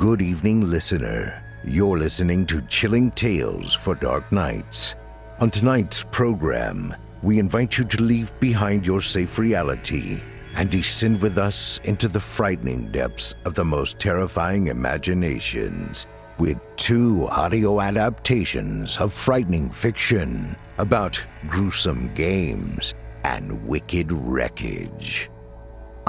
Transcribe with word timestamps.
Good 0.00 0.22
evening, 0.22 0.62
listener. 0.70 1.44
You're 1.62 1.98
listening 1.98 2.46
to 2.46 2.62
Chilling 2.62 3.10
Tales 3.10 3.74
for 3.74 3.94
Dark 3.94 4.32
Nights. 4.32 4.96
On 5.40 5.50
tonight's 5.50 6.04
program, 6.04 6.94
we 7.20 7.38
invite 7.38 7.76
you 7.76 7.84
to 7.84 8.02
leave 8.02 8.32
behind 8.40 8.86
your 8.86 9.02
safe 9.02 9.38
reality 9.38 10.22
and 10.54 10.70
descend 10.70 11.20
with 11.20 11.36
us 11.36 11.80
into 11.84 12.08
the 12.08 12.18
frightening 12.18 12.90
depths 12.90 13.34
of 13.44 13.54
the 13.54 13.62
most 13.62 14.00
terrifying 14.00 14.68
imaginations 14.68 16.06
with 16.38 16.58
two 16.76 17.28
audio 17.28 17.78
adaptations 17.82 18.96
of 18.96 19.12
frightening 19.12 19.68
fiction 19.68 20.56
about 20.78 21.22
gruesome 21.46 22.10
games 22.14 22.94
and 23.24 23.52
wicked 23.66 24.10
wreckage. 24.12 25.28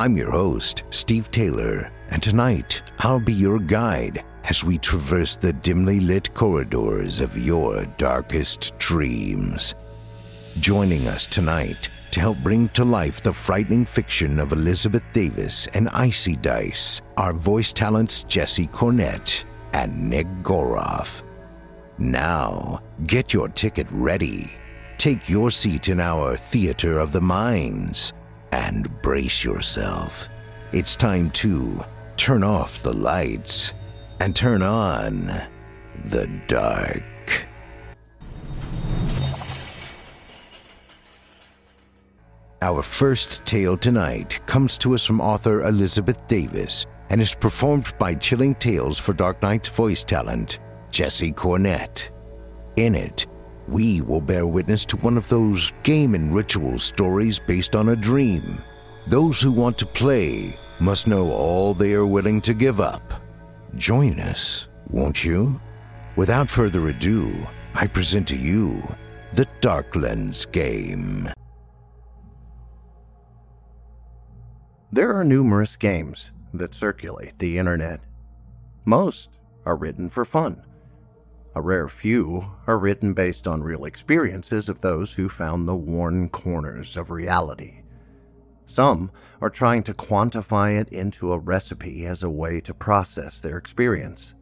I'm 0.02 0.18
your 0.18 0.32
host, 0.32 0.84
Steve 0.90 1.30
Taylor, 1.30 1.92
and 2.10 2.24
tonight 2.24 2.82
I'll 3.02 3.20
be 3.20 3.34
your 3.34 3.60
guide 3.60 4.26
as 4.46 4.64
we 4.64 4.80
traverse 4.80 5.36
the 5.36 5.54
dimly 5.54 6.00
lit 6.00 6.34
corridors 6.34 7.20
of 7.20 7.38
your 7.38 7.86
darkest 8.00 8.76
dreams. 8.80 9.76
Joining 10.60 11.08
us 11.08 11.28
tonight 11.28 11.92
to 12.10 12.20
help 12.20 12.40
bring 12.40 12.70
to 12.70 12.84
life 12.84 13.22
the 13.22 13.32
frightening 13.32 13.86
fiction 13.86 14.40
of 14.40 14.54
Elizabeth 14.54 15.04
Davis 15.14 15.68
and 15.76 15.88
Icy 15.90 16.36
Dice 16.36 17.04
are 17.18 17.32
voice 17.32 17.72
talents 17.72 18.24
Jesse 18.24 18.66
Cornett 18.70 19.44
and 19.74 20.10
Nick 20.10 20.26
Goroff. 20.42 21.22
Now, 22.00 22.82
get 23.06 23.36
your 23.36 23.50
ticket 23.50 23.86
ready. 23.92 24.50
Take 24.98 25.30
your 25.30 25.52
seat 25.52 25.90
in 25.90 26.00
our 26.00 26.36
Theater 26.38 26.98
of 26.98 27.12
the 27.12 27.22
Minds 27.22 28.14
and 28.52 28.90
brace 29.02 29.44
yourself. 29.44 30.30
It's 30.74 30.96
time 30.96 31.32
to 31.32 31.84
turn 32.18 32.44
off 32.44 32.84
the 32.84 32.94
lights 32.94 33.74
and 34.20 34.36
turn 34.36 34.62
on 34.62 35.32
the 36.06 36.28
dark. 36.48 37.04
Our 42.64 42.84
first 42.84 43.44
tale 43.46 43.76
tonight 43.76 44.46
comes 44.46 44.78
to 44.80 44.94
us 44.94 45.04
from 45.04 45.20
author 45.20 45.64
Elizabeth 45.64 46.28
Davis 46.28 46.86
and 47.10 47.20
is 47.20 47.34
performed 47.34 47.92
by 47.98 48.14
Chilling 48.14 48.54
Tales 48.56 49.00
for 49.00 49.14
Dark 49.14 49.42
Nights' 49.42 49.76
voice 49.76 50.04
talent, 50.04 50.60
Jesse 50.92 51.32
Cornett. 51.32 52.12
In 52.76 52.94
it, 52.94 53.26
we 53.68 54.02
will 54.02 54.22
bear 54.22 54.48
witness 54.48 54.86
to 54.86 54.98
one 54.98 55.18
of 55.18 55.30
those 55.30 55.72
game 55.84 56.16
and 56.16 56.34
ritual 56.34 56.80
stories 56.80 57.40
based 57.40 57.76
on 57.76 57.90
a 57.90 57.96
dream. 57.96 58.62
Those 59.08 59.42
who 59.42 59.52
want 59.52 59.78
to 59.80 59.86
play 59.86 60.56
must 60.80 61.08
know 61.08 61.32
all 61.32 61.74
they 61.74 61.94
are 61.94 62.06
willing 62.06 62.42
to 62.42 62.54
give 62.54 62.80
up. 62.80 63.14
Join 63.76 64.20
us, 64.20 64.68
won't 64.90 65.24
you? 65.24 65.60
Without 66.16 66.50
further 66.50 66.90
ado, 66.90 67.48
I 67.74 67.88
present 67.88 68.28
to 68.30 68.36
you 68.36 68.82
the 69.34 69.48
Darklands 69.62 70.52
game. 70.52 71.30
There 74.92 75.18
are 75.18 75.24
numerous 75.24 75.78
games 75.78 76.34
that 76.54 76.76
circulate 76.76 77.40
the 77.40 77.58
internet. 77.58 78.02
Most 78.84 79.30
are 79.66 79.78
written 79.78 80.10
for 80.10 80.26
fun. 80.26 80.64
A 81.54 81.62
rare 81.62 81.90
few 81.90 82.50
are 82.66 82.80
written 82.80 83.14
based 83.14 83.46
on 83.46 83.62
real 83.62 83.84
experiences 83.84 84.70
of 84.70 84.80
those 84.80 85.14
who 85.14 85.28
found 85.28 85.68
the 85.68 85.76
worn 85.76 86.30
corners 86.30 86.96
of 86.96 87.12
reality. 87.12 87.82
Some 88.66 89.12
are 89.42 89.50
trying 89.50 89.84
to 89.84 89.94
quantify 89.94 90.80
it 90.80 90.88
into 90.90 91.34
a 91.34 91.38
recipe 91.38 92.06
as 92.06 92.24
a 92.24 92.30
way 92.30 92.62
to 92.62 92.74
process 92.74 93.42
their 93.42 93.58
experience. 93.58 94.34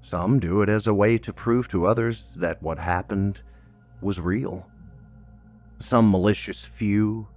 Some 0.00 0.40
do 0.40 0.62
it 0.62 0.70
as 0.70 0.86
a 0.86 0.94
way 0.94 1.18
to 1.18 1.34
prove 1.34 1.68
to 1.68 1.86
others 1.86 2.28
that 2.36 2.62
what 2.62 2.78
happened 2.78 3.42
was 4.00 4.18
real. 4.18 4.66
Some 5.80 6.10
malicious 6.10 6.64
few 6.64 7.28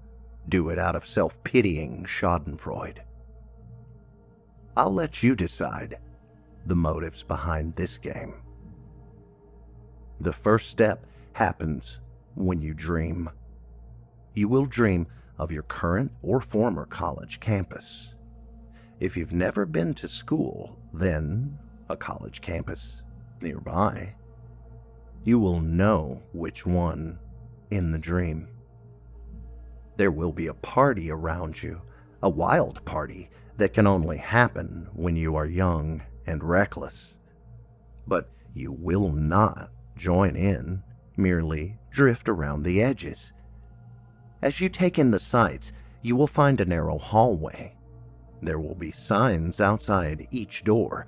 do 0.48 0.70
it 0.70 0.80
out 0.80 0.96
of 0.96 1.06
self 1.06 1.44
pitying 1.44 2.06
Schadenfreude. 2.06 3.00
I'll 4.78 4.94
let 4.94 5.22
you 5.22 5.36
decide 5.36 5.98
the 6.66 6.76
motives 6.76 7.24
behind 7.24 7.74
this 7.74 7.98
game. 7.98 8.36
The 10.20 10.34
first 10.34 10.70
step 10.70 11.06
happens 11.34 12.00
when 12.36 12.62
you 12.62 12.74
dream. 12.74 13.30
You 14.34 14.48
will 14.48 14.66
dream 14.66 15.08
of 15.38 15.52
your 15.52 15.64
current 15.64 16.12
or 16.22 16.40
former 16.40 16.86
college 16.86 17.40
campus. 17.40 18.14
If 19.00 19.18
you've 19.18 19.34
never 19.34 19.66
been 19.66 19.94
to 19.96 20.08
school, 20.08 20.80
then 20.94 21.58
a 21.90 21.98
college 21.98 22.42
campus 22.42 23.04
nearby. 23.42 24.16
You 25.24 25.40
will 25.40 25.60
know 25.60 26.22
which 26.34 26.66
one 26.66 27.20
in 27.70 27.92
the 27.92 28.00
dream. 28.00 28.48
There 29.98 30.12
will 30.12 30.32
be 30.32 30.48
a 30.48 30.54
party 30.54 31.12
around 31.12 31.62
you, 31.62 31.82
a 32.22 32.30
wild 32.30 32.84
party 32.86 33.30
that 33.58 33.74
can 33.74 33.88
only 33.88 34.18
happen 34.18 34.90
when 34.94 35.16
you 35.16 35.36
are 35.36 35.46
young 35.46 36.04
and 36.26 36.44
reckless. 36.44 37.18
But 38.08 38.30
you 38.54 38.72
will 38.72 39.10
not 39.10 39.72
join 39.96 40.36
in, 40.36 40.84
merely 41.18 41.78
drift 41.90 42.28
around 42.30 42.64
the 42.64 42.82
edges. 42.82 43.34
As 44.42 44.60
you 44.60 44.70
take 44.70 45.00
in 45.00 45.12
the 45.12 45.20
sights, 45.20 45.72
you 46.02 46.16
will 46.16 46.28
find 46.28 46.62
a 46.62 46.66
narrow 46.66 46.98
hallway. 46.98 47.76
There 48.42 48.60
will 48.60 48.76
be 48.76 48.92
signs 48.92 49.60
outside 49.60 50.28
each 50.30 50.64
door. 50.64 51.08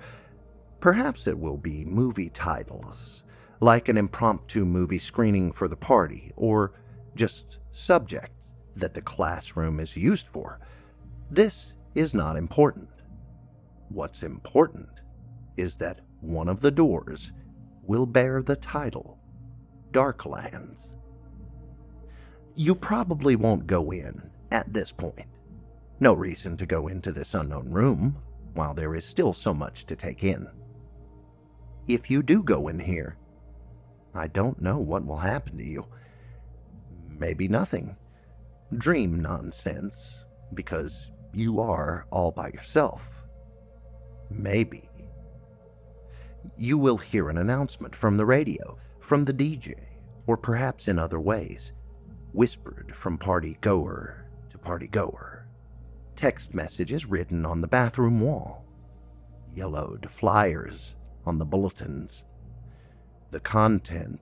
Perhaps 0.80 1.26
it 1.26 1.38
will 1.38 1.56
be 1.56 1.84
movie 1.84 2.30
titles, 2.30 3.22
like 3.60 3.88
an 3.88 3.96
impromptu 3.96 4.64
movie 4.64 4.98
screening 4.98 5.52
for 5.52 5.68
the 5.68 5.76
party, 5.76 6.32
or 6.36 6.72
just 7.14 7.58
subjects 7.70 8.48
that 8.76 8.94
the 8.94 9.02
classroom 9.02 9.78
is 9.80 9.96
used 9.96 10.26
for. 10.28 10.60
This 11.30 11.74
is 11.94 12.14
not 12.14 12.36
important. 12.36 12.88
What's 13.88 14.22
important 14.22 15.02
is 15.56 15.76
that 15.76 16.00
one 16.20 16.48
of 16.48 16.60
the 16.60 16.70
doors 16.70 17.32
will 17.88 18.06
bear 18.06 18.42
the 18.42 18.54
title 18.54 19.18
Darklands. 19.90 20.92
You 22.54 22.74
probably 22.74 23.34
won't 23.34 23.66
go 23.66 23.90
in 23.90 24.30
at 24.52 24.72
this 24.72 24.92
point. 24.92 25.26
No 25.98 26.12
reason 26.12 26.56
to 26.58 26.66
go 26.66 26.88
into 26.88 27.10
this 27.10 27.34
unknown 27.34 27.72
room 27.72 28.16
while 28.54 28.74
there 28.74 28.94
is 28.94 29.04
still 29.04 29.32
so 29.32 29.52
much 29.54 29.86
to 29.86 29.96
take 29.96 30.22
in. 30.22 30.46
If 31.88 32.10
you 32.10 32.22
do 32.22 32.42
go 32.42 32.68
in 32.68 32.78
here, 32.78 33.16
I 34.14 34.26
don't 34.26 34.60
know 34.60 34.78
what 34.78 35.06
will 35.06 35.16
happen 35.16 35.56
to 35.56 35.64
you. 35.64 35.86
Maybe 37.08 37.48
nothing. 37.48 37.96
Dream 38.76 39.20
nonsense, 39.20 40.14
because 40.52 41.10
you 41.32 41.60
are 41.60 42.06
all 42.10 42.30
by 42.30 42.48
yourself. 42.48 43.22
Maybe 44.30 44.87
you 46.56 46.78
will 46.78 46.96
hear 46.96 47.28
an 47.28 47.38
announcement 47.38 47.94
from 47.94 48.16
the 48.16 48.26
radio, 48.26 48.78
from 49.00 49.24
the 49.24 49.32
DJ, 49.32 49.74
or 50.26 50.36
perhaps 50.36 50.88
in 50.88 50.98
other 50.98 51.20
ways, 51.20 51.72
whispered 52.32 52.92
from 52.94 53.18
party 53.18 53.58
goer 53.60 54.26
to 54.50 54.58
party 54.58 54.86
goer. 54.86 55.46
Text 56.16 56.54
messages 56.54 57.06
written 57.06 57.46
on 57.46 57.60
the 57.60 57.68
bathroom 57.68 58.20
wall, 58.20 58.64
yellowed 59.54 60.08
flyers 60.10 60.96
on 61.24 61.38
the 61.38 61.44
bulletins. 61.44 62.24
The 63.30 63.40
content 63.40 64.20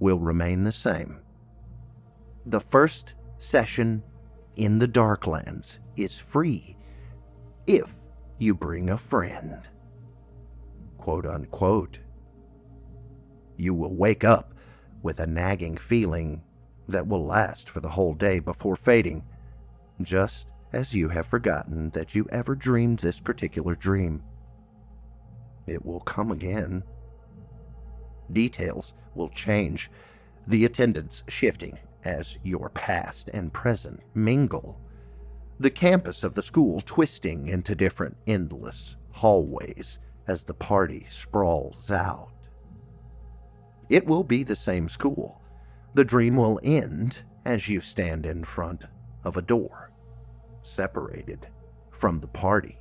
will 0.00 0.18
remain 0.18 0.64
the 0.64 0.72
same. 0.72 1.20
The 2.46 2.60
first 2.60 3.14
session 3.38 4.02
in 4.56 4.78
the 4.78 4.88
Darklands 4.88 5.80
is 5.96 6.18
free 6.18 6.76
if 7.66 7.92
you 8.38 8.54
bring 8.54 8.90
a 8.90 8.96
friend 8.96 9.68
quote 10.98 11.24
unquote. 11.24 12.00
You 13.56 13.74
will 13.74 13.94
wake 13.94 14.24
up 14.24 14.54
with 15.02 15.20
a 15.20 15.26
nagging 15.26 15.76
feeling 15.76 16.42
that 16.88 17.06
will 17.06 17.24
last 17.24 17.68
for 17.70 17.80
the 17.80 17.90
whole 17.90 18.14
day 18.14 18.38
before 18.38 18.76
fading, 18.76 19.24
just 20.02 20.46
as 20.72 20.94
you 20.94 21.08
have 21.08 21.26
forgotten 21.26 21.90
that 21.90 22.14
you 22.14 22.26
ever 22.30 22.54
dreamed 22.54 22.98
this 22.98 23.20
particular 23.20 23.74
dream. 23.74 24.22
It 25.66 25.84
will 25.84 26.00
come 26.00 26.30
again. 26.30 26.82
Details 28.32 28.94
will 29.14 29.28
change, 29.28 29.90
the 30.46 30.64
attendance 30.64 31.24
shifting 31.28 31.78
as 32.04 32.38
your 32.42 32.70
past 32.70 33.30
and 33.32 33.52
present 33.52 34.00
mingle. 34.14 34.80
The 35.60 35.70
campus 35.70 36.22
of 36.22 36.34
the 36.34 36.42
school 36.42 36.80
twisting 36.80 37.48
into 37.48 37.74
different 37.74 38.16
endless 38.26 38.96
hallways 39.10 39.98
as 40.28 40.44
the 40.44 40.54
party 40.54 41.06
sprawls 41.08 41.90
out. 41.90 42.28
It 43.88 44.06
will 44.06 44.22
be 44.22 44.42
the 44.42 44.56
same 44.56 44.88
school. 44.88 45.40
The 45.94 46.04
dream 46.04 46.36
will 46.36 46.60
end 46.62 47.22
as 47.44 47.68
you 47.68 47.80
stand 47.80 48.26
in 48.26 48.44
front 48.44 48.84
of 49.24 49.36
a 49.36 49.42
door, 49.42 49.90
separated 50.62 51.48
from 51.90 52.20
the 52.20 52.28
party, 52.28 52.78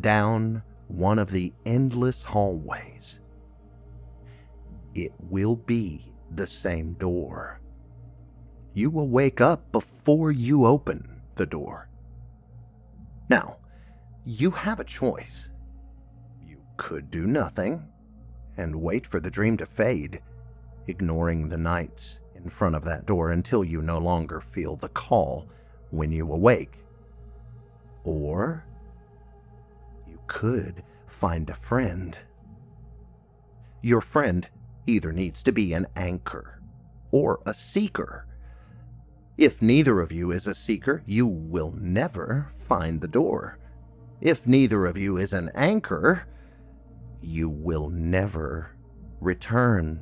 down 0.00 0.62
one 0.86 1.18
of 1.18 1.30
the 1.30 1.52
endless 1.66 2.22
hallways. 2.22 3.20
It 4.94 5.12
will 5.18 5.56
be 5.56 6.12
the 6.30 6.46
same 6.46 6.94
door. 6.94 7.60
You 8.72 8.90
will 8.90 9.08
wake 9.08 9.40
up 9.40 9.72
before 9.72 10.30
you 10.30 10.64
open 10.66 11.22
the 11.34 11.46
door. 11.46 11.88
Now, 13.28 13.58
you 14.24 14.50
have 14.52 14.78
a 14.78 14.84
choice 14.84 15.50
could 16.76 17.10
do 17.10 17.26
nothing 17.26 17.88
and 18.56 18.80
wait 18.80 19.06
for 19.06 19.20
the 19.20 19.30
dream 19.30 19.56
to 19.56 19.66
fade, 19.66 20.20
ignoring 20.86 21.48
the 21.48 21.56
nights 21.56 22.20
in 22.34 22.50
front 22.50 22.74
of 22.74 22.84
that 22.84 23.06
door 23.06 23.30
until 23.30 23.64
you 23.64 23.82
no 23.82 23.98
longer 23.98 24.40
feel 24.40 24.76
the 24.76 24.88
call 24.88 25.48
when 25.90 26.12
you 26.12 26.30
awake. 26.32 26.78
Or 28.04 28.64
you 30.06 30.18
could 30.26 30.82
find 31.06 31.48
a 31.48 31.54
friend. 31.54 32.18
Your 33.80 34.00
friend 34.00 34.48
either 34.86 35.12
needs 35.12 35.42
to 35.42 35.52
be 35.52 35.72
an 35.72 35.86
anchor 35.96 36.60
or 37.10 37.40
a 37.46 37.54
seeker. 37.54 38.26
If 39.36 39.60
neither 39.62 40.00
of 40.00 40.12
you 40.12 40.30
is 40.30 40.46
a 40.46 40.54
seeker, 40.54 41.02
you 41.06 41.26
will 41.26 41.72
never 41.72 42.52
find 42.56 43.00
the 43.00 43.08
door. 43.08 43.58
If 44.20 44.46
neither 44.46 44.86
of 44.86 44.96
you 44.96 45.16
is 45.16 45.32
an 45.32 45.50
anchor, 45.54 46.26
you 47.24 47.48
will 47.48 47.88
never 47.88 48.70
return. 49.20 50.00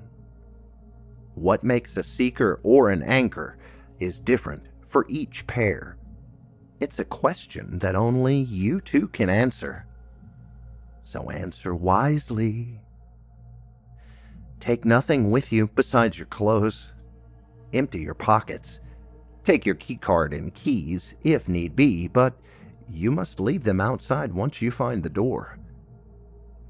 What 1.35 1.65
makes 1.65 1.97
a 1.97 2.03
seeker 2.03 2.61
or 2.63 2.91
an 2.91 3.03
anchor 3.03 3.57
is 3.99 4.21
different 4.21 4.65
for 4.87 5.07
each 5.09 5.47
pair. 5.47 5.97
It's 6.81 6.99
a 6.99 7.05
question 7.05 7.79
that 7.79 7.95
only 7.95 8.37
you 8.37 8.81
two 8.81 9.09
can 9.09 9.31
answer. 9.31 9.87
So 11.05 11.31
answer 11.31 11.75
wisely. 11.75 12.81
Take 14.61 14.85
nothing 14.85 15.31
with 15.31 15.53
you 15.53 15.69
besides 15.69 16.19
your 16.19 16.27
clothes. 16.27 16.93
Empty 17.73 18.01
your 18.01 18.15
pockets. 18.15 18.81
Take 19.45 19.65
your 19.65 19.75
keycard 19.75 20.37
and 20.37 20.55
keys 20.55 21.15
if 21.25 21.49
need 21.49 21.75
be, 21.75 22.09
but 22.09 22.35
you 22.89 23.11
must 23.11 23.41
leave 23.41 23.65
them 23.65 23.81
outside 23.81 24.33
once 24.33 24.61
you 24.61 24.71
find 24.71 25.03
the 25.03 25.09
door 25.09 25.59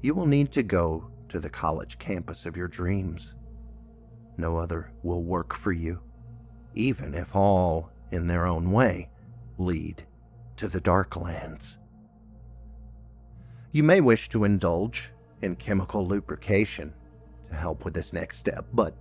you 0.03 0.13
will 0.13 0.25
need 0.25 0.51
to 0.51 0.61
go 0.61 1.09
to 1.29 1.39
the 1.39 1.49
college 1.49 1.97
campus 1.97 2.45
of 2.45 2.57
your 2.57 2.67
dreams. 2.67 3.35
No 4.37 4.57
other 4.57 4.91
will 5.01 5.23
work 5.23 5.55
for 5.55 5.71
you, 5.71 6.01
even 6.75 7.15
if 7.15 7.33
all, 7.33 7.89
in 8.11 8.27
their 8.27 8.45
own 8.45 8.71
way, 8.71 9.09
lead 9.57 10.05
to 10.57 10.67
the 10.67 10.81
dark 10.81 11.15
lands. 11.15 11.79
You 13.71 13.83
may 13.83 14.01
wish 14.01 14.27
to 14.29 14.43
indulge 14.43 15.09
in 15.41 15.55
chemical 15.55 16.05
lubrication 16.05 16.93
to 17.49 17.55
help 17.55 17.85
with 17.85 17.93
this 17.93 18.11
next 18.11 18.37
step, 18.37 18.65
but 18.73 18.95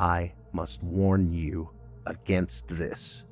I 0.00 0.32
must 0.52 0.82
warn 0.82 1.32
you 1.32 1.70
against 2.06 2.66
this. 2.66 3.22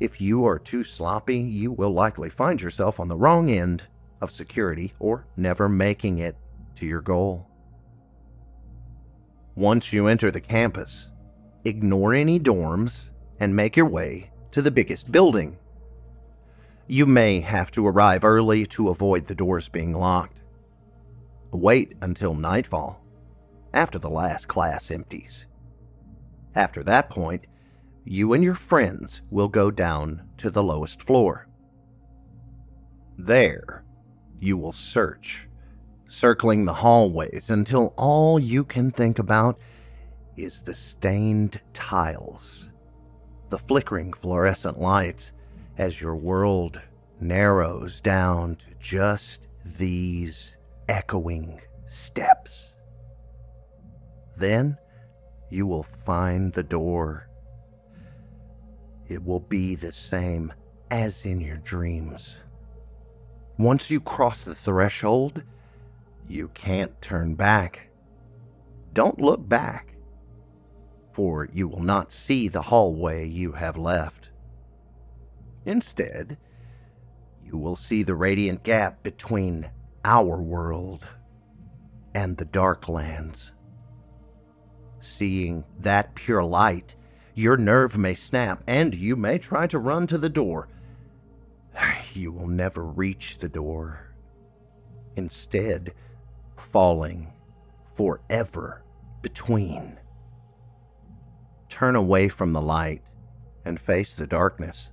If 0.00 0.18
you 0.18 0.46
are 0.46 0.58
too 0.58 0.82
sloppy, 0.82 1.38
you 1.38 1.72
will 1.72 1.92
likely 1.92 2.30
find 2.30 2.60
yourself 2.60 2.98
on 2.98 3.08
the 3.08 3.16
wrong 3.16 3.50
end 3.50 3.84
of 4.20 4.30
security 4.30 4.94
or 4.98 5.26
never 5.36 5.68
making 5.68 6.18
it 6.18 6.36
to 6.76 6.86
your 6.86 7.00
goal. 7.00 7.48
Once 9.54 9.92
you 9.92 10.08
enter 10.08 10.30
the 10.30 10.40
campus, 10.40 11.10
ignore 11.64 12.12
any 12.12 12.40
dorms 12.40 13.10
and 13.38 13.54
make 13.54 13.76
your 13.76 13.86
way 13.86 14.30
to 14.50 14.60
the 14.60 14.70
biggest 14.70 15.12
building. 15.12 15.56
You 16.86 17.06
may 17.06 17.40
have 17.40 17.70
to 17.72 17.86
arrive 17.86 18.24
early 18.24 18.66
to 18.66 18.88
avoid 18.88 19.26
the 19.26 19.34
doors 19.34 19.68
being 19.68 19.94
locked. 19.94 20.40
Wait 21.52 21.94
until 22.02 22.34
nightfall, 22.34 23.00
after 23.72 23.98
the 23.98 24.10
last 24.10 24.48
class 24.48 24.90
empties. 24.90 25.46
After 26.54 26.82
that 26.82 27.08
point, 27.08 27.46
you 28.04 28.32
and 28.32 28.44
your 28.44 28.54
friends 28.54 29.22
will 29.30 29.48
go 29.48 29.70
down 29.70 30.28
to 30.38 30.50
the 30.50 30.62
lowest 30.62 31.02
floor. 31.02 31.48
There, 33.16 33.83
you 34.40 34.56
will 34.56 34.72
search, 34.72 35.48
circling 36.08 36.64
the 36.64 36.74
hallways 36.74 37.50
until 37.50 37.94
all 37.96 38.38
you 38.38 38.64
can 38.64 38.90
think 38.90 39.18
about 39.18 39.58
is 40.36 40.62
the 40.62 40.74
stained 40.74 41.60
tiles, 41.72 42.70
the 43.48 43.58
flickering 43.58 44.12
fluorescent 44.12 44.80
lights 44.80 45.32
as 45.78 46.00
your 46.00 46.16
world 46.16 46.80
narrows 47.20 48.00
down 48.00 48.56
to 48.56 48.66
just 48.80 49.48
these 49.64 50.56
echoing 50.88 51.60
steps. 51.86 52.74
Then 54.36 54.76
you 55.50 55.66
will 55.66 55.84
find 55.84 56.52
the 56.52 56.62
door. 56.62 57.28
It 59.06 59.22
will 59.22 59.40
be 59.40 59.74
the 59.74 59.92
same 59.92 60.52
as 60.90 61.24
in 61.24 61.40
your 61.40 61.58
dreams. 61.58 62.40
Once 63.58 63.88
you 63.88 64.00
cross 64.00 64.44
the 64.44 64.54
threshold, 64.54 65.44
you 66.26 66.48
can't 66.54 67.00
turn 67.00 67.34
back. 67.34 67.88
Don't 68.92 69.20
look 69.20 69.48
back, 69.48 69.94
for 71.12 71.48
you 71.52 71.68
will 71.68 71.82
not 71.82 72.10
see 72.10 72.48
the 72.48 72.62
hallway 72.62 73.28
you 73.28 73.52
have 73.52 73.76
left. 73.76 74.30
Instead, 75.64 76.36
you 77.44 77.56
will 77.56 77.76
see 77.76 78.02
the 78.02 78.14
radiant 78.14 78.64
gap 78.64 79.02
between 79.04 79.70
our 80.04 80.40
world 80.42 81.06
and 82.14 82.36
the 82.36 82.44
dark 82.44 82.88
lands. 82.88 83.52
Seeing 84.98 85.64
that 85.78 86.14
pure 86.14 86.42
light, 86.42 86.96
your 87.34 87.56
nerve 87.56 87.96
may 87.96 88.14
snap 88.14 88.64
and 88.66 88.94
you 88.94 89.14
may 89.14 89.38
try 89.38 89.66
to 89.68 89.78
run 89.78 90.06
to 90.08 90.18
the 90.18 90.28
door. 90.28 90.68
You 92.14 92.30
will 92.30 92.46
never 92.46 92.84
reach 92.84 93.38
the 93.38 93.48
door. 93.48 94.14
Instead, 95.16 95.94
falling 96.56 97.32
forever 97.94 98.84
between. 99.20 99.98
Turn 101.68 101.96
away 101.96 102.28
from 102.28 102.52
the 102.52 102.60
light 102.60 103.02
and 103.64 103.80
face 103.80 104.14
the 104.14 104.26
darkness. 104.26 104.92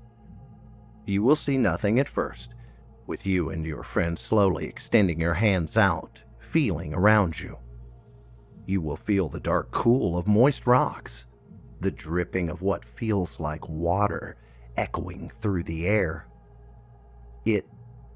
You 1.05 1.21
will 1.23 1.35
see 1.35 1.57
nothing 1.57 1.99
at 1.99 2.09
first, 2.09 2.55
with 3.05 3.25
you 3.25 3.49
and 3.49 3.65
your 3.65 3.83
friend 3.83 4.17
slowly 4.17 4.65
extending 4.65 5.19
your 5.19 5.33
hands 5.33 5.77
out, 5.77 6.23
feeling 6.39 6.93
around 6.93 7.39
you. 7.39 7.57
You 8.65 8.81
will 8.81 8.97
feel 8.97 9.27
the 9.27 9.39
dark 9.39 9.71
cool 9.71 10.17
of 10.17 10.27
moist 10.27 10.65
rocks, 10.65 11.25
the 11.81 11.91
dripping 11.91 12.49
of 12.49 12.61
what 12.61 12.85
feels 12.85 13.39
like 13.39 13.67
water 13.67 14.37
echoing 14.77 15.31
through 15.41 15.63
the 15.63 15.87
air. 15.87 16.27
It 17.45 17.67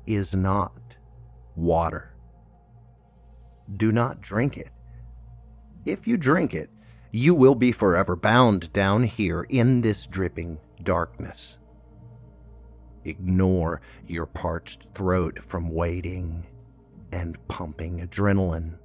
is 0.05 0.35
not 0.35 0.95
water. 1.55 2.13
Do 3.75 3.91
not 3.91 4.21
drink 4.21 4.57
it. 4.57 4.69
If 5.85 6.07
you 6.07 6.17
drink 6.17 6.53
it, 6.53 6.69
you 7.11 7.33
will 7.33 7.55
be 7.55 7.71
forever 7.71 8.15
bound 8.15 8.71
down 8.73 9.03
here 9.03 9.43
in 9.49 9.81
this 9.81 10.05
dripping 10.05 10.59
darkness. 10.83 11.57
Ignore 13.03 13.81
your 14.07 14.25
parched 14.25 14.87
throat 14.93 15.39
from 15.41 15.73
waiting 15.73 16.45
and 17.11 17.37
pumping 17.47 18.05
adrenaline. 18.05 18.77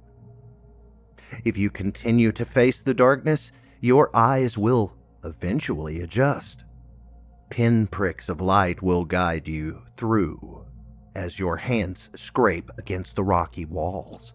If 1.43 1.57
you 1.57 1.69
continue 1.69 2.31
to 2.31 2.45
face 2.45 2.81
the 2.81 2.93
darkness, 2.93 3.51
your 3.79 4.15
eyes 4.15 4.57
will 4.57 4.93
eventually 5.23 6.01
adjust. 6.01 6.65
Pinpricks 7.51 8.29
of 8.29 8.39
light 8.39 8.81
will 8.81 9.03
guide 9.03 9.45
you 9.45 9.81
through 9.97 10.65
as 11.13 11.37
your 11.37 11.57
hands 11.57 12.09
scrape 12.15 12.71
against 12.77 13.17
the 13.17 13.25
rocky 13.25 13.65
walls, 13.65 14.33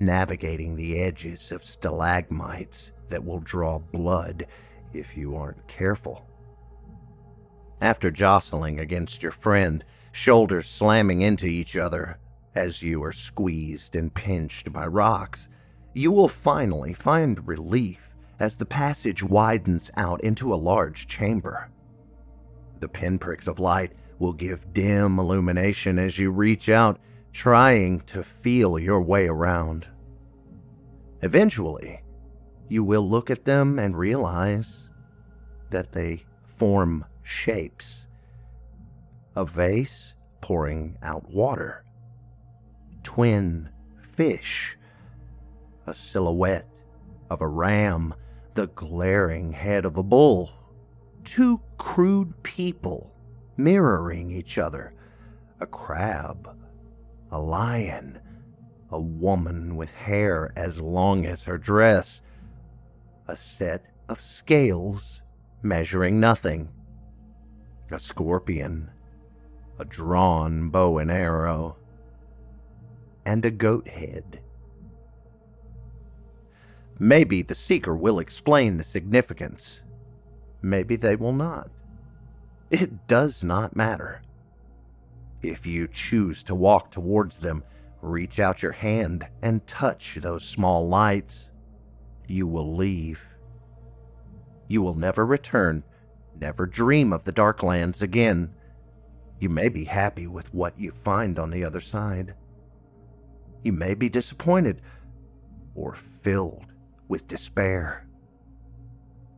navigating 0.00 0.74
the 0.74 0.98
edges 0.98 1.52
of 1.52 1.62
stalagmites 1.62 2.92
that 3.10 3.22
will 3.22 3.40
draw 3.40 3.78
blood 3.78 4.46
if 4.94 5.14
you 5.14 5.36
aren't 5.36 5.68
careful. 5.68 6.26
After 7.82 8.10
jostling 8.10 8.80
against 8.80 9.22
your 9.22 9.32
friend, 9.32 9.84
shoulders 10.10 10.66
slamming 10.66 11.20
into 11.20 11.46
each 11.46 11.76
other 11.76 12.18
as 12.54 12.82
you 12.82 13.04
are 13.04 13.12
squeezed 13.12 13.94
and 13.94 14.14
pinched 14.14 14.72
by 14.72 14.86
rocks, 14.86 15.50
you 15.92 16.10
will 16.10 16.28
finally 16.28 16.94
find 16.94 17.46
relief 17.46 18.14
as 18.40 18.56
the 18.56 18.64
passage 18.64 19.22
widens 19.22 19.90
out 19.98 20.24
into 20.24 20.52
a 20.52 20.56
large 20.56 21.06
chamber. 21.06 21.68
The 22.84 22.88
pinpricks 22.88 23.48
of 23.48 23.58
light 23.58 23.92
will 24.18 24.34
give 24.34 24.74
dim 24.74 25.18
illumination 25.18 25.98
as 25.98 26.18
you 26.18 26.30
reach 26.30 26.68
out, 26.68 27.00
trying 27.32 28.00
to 28.00 28.22
feel 28.22 28.78
your 28.78 29.00
way 29.00 29.26
around. 29.26 29.88
Eventually, 31.22 32.02
you 32.68 32.84
will 32.84 33.08
look 33.08 33.30
at 33.30 33.46
them 33.46 33.78
and 33.78 33.96
realize 33.96 34.90
that 35.70 35.92
they 35.92 36.26
form 36.44 37.06
shapes. 37.22 38.06
A 39.34 39.46
vase 39.46 40.12
pouring 40.42 40.98
out 41.02 41.30
water. 41.30 41.86
Twin 43.02 43.70
fish. 44.12 44.76
A 45.86 45.94
silhouette 45.94 46.68
of 47.30 47.40
a 47.40 47.48
ram. 47.48 48.12
The 48.52 48.66
glaring 48.66 49.52
head 49.52 49.86
of 49.86 49.96
a 49.96 50.02
bull. 50.02 50.50
Two 51.24 51.60
crude 51.78 52.42
people 52.42 53.12
mirroring 53.56 54.30
each 54.30 54.58
other. 54.58 54.94
A 55.60 55.66
crab. 55.66 56.56
A 57.30 57.38
lion. 57.38 58.20
A 58.90 59.00
woman 59.00 59.76
with 59.76 59.90
hair 59.90 60.52
as 60.56 60.80
long 60.80 61.26
as 61.26 61.44
her 61.44 61.58
dress. 61.58 62.22
A 63.26 63.36
set 63.36 63.86
of 64.08 64.20
scales 64.20 65.22
measuring 65.62 66.20
nothing 66.20 66.68
a 67.94 67.98
scorpion, 67.98 68.90
a 69.78 69.84
drawn 69.84 70.68
bow 70.68 70.98
and 70.98 71.10
arrow, 71.10 71.76
and 73.24 73.44
a 73.44 73.50
goat 73.50 73.88
head. 73.88 74.40
Maybe 76.98 77.42
the 77.42 77.54
Seeker 77.54 77.94
will 77.94 78.18
explain 78.18 78.76
the 78.76 78.84
significance. 78.84 79.83
Maybe 80.64 80.96
they 80.96 81.16
will 81.16 81.32
not. 81.32 81.70
It 82.70 83.06
does 83.06 83.44
not 83.44 83.76
matter. 83.76 84.22
If 85.42 85.66
you 85.66 85.86
choose 85.86 86.42
to 86.44 86.54
walk 86.54 86.90
towards 86.90 87.40
them, 87.40 87.62
reach 88.00 88.40
out 88.40 88.62
your 88.62 88.72
hand 88.72 89.26
and 89.42 89.66
touch 89.66 90.16
those 90.16 90.44
small 90.44 90.88
lights. 90.88 91.50
You 92.26 92.46
will 92.46 92.74
leave. 92.74 93.20
You 94.66 94.82
will 94.82 94.94
never 94.94 95.24
return 95.24 95.84
Never 96.40 96.66
dream 96.66 97.12
of 97.12 97.24
the 97.24 97.32
dark 97.32 97.62
lands 97.62 98.02
again. 98.02 98.54
You 99.38 99.48
may 99.48 99.68
be 99.68 99.84
happy 99.84 100.26
with 100.26 100.52
what 100.52 100.78
you 100.78 100.90
find 100.90 101.38
on 101.38 101.50
the 101.50 101.64
other 101.64 101.80
side. 101.80 102.34
You 103.62 103.72
may 103.72 103.94
be 103.94 104.08
disappointed 104.08 104.80
or 105.74 105.94
filled 105.94 106.66
with 107.08 107.28
despair. 107.28 108.03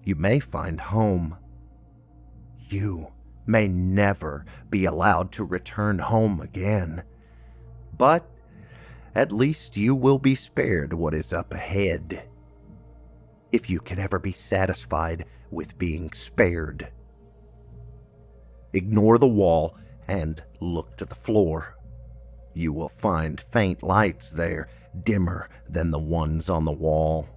You 0.07 0.15
may 0.15 0.39
find 0.39 0.81
home. 0.81 1.37
You 2.69 3.09
may 3.45 3.67
never 3.67 4.47
be 4.71 4.85
allowed 4.85 5.33
to 5.33 5.45
return 5.45 5.99
home 5.99 6.41
again. 6.41 7.03
But 7.99 8.25
at 9.17 9.33
least 9.33 9.77
you 9.77 9.97
will 9.97 10.21
be 10.21 10.37
spared 10.37 10.93
what 10.93 11.13
is 11.13 11.33
up 11.33 11.53
ahead. 11.53 12.29
If 13.51 13.69
you 13.69 13.81
can 13.81 13.99
ever 13.99 14.21
be 14.21 14.31
satisfied 14.31 15.25
with 15.51 15.77
being 15.77 16.13
spared. 16.13 16.93
Ignore 18.73 19.19
the 19.19 19.27
wall 19.27 19.77
and 20.07 20.41
look 20.61 20.97
to 20.99 21.05
the 21.05 21.17
floor. 21.17 21.75
You 22.55 22.73
will 22.73 22.91
find 22.91 23.41
faint 23.41 23.83
lights 23.83 24.31
there, 24.31 24.69
dimmer 25.03 25.49
than 25.69 25.91
the 25.91 25.99
ones 25.99 26.49
on 26.49 26.65
the 26.65 26.71
wall. 26.71 27.29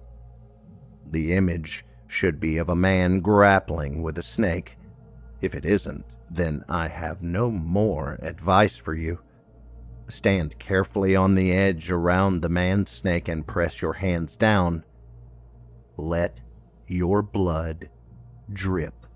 The 1.10 1.32
image 1.32 1.84
should 2.10 2.40
be 2.40 2.58
of 2.58 2.68
a 2.68 2.74
man 2.74 3.20
grappling 3.20 4.02
with 4.02 4.18
a 4.18 4.22
snake. 4.22 4.76
If 5.40 5.54
it 5.54 5.64
isn't, 5.64 6.04
then 6.28 6.64
I 6.68 6.88
have 6.88 7.22
no 7.22 7.52
more 7.52 8.18
advice 8.20 8.76
for 8.76 8.94
you. 8.94 9.20
Stand 10.08 10.58
carefully 10.58 11.14
on 11.14 11.36
the 11.36 11.52
edge 11.52 11.90
around 11.90 12.40
the 12.40 12.48
man 12.48 12.86
snake 12.86 13.28
and 13.28 13.46
press 13.46 13.80
your 13.80 13.94
hands 13.94 14.34
down. 14.34 14.84
Let 15.96 16.40
your 16.88 17.22
blood 17.22 17.88
drip. 18.52 19.06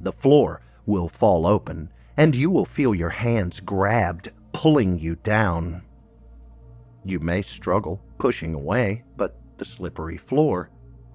The 0.00 0.12
floor 0.12 0.60
will 0.86 1.08
fall 1.08 1.46
open, 1.46 1.92
and 2.16 2.34
you 2.34 2.50
will 2.50 2.64
feel 2.64 2.96
your 2.96 3.10
hands 3.10 3.60
grabbed, 3.60 4.32
pulling 4.52 4.98
you 4.98 5.14
down. 5.14 5.82
You 7.04 7.20
may 7.20 7.42
struggle 7.42 8.02
pushing 8.18 8.54
away, 8.54 9.04
but 9.16 9.36
the 9.58 9.64
slippery 9.64 10.16
floor 10.16 10.70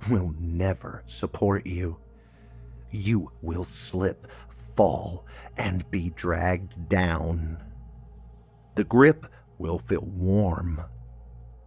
will 0.09 0.33
never 0.39 1.03
support 1.05 1.65
you. 1.65 1.97
You 2.91 3.31
will 3.41 3.65
slip, 3.65 4.27
fall, 4.75 5.25
and 5.57 5.89
be 5.91 6.11
dragged 6.11 6.89
down. 6.89 7.63
The 8.75 8.83
grip 8.83 9.25
will 9.57 9.79
feel 9.79 10.05
warm, 10.05 10.81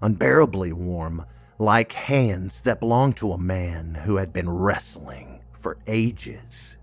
unbearably 0.01 0.73
warm, 0.73 1.27
like 1.59 1.93
hands 1.93 2.63
that 2.63 2.81
belong 2.81 3.13
to 3.15 3.33
a 3.33 3.39
man 3.39 3.95
who 3.95 4.17
had 4.17 4.33
been 4.33 4.49
wrestling 4.49 5.43
for 5.53 5.79
ages. 5.87 6.79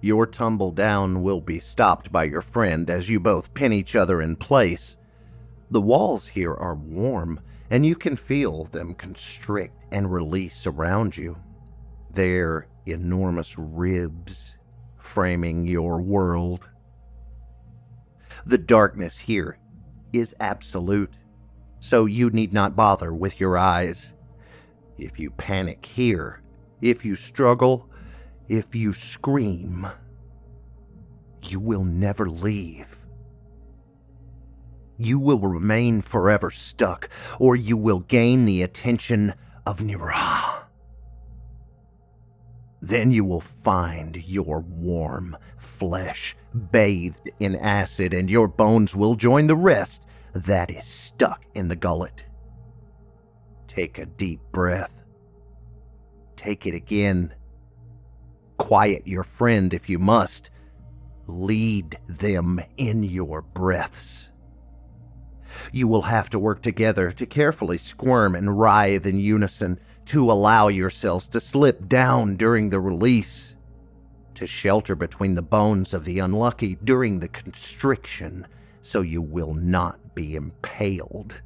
Your 0.00 0.26
tumble 0.26 0.70
down 0.70 1.22
will 1.22 1.40
be 1.40 1.58
stopped 1.58 2.12
by 2.12 2.24
your 2.24 2.42
friend 2.42 2.88
as 2.90 3.08
you 3.08 3.18
both 3.18 3.54
pin 3.54 3.72
each 3.72 3.96
other 3.96 4.20
in 4.20 4.36
place. 4.36 4.96
The 5.70 5.80
walls 5.80 6.28
here 6.28 6.54
are 6.54 6.74
warm, 6.74 7.40
and 7.70 7.84
you 7.84 7.94
can 7.94 8.16
feel 8.16 8.64
them 8.64 8.94
constrict 8.94 9.84
and 9.92 10.12
release 10.12 10.66
around 10.66 11.16
you. 11.16 11.38
Their 12.10 12.66
enormous 12.86 13.58
ribs 13.58 14.58
framing 14.96 15.66
your 15.66 16.00
world. 16.00 16.68
The 18.46 18.58
darkness 18.58 19.18
here 19.18 19.58
is 20.12 20.34
absolute, 20.40 21.14
so 21.80 22.06
you 22.06 22.30
need 22.30 22.52
not 22.52 22.76
bother 22.76 23.12
with 23.12 23.40
your 23.40 23.58
eyes. 23.58 24.14
If 24.96 25.18
you 25.18 25.30
panic 25.30 25.84
here, 25.84 26.42
if 26.80 27.04
you 27.04 27.14
struggle, 27.14 27.90
if 28.48 28.74
you 28.74 28.92
scream, 28.92 29.86
you 31.42 31.60
will 31.60 31.84
never 31.84 32.28
leave. 32.28 32.87
You 34.98 35.18
will 35.20 35.38
remain 35.38 36.02
forever 36.02 36.50
stuck, 36.50 37.08
or 37.38 37.54
you 37.54 37.76
will 37.76 38.00
gain 38.00 38.44
the 38.44 38.62
attention 38.62 39.34
of 39.64 39.78
Nira. 39.78 40.64
Then 42.80 43.10
you 43.10 43.24
will 43.24 43.40
find 43.40 44.16
your 44.16 44.60
warm 44.60 45.36
flesh 45.56 46.36
bathed 46.72 47.30
in 47.38 47.54
acid, 47.54 48.12
and 48.12 48.30
your 48.30 48.48
bones 48.48 48.96
will 48.96 49.14
join 49.14 49.46
the 49.46 49.56
rest 49.56 50.04
that 50.32 50.70
is 50.70 50.84
stuck 50.84 51.44
in 51.54 51.68
the 51.68 51.76
gullet. 51.76 52.24
Take 53.68 53.98
a 53.98 54.06
deep 54.06 54.40
breath. 54.50 55.04
Take 56.36 56.66
it 56.66 56.74
again. 56.74 57.34
Quiet 58.56 59.06
your 59.06 59.22
friend 59.22 59.72
if 59.72 59.88
you 59.88 59.98
must. 59.98 60.50
Lead 61.26 61.98
them 62.08 62.60
in 62.76 63.04
your 63.04 63.42
breaths. 63.42 64.27
You 65.72 65.88
will 65.88 66.02
have 66.02 66.30
to 66.30 66.38
work 66.38 66.62
together 66.62 67.10
to 67.10 67.26
carefully 67.26 67.78
squirm 67.78 68.34
and 68.34 68.58
writhe 68.58 69.06
in 69.06 69.18
unison 69.18 69.80
to 70.06 70.30
allow 70.30 70.68
yourselves 70.68 71.26
to 71.28 71.40
slip 71.40 71.88
down 71.88 72.36
during 72.36 72.70
the 72.70 72.80
release, 72.80 73.56
to 74.34 74.46
shelter 74.46 74.94
between 74.94 75.34
the 75.34 75.42
bones 75.42 75.92
of 75.92 76.04
the 76.04 76.18
unlucky 76.18 76.76
during 76.82 77.20
the 77.20 77.28
constriction 77.28 78.46
so 78.80 79.02
you 79.02 79.20
will 79.20 79.54
not 79.54 80.14
be 80.14 80.34
impaled. 80.34 81.42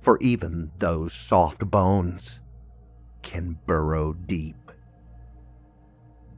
For 0.00 0.18
even 0.20 0.70
those 0.78 1.12
soft 1.12 1.68
bones 1.70 2.40
can 3.22 3.58
burrow 3.66 4.12
deep. 4.12 4.70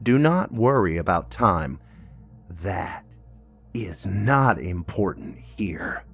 Do 0.01 0.17
not 0.17 0.51
worry 0.51 0.97
about 0.97 1.31
time. 1.31 1.79
That 2.49 3.05
is 3.73 4.05
not 4.05 4.59
important 4.59 5.37
here. 5.57 6.04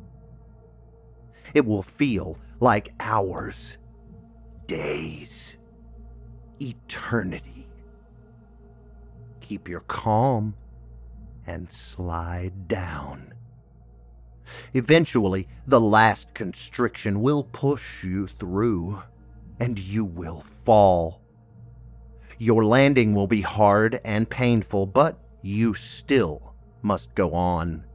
It 1.54 1.66
will 1.66 1.84
feel 1.84 2.38
like 2.60 2.94
hours, 3.00 3.78
days, 4.68 5.58
eternity. 6.62 7.68
Keep 9.42 9.68
your 9.68 9.82
calm 9.82 10.56
and 11.46 11.70
slide 11.70 12.68
down. 12.68 13.34
Eventually, 14.74 15.48
the 15.66 15.82
last 15.82 16.34
constriction 16.34 17.22
will 17.22 17.44
push 17.44 18.04
you 18.04 18.28
through, 18.28 19.02
and 19.60 19.80
you 19.80 20.06
will 20.06 20.44
fall. 20.64 21.22
Your 22.38 22.66
landing 22.66 23.14
will 23.14 23.28
be 23.28 23.42
hard 23.42 24.00
and 24.04 24.30
painful, 24.30 24.88
but 24.88 25.20
you 25.42 25.74
still 25.74 26.56
must 26.82 27.14
go 27.16 27.34
on. 27.34 27.86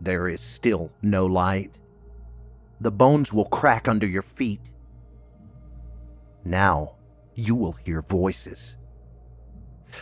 There 0.00 0.28
is 0.28 0.40
still 0.40 0.90
no 1.02 1.26
light. 1.26 1.78
The 2.80 2.90
bones 2.90 3.32
will 3.32 3.44
crack 3.44 3.88
under 3.88 4.06
your 4.06 4.22
feet. 4.22 4.60
Now 6.44 6.96
you 7.34 7.54
will 7.54 7.72
hear 7.72 8.02
voices. 8.02 8.76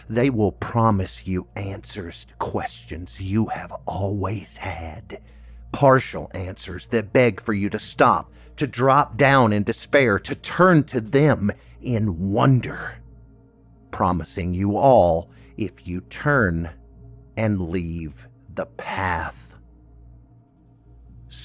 They 0.09 0.31
will 0.31 0.53
promise 0.53 1.27
you 1.27 1.49
answers 1.57 2.25
to 2.27 2.35
questions 2.35 3.21
you 3.21 3.47
have 3.47 3.73
always 3.87 4.57
had. 4.57 5.21
Partial 5.73 6.31
answers 6.35 6.89
that 6.89 7.13
beg 7.13 7.41
for 7.41 7.53
you 7.53 7.69
to 7.71 7.79
stop, 7.79 8.33
to 8.57 8.67
drop 8.67 9.17
down 9.17 9.53
in 9.53 9.65
despair, 9.65 10.19
to 10.21 10.35
turn 10.35 10.85
to 10.85 11.01
them 11.01 11.51
in 11.83 12.33
wonder. 12.33 12.97
Promising 13.91 14.55
you 14.55 14.77
all 14.77 15.31
if 15.57 15.87
you 15.87 16.01
turn 16.03 16.71
and 17.37 17.71
leave 17.71 18.29
the 18.55 18.67
path. 18.67 19.48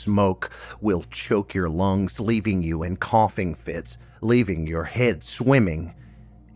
Smoke 0.04 0.52
will 0.82 1.04
choke 1.04 1.54
your 1.54 1.70
lungs, 1.70 2.20
leaving 2.20 2.62
you 2.62 2.84
in 2.84 2.98
coughing 2.98 3.56
fits, 3.56 3.98
leaving 4.22 4.68
your 4.68 4.84
head 4.84 5.24
swimming 5.24 5.96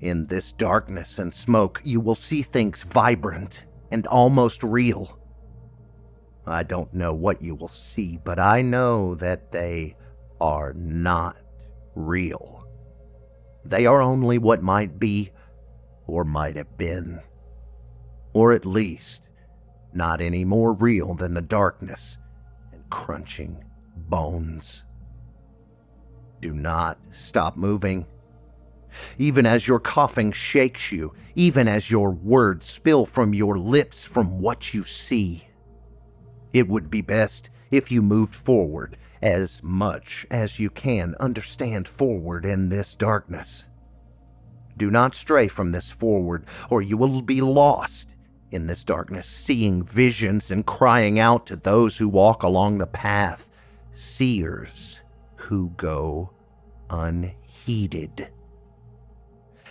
in 0.02 0.28
this 0.28 0.52
darkness 0.52 1.18
and 1.18 1.34
smoke, 1.34 1.82
you 1.84 2.00
will 2.00 2.16
see 2.16 2.44
things 2.44 2.84
vibrant 2.84 3.66
and 3.90 4.06
almost 4.08 4.64
real. 4.64 5.18
I 6.46 6.64
don't 6.64 6.94
know 6.94 7.14
what 7.14 7.42
you 7.42 7.56
will 7.56 7.70
see, 7.70 8.20
but 8.24 8.40
I 8.40 8.62
know 8.62 9.16
that 9.16 9.52
they 9.52 9.96
are 10.40 10.74
not 10.74 11.38
real. 11.96 12.68
They 13.66 13.86
are 13.86 14.02
only 14.02 14.38
what 14.38 14.62
might 14.62 15.00
be 15.00 15.32
or 16.06 16.24
might 16.24 16.58
have 16.58 16.78
been. 16.78 17.22
Or 18.34 18.54
at 18.54 18.66
least, 18.66 19.30
not 19.94 20.22
any 20.22 20.46
more 20.46 20.74
real 20.74 21.16
than 21.16 21.34
the 21.34 21.42
darkness 21.42 22.20
crunching 22.90 23.64
bones. 23.96 24.86
Do 26.42 26.54
not 26.54 27.00
stop 27.12 27.58
moving 27.58 28.06
even 29.18 29.46
as 29.46 29.68
your 29.68 29.80
coughing 29.80 30.32
shakes 30.32 30.92
you, 30.92 31.14
even 31.36 31.68
as 31.68 31.92
your 31.92 32.12
words 32.12 32.66
spill 32.66 33.06
from 33.06 33.34
your 33.34 33.58
lips 33.58 34.04
from 34.04 34.42
what 34.42 34.74
you 34.74 34.84
see. 34.84 35.48
It 36.54 36.68
would 36.68 36.90
be 36.90 37.02
best 37.02 37.50
if 37.72 37.92
you 37.92 38.02
moved 38.02 38.36
forward 38.36 38.98
as 39.22 39.62
much 39.64 40.26
as 40.30 40.60
you 40.60 40.70
can 40.70 41.16
understand 41.20 41.88
forward 41.88 42.46
in 42.46 42.70
this 42.70 42.96
darkness. 42.96 43.68
Do 44.78 44.92
not 44.92 45.16
stray 45.16 45.48
from 45.48 45.72
this 45.72 45.92
forward, 45.92 46.46
or 46.70 46.82
you 46.82 46.98
will 46.98 47.22
be 47.22 47.42
lost 47.42 48.16
in 48.52 48.68
this 48.68 48.84
darkness, 48.84 49.28
seeing 49.28 49.84
visions 49.84 50.52
and 50.52 50.66
crying 50.66 51.20
out 51.20 51.46
to 51.48 51.56
those 51.56 51.98
who 51.98 52.08
walk 52.08 52.44
along 52.44 52.78
the 52.78 52.88
path, 52.88 53.50
seers 53.94 55.02
who 55.36 55.70
go 55.78 56.32
unheeded. 56.90 58.30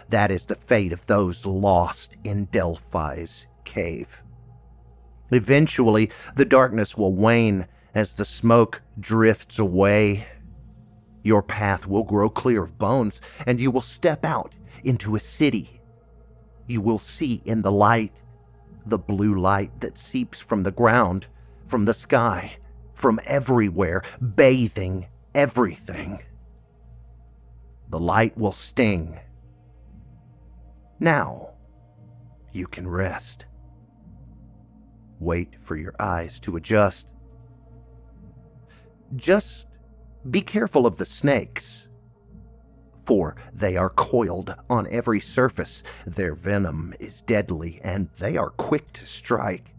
That 0.08 0.30
is 0.30 0.46
the 0.46 0.54
fate 0.54 0.92
of 0.92 1.06
those 1.06 1.44
lost 1.46 2.16
in 2.22 2.46
Delphi's 2.46 3.46
cave. 3.64 4.22
Eventually, 5.30 6.10
the 6.36 6.44
darkness 6.44 6.96
will 6.96 7.12
wane 7.12 7.66
as 7.94 8.14
the 8.14 8.24
smoke 8.24 8.82
drifts 9.00 9.58
away. 9.58 10.26
Your 11.24 11.42
path 11.42 11.86
will 11.86 12.04
grow 12.04 12.28
clear 12.28 12.62
of 12.62 12.78
bones, 12.78 13.20
and 13.46 13.58
you 13.58 13.70
will 13.70 13.80
step 13.80 14.24
out 14.24 14.54
into 14.84 15.16
a 15.16 15.20
city. 15.20 15.80
You 16.68 16.80
will 16.80 17.00
see 17.00 17.42
in 17.44 17.62
the 17.62 17.72
light 17.72 18.22
the 18.86 18.98
blue 18.98 19.34
light 19.34 19.80
that 19.80 19.98
seeps 19.98 20.40
from 20.40 20.62
the 20.62 20.70
ground, 20.70 21.26
from 21.66 21.84
the 21.84 21.94
sky, 21.94 22.56
from 22.94 23.20
everywhere, 23.26 24.02
bathing 24.34 25.06
everything. 25.34 26.22
The 27.90 27.98
light 27.98 28.36
will 28.36 28.52
sting 28.52 29.18
now, 30.98 31.50
you 32.52 32.66
can 32.66 32.88
rest. 32.88 33.46
Wait 35.20 35.54
for 35.60 35.76
your 35.76 35.94
eyes 36.00 36.40
to 36.40 36.56
adjust. 36.56 37.06
Just 39.14 39.66
be 40.30 40.40
careful 40.40 40.86
of 40.86 40.96
the 40.96 41.04
snakes, 41.04 41.85
for 43.06 43.36
they 43.52 43.76
are 43.76 43.90
coiled 43.90 44.54
on 44.68 44.88
every 44.90 45.20
surface. 45.20 45.82
Their 46.06 46.34
venom 46.34 46.92
is 46.98 47.22
deadly, 47.22 47.80
and 47.82 48.08
they 48.18 48.36
are 48.36 48.50
quick 48.50 48.92
to 48.94 49.06
strike. 49.06 49.74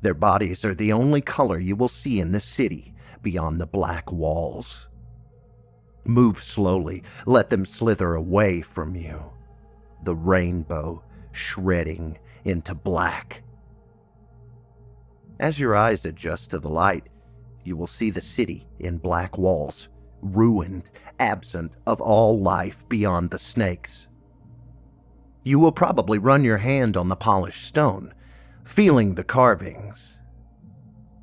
Their 0.00 0.14
bodies 0.14 0.64
are 0.64 0.74
the 0.74 0.92
only 0.92 1.20
color 1.20 1.58
you 1.58 1.74
will 1.74 1.88
see 1.88 2.20
in 2.20 2.32
the 2.32 2.40
city 2.40 2.94
beyond 3.20 3.60
the 3.60 3.66
black 3.66 4.12
walls. 4.12 4.88
Move 6.04 6.42
slowly, 6.42 7.02
let 7.26 7.50
them 7.50 7.64
slither 7.64 8.14
away 8.14 8.60
from 8.60 8.94
you, 8.94 9.32
the 10.04 10.14
rainbow 10.14 11.02
shredding 11.32 12.18
into 12.44 12.74
black. 12.74 13.42
As 15.40 15.60
your 15.60 15.76
eyes 15.76 16.04
adjust 16.04 16.50
to 16.50 16.58
the 16.58 16.70
light, 16.70 17.08
you 17.64 17.76
will 17.76 17.86
see 17.86 18.10
the 18.10 18.20
city 18.20 18.66
in 18.78 18.98
black 18.98 19.36
walls, 19.36 19.88
ruined, 20.22 20.84
absent 21.18 21.72
of 21.86 22.00
all 22.00 22.38
life 22.38 22.88
beyond 22.88 23.30
the 23.30 23.38
snakes. 23.38 24.08
You 25.42 25.58
will 25.58 25.72
probably 25.72 26.18
run 26.18 26.44
your 26.44 26.58
hand 26.58 26.96
on 26.96 27.08
the 27.08 27.16
polished 27.16 27.64
stone, 27.64 28.12
feeling 28.64 29.14
the 29.14 29.24
carvings. 29.24 30.20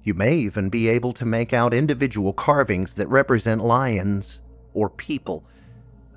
You 0.04 0.14
may 0.14 0.36
even 0.38 0.70
be 0.70 0.88
able 0.88 1.14
to 1.14 1.26
make 1.26 1.54
out 1.54 1.74
individual 1.74 2.34
carvings 2.34 2.94
that 2.96 3.08
represent 3.08 3.64
lions 3.64 4.42
or 4.74 4.90
people, 4.90 5.46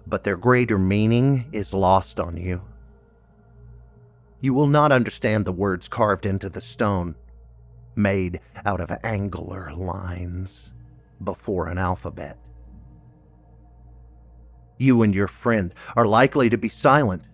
but 0.06 0.24
their 0.24 0.36
greater 0.36 0.78
meaning 0.78 1.48
is 1.52 1.74
lost 1.74 2.20
on 2.20 2.36
you. 2.36 2.62
You 4.40 4.54
will 4.54 4.66
not 4.66 4.92
understand 4.92 5.44
the 5.44 5.52
words 5.52 5.88
carved 5.88 6.24
into 6.24 6.48
the 6.48 6.60
stone, 6.60 7.16
made 7.96 8.40
out 8.64 8.80
of 8.80 8.92
angular 9.02 9.72
lines 9.74 10.72
before 11.22 11.68
an 11.68 11.78
alphabet. 11.78 12.38
You 14.78 15.02
and 15.02 15.14
your 15.14 15.28
friend 15.28 15.74
are 15.96 16.06
likely 16.06 16.48
to 16.50 16.56
be 16.56 16.68
silent. 16.68 17.24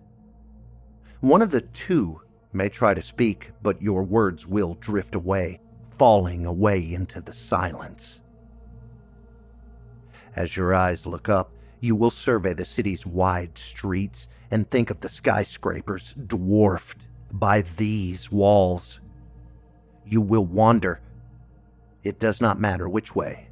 One 1.21 1.41
of 1.41 1.51
the 1.51 1.61
two 1.61 2.21
may 2.51 2.69
try 2.69 2.93
to 2.93 3.01
speak, 3.01 3.51
but 3.61 3.81
your 3.81 4.03
words 4.03 4.47
will 4.47 4.73
drift 4.75 5.15
away, 5.15 5.61
falling 5.97 6.45
away 6.45 6.93
into 6.93 7.21
the 7.21 7.33
silence. 7.33 8.21
As 10.35 10.57
your 10.57 10.73
eyes 10.73 11.05
look 11.05 11.29
up, 11.29 11.51
you 11.79 11.95
will 11.95 12.09
survey 12.09 12.53
the 12.53 12.65
city's 12.65 13.05
wide 13.05 13.57
streets 13.57 14.27
and 14.49 14.69
think 14.69 14.89
of 14.89 15.01
the 15.01 15.09
skyscrapers 15.09 16.13
dwarfed 16.13 17.07
by 17.31 17.61
these 17.61 18.31
walls. 18.31 19.01
You 20.05 20.21
will 20.21 20.45
wander. 20.45 21.01
It 22.03 22.19
does 22.19 22.41
not 22.41 22.59
matter 22.59 22.89
which 22.89 23.15
way. 23.15 23.49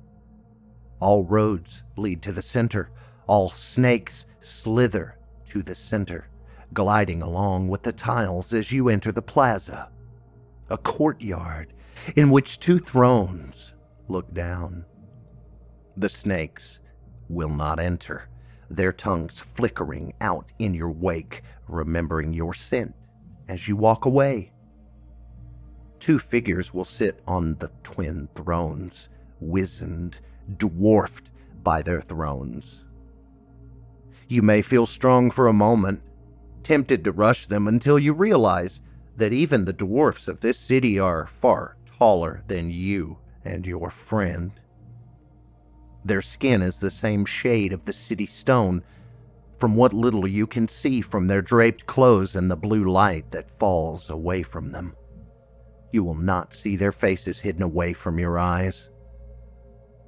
All 0.99 1.23
roads 1.23 1.83
lead 1.97 2.21
to 2.23 2.31
the 2.31 2.41
center. 2.41 2.89
All 3.27 3.49
snakes 3.51 4.25
slither 4.39 5.17
to 5.49 5.61
the 5.61 5.75
center, 5.75 6.27
gliding 6.73 7.21
along 7.21 7.69
with 7.69 7.83
the 7.83 7.93
tiles 7.93 8.53
as 8.53 8.71
you 8.71 8.89
enter 8.89 9.11
the 9.11 9.21
plaza. 9.21 9.89
A 10.69 10.77
courtyard 10.77 11.73
in 12.15 12.31
which 12.31 12.59
two 12.59 12.79
thrones 12.79 13.73
look 14.07 14.33
down. 14.33 14.85
The 15.95 16.09
snakes 16.09 16.79
will 17.29 17.49
not 17.49 17.79
enter 17.79 18.29
their 18.69 18.91
tongues 18.91 19.39
flickering 19.39 20.13
out 20.21 20.51
in 20.57 20.73
your 20.73 20.91
wake, 20.91 21.43
remembering 21.67 22.33
your 22.33 22.53
scent 22.53 22.95
as 23.47 23.67
you 23.67 23.75
walk 23.75 24.05
away. 24.05 24.51
Two 25.99 26.19
figures 26.19 26.73
will 26.73 26.85
sit 26.85 27.21
on 27.27 27.55
the 27.55 27.71
twin 27.83 28.27
thrones, 28.35 29.09
wizened, 29.39 30.19
dwarfed 30.57 31.31
by 31.61 31.81
their 31.81 32.01
thrones. 32.01 32.85
You 34.27 34.41
may 34.41 34.61
feel 34.61 34.85
strong 34.85 35.31
for 35.31 35.47
a 35.47 35.53
moment, 35.53 36.01
tempted 36.63 37.03
to 37.03 37.11
rush 37.11 37.47
them 37.47 37.67
until 37.67 37.99
you 37.99 38.13
realize 38.13 38.81
that 39.15 39.33
even 39.33 39.65
the 39.65 39.73
dwarfs 39.73 40.27
of 40.27 40.39
this 40.39 40.57
city 40.57 40.99
are 40.99 41.27
far 41.27 41.77
taller 41.99 42.43
than 42.47 42.71
you 42.71 43.17
and 43.45 43.65
your 43.67 43.89
friend. 43.89 44.51
Their 46.05 46.21
skin 46.21 46.61
is 46.61 46.79
the 46.79 46.91
same 46.91 47.25
shade 47.25 47.71
of 47.71 47.85
the 47.85 47.93
city 47.93 48.25
stone, 48.25 48.83
from 49.57 49.75
what 49.75 49.93
little 49.93 50.27
you 50.27 50.45
can 50.45 50.67
see 50.67 50.99
from 50.99 51.27
their 51.27 51.41
draped 51.41 51.85
clothes 51.85 52.35
and 52.35 52.51
the 52.51 52.57
blue 52.57 52.83
light 52.83 53.31
that 53.31 53.57
falls 53.57 54.09
away 54.09 54.43
from 54.43 54.71
them. 54.71 54.95
You 55.91 56.03
will 56.03 56.15
not 56.15 56.53
see 56.53 56.75
their 56.75 56.91
faces 56.91 57.39
hidden 57.39 57.61
away 57.61 57.93
from 57.93 58.19
your 58.19 58.37
eyes. 58.37 58.89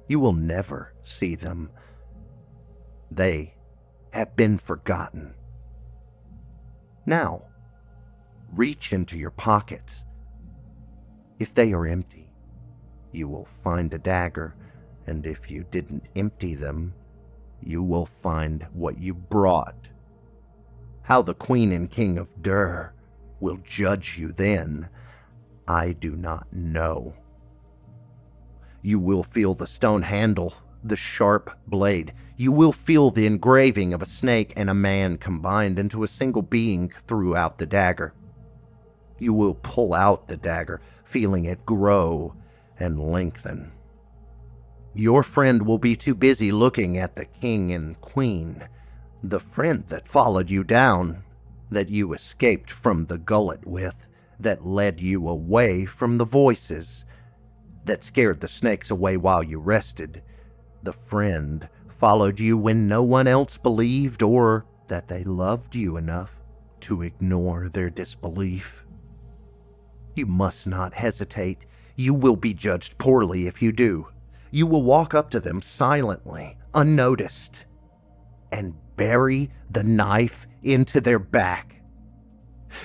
You 0.08 0.20
will 0.20 0.34
never 0.34 0.92
see 1.02 1.34
them. 1.34 1.70
They 3.10 3.54
have 4.16 4.34
been 4.34 4.58
forgotten. 4.58 5.34
Now, 7.04 7.42
reach 8.52 8.92
into 8.92 9.18
your 9.18 9.30
pockets. 9.30 10.04
If 11.38 11.52
they 11.52 11.72
are 11.72 11.86
empty, 11.86 12.30
you 13.12 13.28
will 13.28 13.46
find 13.62 13.92
a 13.92 13.98
dagger 13.98 14.56
and 15.06 15.26
if 15.26 15.50
you 15.50 15.64
didn't 15.70 16.08
empty 16.16 16.54
them, 16.54 16.94
you 17.62 17.82
will 17.82 18.06
find 18.06 18.66
what 18.72 18.98
you 18.98 19.14
brought. 19.14 19.90
How 21.02 21.22
the 21.22 21.34
Queen 21.34 21.70
and 21.72 21.90
King 21.90 22.18
of 22.18 22.42
Dur 22.42 22.92
will 23.38 23.58
judge 23.62 24.18
you 24.18 24.32
then, 24.32 24.88
I 25.68 25.92
do 25.92 26.16
not 26.16 26.52
know. 26.52 27.14
You 28.82 28.98
will 28.98 29.22
feel 29.22 29.54
the 29.54 29.66
stone 29.66 30.02
handle, 30.02 30.54
the 30.82 30.96
sharp 30.96 31.50
blade. 31.66 32.12
You 32.38 32.52
will 32.52 32.72
feel 32.72 33.10
the 33.10 33.26
engraving 33.26 33.94
of 33.94 34.02
a 34.02 34.06
snake 34.06 34.52
and 34.56 34.68
a 34.68 34.74
man 34.74 35.16
combined 35.16 35.78
into 35.78 36.02
a 36.02 36.08
single 36.08 36.42
being 36.42 36.92
throughout 37.06 37.56
the 37.56 37.64
dagger. 37.64 38.12
You 39.18 39.32
will 39.32 39.54
pull 39.54 39.94
out 39.94 40.28
the 40.28 40.36
dagger, 40.36 40.82
feeling 41.02 41.46
it 41.46 41.64
grow 41.64 42.34
and 42.78 43.00
lengthen. 43.00 43.72
Your 44.94 45.22
friend 45.22 45.66
will 45.66 45.78
be 45.78 45.96
too 45.96 46.14
busy 46.14 46.52
looking 46.52 46.98
at 46.98 47.14
the 47.14 47.24
king 47.24 47.72
and 47.72 47.98
queen, 48.02 48.68
the 49.22 49.40
friend 49.40 49.84
that 49.88 50.08
followed 50.08 50.50
you 50.50 50.62
down, 50.62 51.24
that 51.70 51.88
you 51.88 52.12
escaped 52.12 52.70
from 52.70 53.06
the 53.06 53.18
gullet 53.18 53.66
with, 53.66 54.06
that 54.38 54.66
led 54.66 55.00
you 55.00 55.26
away 55.26 55.86
from 55.86 56.18
the 56.18 56.24
voices, 56.26 57.06
that 57.86 58.04
scared 58.04 58.40
the 58.40 58.48
snakes 58.48 58.90
away 58.90 59.16
while 59.16 59.42
you 59.42 59.58
rested. 59.58 60.22
The 60.82 60.92
friend 60.92 61.68
followed 61.98 62.40
you 62.40 62.56
when 62.56 62.88
no 62.88 63.02
one 63.02 63.26
else 63.26 63.58
believed 63.58 64.22
or 64.22 64.66
that 64.88 65.08
they 65.08 65.24
loved 65.24 65.74
you 65.74 65.96
enough 65.96 66.32
to 66.80 67.02
ignore 67.02 67.68
their 67.68 67.90
disbelief. 67.90 68.84
You 70.14 70.26
must 70.26 70.66
not 70.66 70.94
hesitate. 70.94 71.66
You 71.94 72.14
will 72.14 72.36
be 72.36 72.54
judged 72.54 72.98
poorly 72.98 73.46
if 73.46 73.60
you 73.60 73.72
do 73.72 74.08
you 74.56 74.66
will 74.66 74.82
walk 74.82 75.14
up 75.14 75.30
to 75.30 75.38
them 75.38 75.60
silently, 75.60 76.56
unnoticed, 76.72 77.66
and 78.50 78.74
bury 78.96 79.50
the 79.70 79.82
knife 79.82 80.46
into 80.62 80.98
their 80.98 81.18
back. 81.18 81.82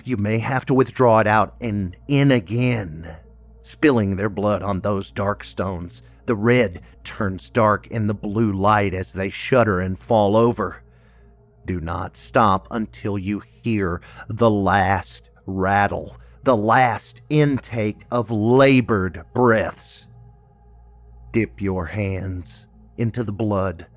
You 0.03 0.17
may 0.17 0.39
have 0.39 0.65
to 0.65 0.73
withdraw 0.73 1.19
it 1.19 1.27
out 1.27 1.55
and 1.61 1.95
in 2.07 2.31
again, 2.31 3.15
spilling 3.61 4.15
their 4.15 4.29
blood 4.29 4.61
on 4.61 4.81
those 4.81 5.11
dark 5.11 5.43
stones. 5.43 6.03
The 6.31 6.35
red 6.37 6.79
turns 7.03 7.49
dark 7.49 7.87
in 7.87 8.07
the 8.07 8.13
blue 8.13 8.53
light 8.53 8.93
as 8.93 9.11
they 9.11 9.29
shudder 9.29 9.81
and 9.81 9.99
fall 9.99 10.37
over. 10.37 10.81
Do 11.65 11.81
not 11.81 12.15
stop 12.15 12.69
until 12.71 13.17
you 13.17 13.41
hear 13.61 13.99
the 14.29 14.49
last 14.49 15.29
rattle, 15.45 16.15
the 16.43 16.55
last 16.55 17.21
intake 17.29 18.05
of 18.09 18.31
labored 18.31 19.25
breaths. 19.33 20.07
Dip 21.33 21.59
your 21.59 21.87
hands 21.87 22.65
into 22.95 23.25
the 23.25 23.33
blood. 23.33 23.87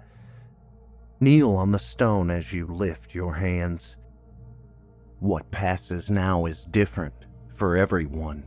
Kneel 1.20 1.52
on 1.52 1.70
the 1.70 1.78
stone 1.78 2.32
as 2.32 2.52
you 2.52 2.66
lift 2.66 3.14
your 3.14 3.34
hands. 3.36 3.96
What 5.20 5.52
passes 5.52 6.10
now 6.10 6.46
is 6.46 6.64
different 6.64 7.14
for 7.54 7.76
everyone. 7.76 8.44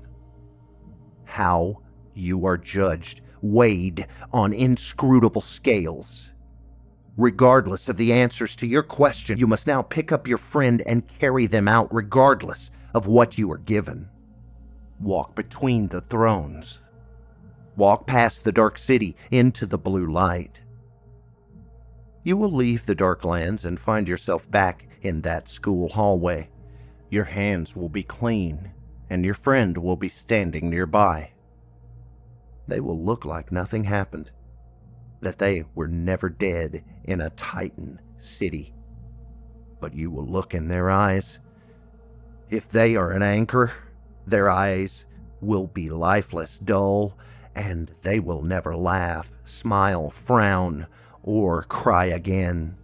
How 1.23 1.83
you 2.13 2.45
are 2.45 2.57
judged, 2.57 3.21
weighed 3.41 4.07
on 4.31 4.53
inscrutable 4.53 5.41
scales. 5.41 6.33
Regardless 7.17 7.89
of 7.89 7.97
the 7.97 8.13
answers 8.13 8.55
to 8.57 8.67
your 8.67 8.83
question, 8.83 9.37
you 9.37 9.47
must 9.47 9.65
now 9.65 9.81
pick 9.81 10.11
up 10.11 10.27
your 10.27 10.37
friend 10.37 10.83
and 10.85 11.07
carry 11.07 11.47
them 11.47 11.67
out, 11.67 11.93
regardless 11.93 12.71
of 12.93 13.07
what 13.07 13.37
you 13.37 13.51
are 13.51 13.57
given. 13.57 14.09
Walk 14.99 15.35
between 15.35 15.87
the 15.87 16.01
thrones 16.01 16.83
walk 17.77 18.07
past 18.07 18.43
the 18.43 18.51
dark 18.51 18.77
city 18.77 19.15
into 19.29 19.65
the 19.65 19.77
blue 19.77 20.07
light. 20.11 20.61
You 22.23 22.35
will 22.35 22.51
leave 22.51 22.85
the 22.85 22.95
dark 22.95 23.23
lands 23.23 23.63
and 23.63 23.79
find 23.79 24.09
yourself 24.09 24.49
back 24.49 24.87
in 25.01 25.21
that 25.21 25.47
school 25.47 25.89
hallway. 25.89 26.49
Your 27.09 27.25
hands 27.25 27.75
will 27.75 27.87
be 27.87 28.03
clean, 28.03 28.71
and 29.09 29.23
your 29.23 29.35
friend 29.35 29.77
will 29.77 29.95
be 29.95 30.09
standing 30.09 30.69
nearby. 30.69 31.31
They 32.67 32.79
will 32.79 33.01
look 33.01 33.25
like 33.25 33.51
nothing 33.51 33.85
happened, 33.85 34.31
that 35.21 35.39
they 35.39 35.63
were 35.73 35.87
never 35.87 36.29
dead 36.29 36.83
in 37.03 37.21
a 37.21 37.29
Titan 37.31 38.01
city. 38.19 38.73
But 39.79 39.93
you 39.93 40.11
will 40.11 40.27
look 40.27 40.53
in 40.53 40.67
their 40.67 40.89
eyes. 40.89 41.39
If 42.49 42.69
they 42.69 42.95
are 42.95 43.11
an 43.11 43.23
anchor, 43.23 43.71
their 44.25 44.49
eyes 44.49 45.05
will 45.39 45.67
be 45.67 45.89
lifeless, 45.89 46.59
dull, 46.59 47.17
and 47.55 47.93
they 48.01 48.19
will 48.19 48.41
never 48.41 48.75
laugh, 48.75 49.31
smile, 49.45 50.09
frown, 50.09 50.87
or 51.23 51.63
cry 51.63 52.05
again. 52.05 52.77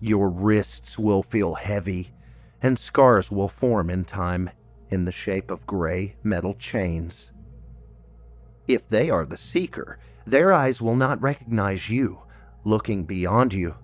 Your 0.00 0.28
wrists 0.28 0.98
will 0.98 1.22
feel 1.22 1.54
heavy, 1.54 2.12
and 2.60 2.78
scars 2.78 3.30
will 3.30 3.48
form 3.48 3.90
in 3.90 4.04
time 4.04 4.50
in 4.90 5.04
the 5.04 5.12
shape 5.12 5.50
of 5.50 5.66
gray 5.66 6.16
metal 6.22 6.54
chains. 6.54 7.31
If 8.68 8.88
they 8.88 9.10
are 9.10 9.26
the 9.26 9.36
seeker, 9.36 9.98
their 10.26 10.52
eyes 10.52 10.80
will 10.80 10.96
not 10.96 11.20
recognize 11.20 11.90
you, 11.90 12.22
looking 12.64 13.04
beyond 13.04 13.52
you. 13.52 13.74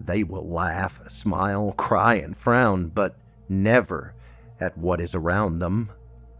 They 0.00 0.22
will 0.22 0.48
laugh, 0.48 1.00
smile, 1.10 1.72
cry, 1.72 2.14
and 2.14 2.36
frown, 2.36 2.88
but 2.88 3.16
never 3.48 4.14
at 4.60 4.76
what 4.78 5.00
is 5.00 5.14
around 5.14 5.58
them, 5.58 5.90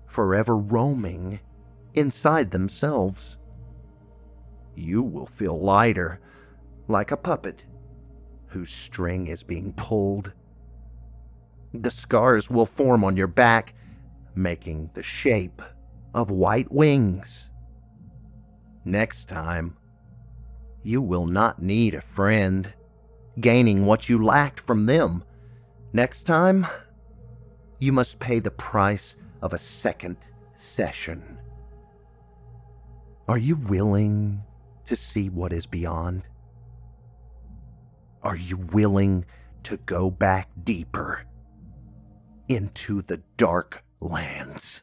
forever 0.06 0.56
roaming 0.56 1.40
inside 1.94 2.50
themselves. 2.50 3.36
You 4.74 5.02
will 5.02 5.26
feel 5.26 5.58
lighter, 5.60 6.20
like 6.88 7.10
a 7.10 7.16
puppet 7.16 7.64
whose 8.48 8.70
string 8.70 9.26
is 9.26 9.42
being 9.42 9.72
pulled. 9.72 10.32
The 11.74 11.90
scars 11.90 12.48
will 12.48 12.66
form 12.66 13.04
on 13.04 13.16
your 13.16 13.26
back, 13.26 13.74
making 14.34 14.90
the 14.94 15.02
shape 15.02 15.62
of 16.16 16.30
white 16.30 16.72
wings. 16.72 17.50
Next 18.86 19.28
time, 19.28 19.76
you 20.82 21.02
will 21.02 21.26
not 21.26 21.60
need 21.60 21.94
a 21.94 22.00
friend, 22.00 22.72
gaining 23.38 23.84
what 23.84 24.08
you 24.08 24.24
lacked 24.24 24.58
from 24.58 24.86
them. 24.86 25.22
Next 25.92 26.22
time, 26.22 26.66
you 27.78 27.92
must 27.92 28.18
pay 28.18 28.38
the 28.38 28.50
price 28.50 29.16
of 29.42 29.52
a 29.52 29.58
second 29.58 30.16
session. 30.54 31.38
Are 33.28 33.38
you 33.38 33.56
willing 33.56 34.42
to 34.86 34.96
see 34.96 35.28
what 35.28 35.52
is 35.52 35.66
beyond? 35.66 36.28
Are 38.22 38.36
you 38.36 38.56
willing 38.56 39.26
to 39.64 39.76
go 39.76 40.10
back 40.10 40.48
deeper 40.64 41.26
into 42.48 43.02
the 43.02 43.20
dark 43.36 43.84
lands? 44.00 44.82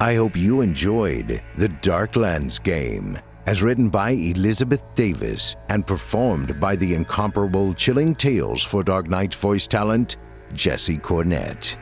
I 0.00 0.14
hope 0.14 0.36
you 0.36 0.60
enjoyed 0.60 1.42
The 1.56 1.68
Darklands 1.68 2.62
game, 2.62 3.18
as 3.46 3.64
written 3.64 3.88
by 3.88 4.10
Elizabeth 4.10 4.84
Davis 4.94 5.56
and 5.70 5.84
performed 5.84 6.60
by 6.60 6.76
the 6.76 6.94
incomparable 6.94 7.74
Chilling 7.74 8.14
Tales 8.14 8.62
for 8.62 8.84
Dark 8.84 9.08
Nights 9.08 9.40
voice 9.40 9.66
talent, 9.66 10.16
Jesse 10.52 10.98
Cornett. 10.98 11.76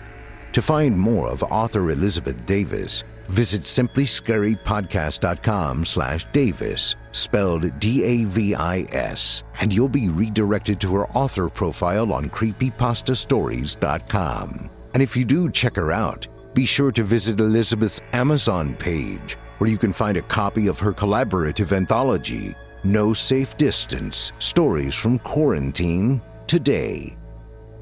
To 0.52 0.62
find 0.62 0.98
more 0.98 1.29
of 1.29 1.42
author 1.42 1.90
Elizabeth 1.90 2.46
Davis, 2.46 3.05
visit 3.29 3.64
simplyscarypodcast.com 3.64 5.85
slash 5.85 6.24
Davis, 6.33 6.96
spelled 7.12 7.79
D-A-V-I-S, 7.79 9.44
and 9.61 9.70
you'll 9.70 9.90
be 9.90 10.09
redirected 10.09 10.81
to 10.81 10.94
her 10.94 11.07
author 11.11 11.50
profile 11.50 12.14
on 12.14 12.31
creepypastastories.com. 12.31 14.70
And 14.94 15.02
if 15.02 15.14
you 15.14 15.26
do 15.26 15.50
check 15.50 15.76
her 15.76 15.92
out, 15.92 16.26
be 16.56 16.64
sure 16.64 16.90
to 16.90 17.02
visit 17.02 17.38
Elizabeth's 17.38 18.00
Amazon 18.14 18.74
page, 18.74 19.34
where 19.58 19.68
you 19.68 19.76
can 19.76 19.92
find 19.92 20.16
a 20.16 20.22
copy 20.22 20.68
of 20.68 20.78
her 20.78 20.90
collaborative 20.90 21.76
anthology, 21.76 22.54
No 22.82 23.12
Safe 23.12 23.54
Distance 23.58 24.32
Stories 24.38 24.94
from 24.94 25.18
Quarantine 25.18 26.22
Today. 26.46 27.14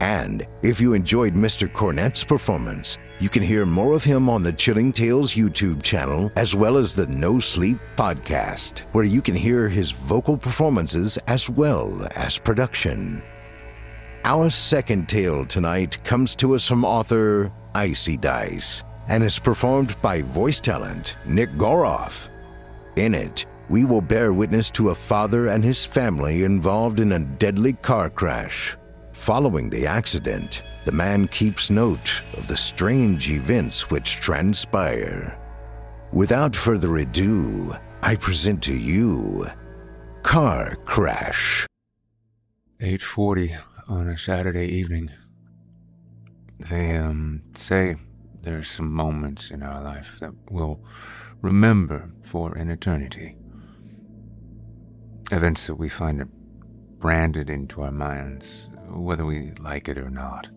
And 0.01 0.45
if 0.63 0.81
you 0.81 0.93
enjoyed 0.93 1.35
Mr. 1.35 1.73
Cornett's 1.73 2.25
performance, 2.25 2.99
you 3.21 3.29
can 3.29 3.45
hear 3.45 3.65
more 3.65 3.95
of 3.95 4.03
him 4.03 4.29
on 4.29 4.43
the 4.43 4.53
Chilling 4.53 4.93
Tales 4.93 5.35
YouTube 5.35 5.81
channel, 5.81 6.33
as 6.35 6.57
well 6.57 6.77
as 6.77 6.97
the 6.97 7.07
No 7.07 7.39
Sleep 7.39 7.79
podcast, 7.95 8.81
where 8.91 9.05
you 9.05 9.23
can 9.23 9.37
hear 9.37 9.69
his 9.69 9.93
vocal 9.93 10.37
performances 10.37 11.17
as 11.29 11.49
well 11.49 12.09
as 12.17 12.39
production. 12.39 13.23
Our 14.25 14.51
second 14.51 15.09
tale 15.09 15.45
tonight 15.45 16.03
comes 16.03 16.35
to 16.37 16.57
us 16.57 16.67
from 16.67 16.85
author 16.85 17.53
Icy 17.75 18.17
Dice 18.17 18.83
and 19.09 19.23
is 19.23 19.39
performed 19.39 20.01
by 20.01 20.23
voice 20.23 20.61
talent 20.61 21.17
Nick 21.27 21.51
Goroff. 21.53 22.29
In 22.97 23.15
it, 23.15 23.47
we 23.69 23.85
will 23.85 24.01
bear 24.01 24.33
witness 24.33 24.71
to 24.73 24.91
a 24.91 24.95
father 24.95 25.49
and 25.49 25.65
his 25.65 25.85
family 25.85 26.45
involved 26.45 27.01
in 27.01 27.13
a 27.13 27.19
deadly 27.19 27.73
car 27.73 28.11
crash. 28.11 28.77
Following 29.13 29.71
the 29.71 29.87
accident, 29.87 30.63
the 30.85 30.93
man 30.93 31.29
keeps 31.29 31.71
note 31.71 32.23
of 32.37 32.47
the 32.47 32.57
strange 32.57 33.31
events 33.31 33.91
which 33.91 34.17
transpire. 34.17 35.39
Without 36.13 36.55
further 36.55 36.99
ado, 36.99 37.75
I 38.03 38.17
present 38.17 38.63
to 38.65 38.77
you 38.77 39.49
Car 40.23 40.77
Crash. 40.85 41.67
8:40 42.81 43.57
on 43.89 44.09
a 44.09 44.19
Saturday 44.19 44.67
evening. 44.67 45.11
They 46.71 46.97
um 46.97 47.43
say 47.55 47.97
there's 48.43 48.69
some 48.69 48.91
moments 48.91 49.51
in 49.51 49.63
our 49.63 49.83
life 49.83 50.19
that 50.21 50.33
we'll 50.51 50.81
remember 51.41 52.11
for 52.23 52.55
an 52.57 52.71
eternity. 52.71 53.37
Events 55.31 55.67
that 55.67 55.77
we 55.77 55.89
find 55.89 56.27
branded 56.99 57.51
into 57.51 57.83
our 57.83 57.93
minds, 57.93 58.69
whether 58.89 59.27
we 59.27 59.53
like 59.61 59.89
it 59.89 59.99
or 59.99 60.11
not. 60.11 60.49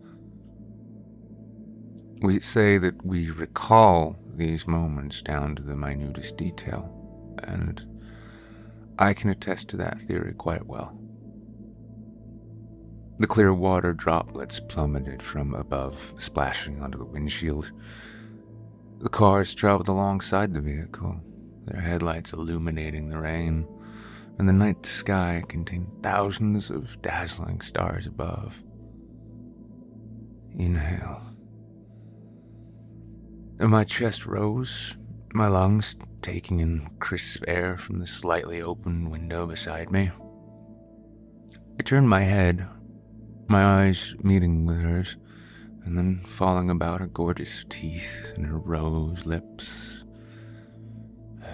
We 2.22 2.40
say 2.40 2.78
that 2.78 3.06
we 3.06 3.30
recall 3.30 4.18
these 4.34 4.68
moments 4.68 5.22
down 5.22 5.56
to 5.56 5.64
the 5.64 5.76
minutest 5.76 6.38
detail, 6.38 6.90
and 7.44 7.86
I 8.98 9.14
can 9.14 9.30
attest 9.30 9.70
to 9.70 9.78
that 9.78 10.00
theory 10.00 10.34
quite 10.34 10.66
well. 10.66 10.98
The 13.20 13.28
clear 13.28 13.52
water 13.52 13.94
droplets 13.94 14.60
plummeted 14.60 15.24
from 15.24 15.56
above, 15.56 16.14
splashing 16.20 16.82
onto 16.82 17.00
the 17.00 17.06
windshield. 17.06 17.72
The 19.00 19.10
cars 19.10 19.56
traveled 19.56 19.88
alongside 19.88 20.54
the 20.54 20.62
vehicle, 20.62 21.20
their 21.66 21.82
headlights 21.82 22.34
illuminating 22.34 23.10
the 23.10 23.18
rain, 23.18 23.68
and 24.38 24.48
the 24.48 24.54
night 24.54 24.86
sky 24.86 25.44
contained 25.48 25.88
thousands 26.04 26.70
of 26.70 27.02
dazzling 27.02 27.62
stars 27.62 28.06
above. 28.06 28.64
Inhale. 30.56 31.22
And 33.60 33.72
my 33.72 33.84
chest 33.84 34.28
rose, 34.28 34.96
my 35.34 35.48
lungs 35.48 35.96
taking 36.22 36.60
in 36.60 36.88
crisp 37.00 37.44
air 37.48 37.78
from 37.78 38.00
the 38.00 38.06
slightly 38.06 38.62
open 38.62 39.10
window 39.10 39.48
beside 39.48 39.92
me. 39.92 40.12
I 41.80 41.84
turned 41.84 42.10
my 42.10 42.22
head, 42.22 42.68
my 43.50 43.84
eyes 43.84 44.16
meeting 44.24 44.66
with 44.66 44.82
hers, 44.82 45.18
and 45.86 45.98
then 45.98 46.20
falling 46.20 46.70
about 46.70 47.00
her 47.00 47.08
gorgeous 47.08 47.66
teeth 47.70 48.34
and 48.36 48.46
her 48.46 48.58
rose 48.58 49.26
lips. 49.26 50.04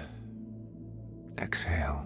Exhale. 1.37 2.05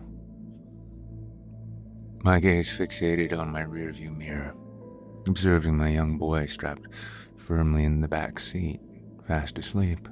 My 2.23 2.39
gaze 2.39 2.69
fixated 2.69 3.37
on 3.37 3.51
my 3.51 3.61
rearview 3.61 4.15
mirror, 4.15 4.53
observing 5.27 5.77
my 5.77 5.89
young 5.89 6.17
boy 6.17 6.47
strapped 6.47 6.87
firmly 7.37 7.85
in 7.85 8.01
the 8.01 8.07
back 8.07 8.39
seat, 8.39 8.81
fast 9.25 9.57
asleep. 9.57 10.09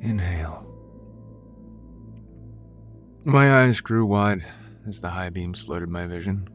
Inhale. 0.00 0.66
My 3.26 3.62
eyes 3.62 3.80
grew 3.80 4.06
wide 4.06 4.44
as 4.86 5.00
the 5.00 5.10
high 5.10 5.28
beams 5.28 5.62
flooded 5.62 5.90
my 5.90 6.06
vision. 6.06 6.48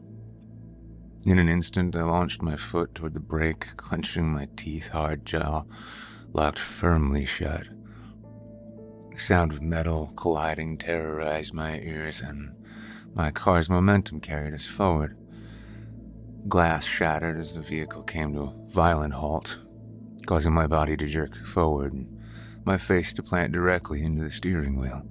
In 1.28 1.38
an 1.38 1.50
instant, 1.50 1.94
I 1.94 2.04
launched 2.04 2.40
my 2.40 2.56
foot 2.56 2.94
toward 2.94 3.12
the 3.12 3.20
brake, 3.20 3.76
clenching 3.76 4.32
my 4.32 4.48
teeth 4.56 4.88
hard 4.88 5.26
jaw 5.26 5.64
locked 6.32 6.58
firmly 6.58 7.26
shut. 7.26 7.64
The 9.12 9.18
sound 9.18 9.52
of 9.52 9.60
metal 9.60 10.10
colliding 10.16 10.78
terrorized 10.78 11.52
my 11.52 11.80
ears, 11.80 12.22
and 12.22 12.54
my 13.12 13.30
car's 13.30 13.68
momentum 13.68 14.20
carried 14.20 14.54
us 14.54 14.66
forward. 14.66 15.18
Glass 16.48 16.86
shattered 16.86 17.38
as 17.38 17.54
the 17.54 17.60
vehicle 17.60 18.04
came 18.04 18.32
to 18.32 18.44
a 18.44 18.54
violent 18.72 19.12
halt, 19.12 19.58
causing 20.24 20.54
my 20.54 20.66
body 20.66 20.96
to 20.96 21.06
jerk 21.06 21.36
forward 21.36 21.92
and 21.92 22.08
my 22.64 22.78
face 22.78 23.12
to 23.12 23.22
plant 23.22 23.52
directly 23.52 24.02
into 24.02 24.22
the 24.22 24.30
steering 24.30 24.80
wheel. 24.80 25.02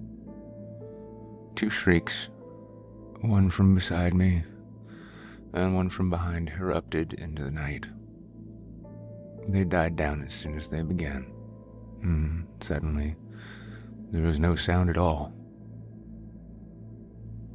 Two 1.54 1.70
shrieks, 1.70 2.30
one 3.22 3.52
from 3.52 3.76
beside 3.76 4.16
me 4.16 4.42
and 5.54 5.76
one 5.76 5.90
from 5.90 6.10
behind 6.10 6.52
erupted 6.60 7.14
into 7.14 7.44
the 7.44 7.52
night. 7.52 7.86
They 9.48 9.64
died 9.64 9.96
down 9.96 10.24
as 10.24 10.34
soon 10.34 10.58
as 10.58 10.68
they 10.68 10.82
began. 10.82 11.32
Mm, 12.04 12.46
suddenly, 12.62 13.16
there 14.12 14.24
was 14.24 14.40
no 14.40 14.56
sound 14.56 14.90
at 14.90 14.98
all. 14.98 15.34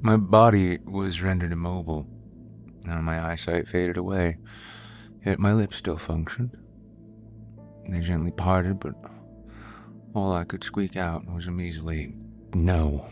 My 0.01 0.17
body 0.17 0.79
was 0.85 1.23
rendered 1.23 1.53
immobile, 1.53 2.07
and 2.89 3.05
my 3.05 3.25
eyesight 3.25 3.69
faded 3.69 3.97
away, 3.97 4.39
yet 5.25 5.39
my 5.39 5.53
lips 5.53 5.77
still 5.77 5.99
functioned. 5.99 6.57
They 7.89 8.01
gently 8.01 8.33
parted, 8.33 8.81
but 8.81 8.95
all 10.15 10.33
I 10.33 10.45
could 10.45 10.65
squeak 10.65 10.97
out 10.97 11.27
was 11.27 11.47
a 11.47 11.51
measly 11.51 12.15
no 12.55 13.07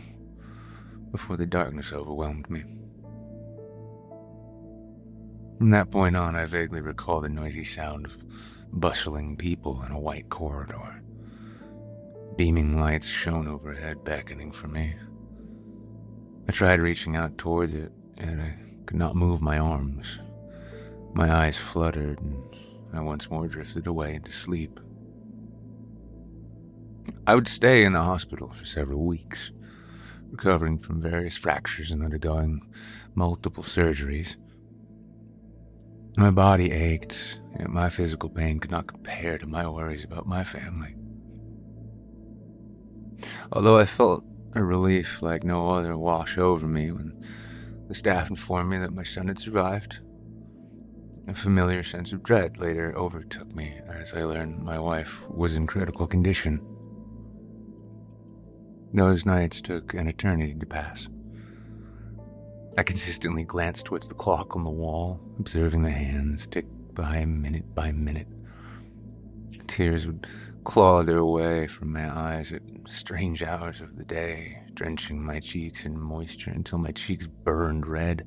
before 1.11 1.37
the 1.37 1.45
darkness 1.45 1.93
overwhelmed 1.93 2.49
me. 2.49 2.63
From 5.61 5.69
that 5.69 5.91
point 5.91 6.15
on, 6.15 6.35
I 6.35 6.47
vaguely 6.47 6.81
recall 6.81 7.21
the 7.21 7.29
noisy 7.29 7.63
sound 7.63 8.07
of 8.07 8.17
bustling 8.73 9.37
people 9.37 9.83
in 9.83 9.91
a 9.91 9.99
white 9.99 10.27
corridor. 10.27 11.03
Beaming 12.35 12.79
lights 12.79 13.07
shone 13.07 13.47
overhead, 13.47 14.03
beckoning 14.03 14.51
for 14.51 14.67
me. 14.67 14.95
I 16.49 16.51
tried 16.51 16.79
reaching 16.79 17.15
out 17.15 17.37
towards 17.37 17.75
it, 17.75 17.91
and 18.17 18.41
I 18.41 18.55
could 18.87 18.97
not 18.97 19.15
move 19.15 19.43
my 19.43 19.59
arms. 19.59 20.17
My 21.13 21.31
eyes 21.31 21.57
fluttered, 21.57 22.19
and 22.21 22.43
I 22.91 23.01
once 23.01 23.29
more 23.29 23.47
drifted 23.47 23.85
away 23.85 24.15
into 24.15 24.31
sleep. 24.31 24.79
I 27.27 27.35
would 27.35 27.47
stay 27.47 27.83
in 27.83 27.93
the 27.93 28.01
hospital 28.01 28.49
for 28.49 28.65
several 28.65 29.05
weeks, 29.05 29.51
recovering 30.31 30.79
from 30.79 31.03
various 31.03 31.37
fractures 31.37 31.91
and 31.91 32.01
undergoing 32.01 32.67
multiple 33.13 33.63
surgeries. 33.63 34.37
My 36.17 36.29
body 36.29 36.71
ached, 36.71 37.39
yet 37.57 37.69
my 37.69 37.89
physical 37.89 38.29
pain 38.29 38.59
could 38.59 38.71
not 38.71 38.87
compare 38.87 39.37
to 39.37 39.47
my 39.47 39.67
worries 39.67 40.03
about 40.03 40.27
my 40.27 40.43
family. 40.43 40.95
Although 43.51 43.77
I 43.77 43.85
felt 43.85 44.23
a 44.53 44.63
relief 44.63 45.21
like 45.21 45.43
no 45.43 45.71
other 45.71 45.97
wash 45.97 46.37
over 46.37 46.67
me 46.67 46.91
when 46.91 47.23
the 47.87 47.93
staff 47.93 48.29
informed 48.29 48.69
me 48.69 48.77
that 48.79 48.93
my 48.93 49.03
son 49.03 49.29
had 49.29 49.39
survived, 49.39 49.99
a 51.27 51.33
familiar 51.33 51.83
sense 51.83 52.11
of 52.11 52.23
dread 52.23 52.57
later 52.57 52.93
overtook 52.97 53.55
me 53.55 53.79
as 53.87 54.13
I 54.13 54.23
learned 54.23 54.63
my 54.63 54.79
wife 54.79 55.29
was 55.29 55.55
in 55.55 55.65
critical 55.65 56.07
condition. 56.07 56.59
Those 58.93 59.25
nights 59.25 59.61
took 59.61 59.93
an 59.93 60.09
eternity 60.09 60.55
to 60.59 60.65
pass. 60.65 61.07
I 62.77 62.83
consistently 62.83 63.43
glanced 63.43 63.85
towards 63.85 64.07
the 64.07 64.13
clock 64.15 64.55
on 64.55 64.63
the 64.63 64.69
wall, 64.69 65.19
observing 65.39 65.83
the 65.83 65.91
hands 65.91 66.47
tick 66.47 66.65
by 66.93 67.25
minute 67.25 67.75
by 67.75 67.91
minute. 67.91 68.27
Tears 69.67 70.07
would 70.07 70.25
claw 70.63 71.03
their 71.03 71.25
way 71.25 71.67
from 71.67 71.91
my 71.91 72.09
eyes 72.09 72.53
at 72.53 72.61
strange 72.87 73.43
hours 73.43 73.81
of 73.81 73.97
the 73.97 74.05
day, 74.05 74.61
drenching 74.73 75.21
my 75.21 75.39
cheeks 75.39 75.85
in 75.85 75.99
moisture 75.99 76.51
until 76.51 76.77
my 76.77 76.91
cheeks 76.91 77.27
burned 77.27 77.87
red, 77.87 78.25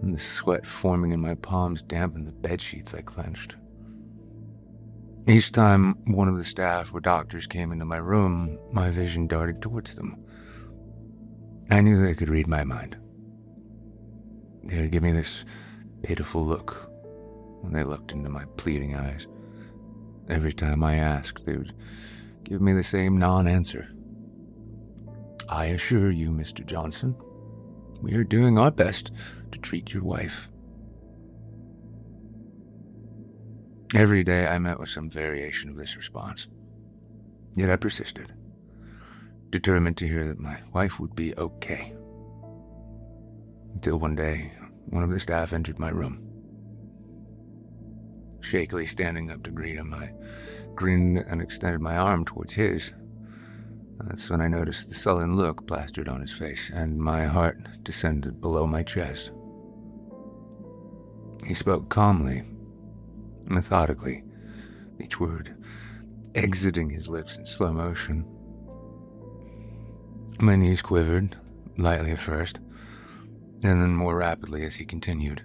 and 0.00 0.14
the 0.14 0.18
sweat 0.18 0.64
forming 0.64 1.12
in 1.12 1.20
my 1.20 1.34
palms 1.34 1.82
dampened 1.82 2.26
the 2.26 2.32
bed 2.32 2.62
sheets 2.62 2.94
I 2.94 3.02
clenched. 3.02 3.56
Each 5.26 5.52
time 5.52 5.96
one 6.06 6.28
of 6.28 6.38
the 6.38 6.44
staff 6.44 6.94
or 6.94 7.00
doctors 7.00 7.46
came 7.46 7.72
into 7.72 7.84
my 7.84 7.98
room, 7.98 8.58
my 8.72 8.88
vision 8.88 9.26
darted 9.26 9.60
towards 9.60 9.94
them. 9.94 10.16
I 11.70 11.82
knew 11.82 12.02
they 12.02 12.14
could 12.14 12.30
read 12.30 12.46
my 12.46 12.64
mind. 12.64 12.96
They 14.64 14.80
would 14.80 14.90
give 14.90 15.02
me 15.02 15.12
this 15.12 15.44
pitiful 16.02 16.44
look 16.44 16.90
when 17.60 17.72
they 17.72 17.84
looked 17.84 18.12
into 18.12 18.30
my 18.30 18.44
pleading 18.56 18.94
eyes. 18.94 19.26
Every 20.28 20.52
time 20.52 20.84
I 20.84 20.96
asked, 20.96 21.44
they 21.44 21.56
would 21.56 21.74
give 22.44 22.60
me 22.60 22.72
the 22.72 22.82
same 22.82 23.18
non 23.18 23.48
answer. 23.48 23.90
I 25.48 25.66
assure 25.66 26.10
you, 26.10 26.30
Mr. 26.30 26.64
Johnson, 26.64 27.16
we 28.00 28.14
are 28.14 28.24
doing 28.24 28.58
our 28.58 28.70
best 28.70 29.10
to 29.50 29.58
treat 29.58 29.92
your 29.92 30.04
wife. 30.04 30.48
Every 33.94 34.22
day 34.22 34.46
I 34.46 34.58
met 34.60 34.78
with 34.78 34.88
some 34.88 35.10
variation 35.10 35.68
of 35.68 35.76
this 35.76 35.96
response. 35.96 36.46
Yet 37.56 37.70
I 37.70 37.74
persisted, 37.74 38.32
determined 39.50 39.96
to 39.98 40.06
hear 40.06 40.24
that 40.26 40.38
my 40.38 40.58
wife 40.72 41.00
would 41.00 41.16
be 41.16 41.34
okay. 41.36 41.92
Until 43.74 43.98
one 43.98 44.14
day, 44.14 44.52
one 44.86 45.02
of 45.02 45.10
the 45.10 45.20
staff 45.20 45.52
entered 45.52 45.78
my 45.78 45.90
room. 45.90 46.26
Shakily 48.40 48.86
standing 48.86 49.30
up 49.30 49.42
to 49.44 49.50
greet 49.50 49.76
him, 49.76 49.94
I 49.94 50.12
grinned 50.74 51.18
and 51.18 51.40
extended 51.40 51.80
my 51.80 51.96
arm 51.96 52.24
towards 52.24 52.54
his. 52.54 52.92
That's 53.98 54.30
when 54.30 54.40
I 54.40 54.48
noticed 54.48 54.88
the 54.88 54.94
sullen 54.94 55.36
look 55.36 55.66
plastered 55.66 56.08
on 56.08 56.20
his 56.20 56.32
face, 56.32 56.70
and 56.72 56.98
my 56.98 57.26
heart 57.26 57.82
descended 57.82 58.40
below 58.40 58.66
my 58.66 58.82
chest. 58.82 59.30
He 61.46 61.54
spoke 61.54 61.90
calmly, 61.90 62.44
methodically, 63.44 64.24
each 64.98 65.20
word 65.20 65.56
exiting 66.34 66.90
his 66.90 67.08
lips 67.08 67.36
in 67.36 67.46
slow 67.46 67.72
motion. 67.72 68.24
My 70.40 70.56
knees 70.56 70.82
quivered, 70.82 71.36
lightly 71.76 72.12
at 72.12 72.20
first, 72.20 72.60
and 73.62 73.82
then 73.82 73.94
more 73.94 74.16
rapidly 74.16 74.64
as 74.64 74.76
he 74.76 74.84
continued. 74.84 75.44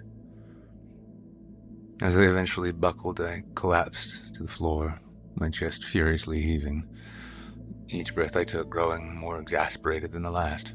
As 2.00 2.16
they 2.16 2.26
eventually 2.26 2.72
buckled, 2.72 3.20
I 3.20 3.42
collapsed 3.54 4.34
to 4.34 4.42
the 4.42 4.48
floor, 4.48 4.98
my 5.34 5.48
chest 5.48 5.84
furiously 5.84 6.42
heaving, 6.42 6.88
each 7.88 8.14
breath 8.14 8.36
I 8.36 8.44
took 8.44 8.68
growing 8.68 9.16
more 9.16 9.40
exasperated 9.40 10.10
than 10.10 10.22
the 10.22 10.30
last. 10.30 10.74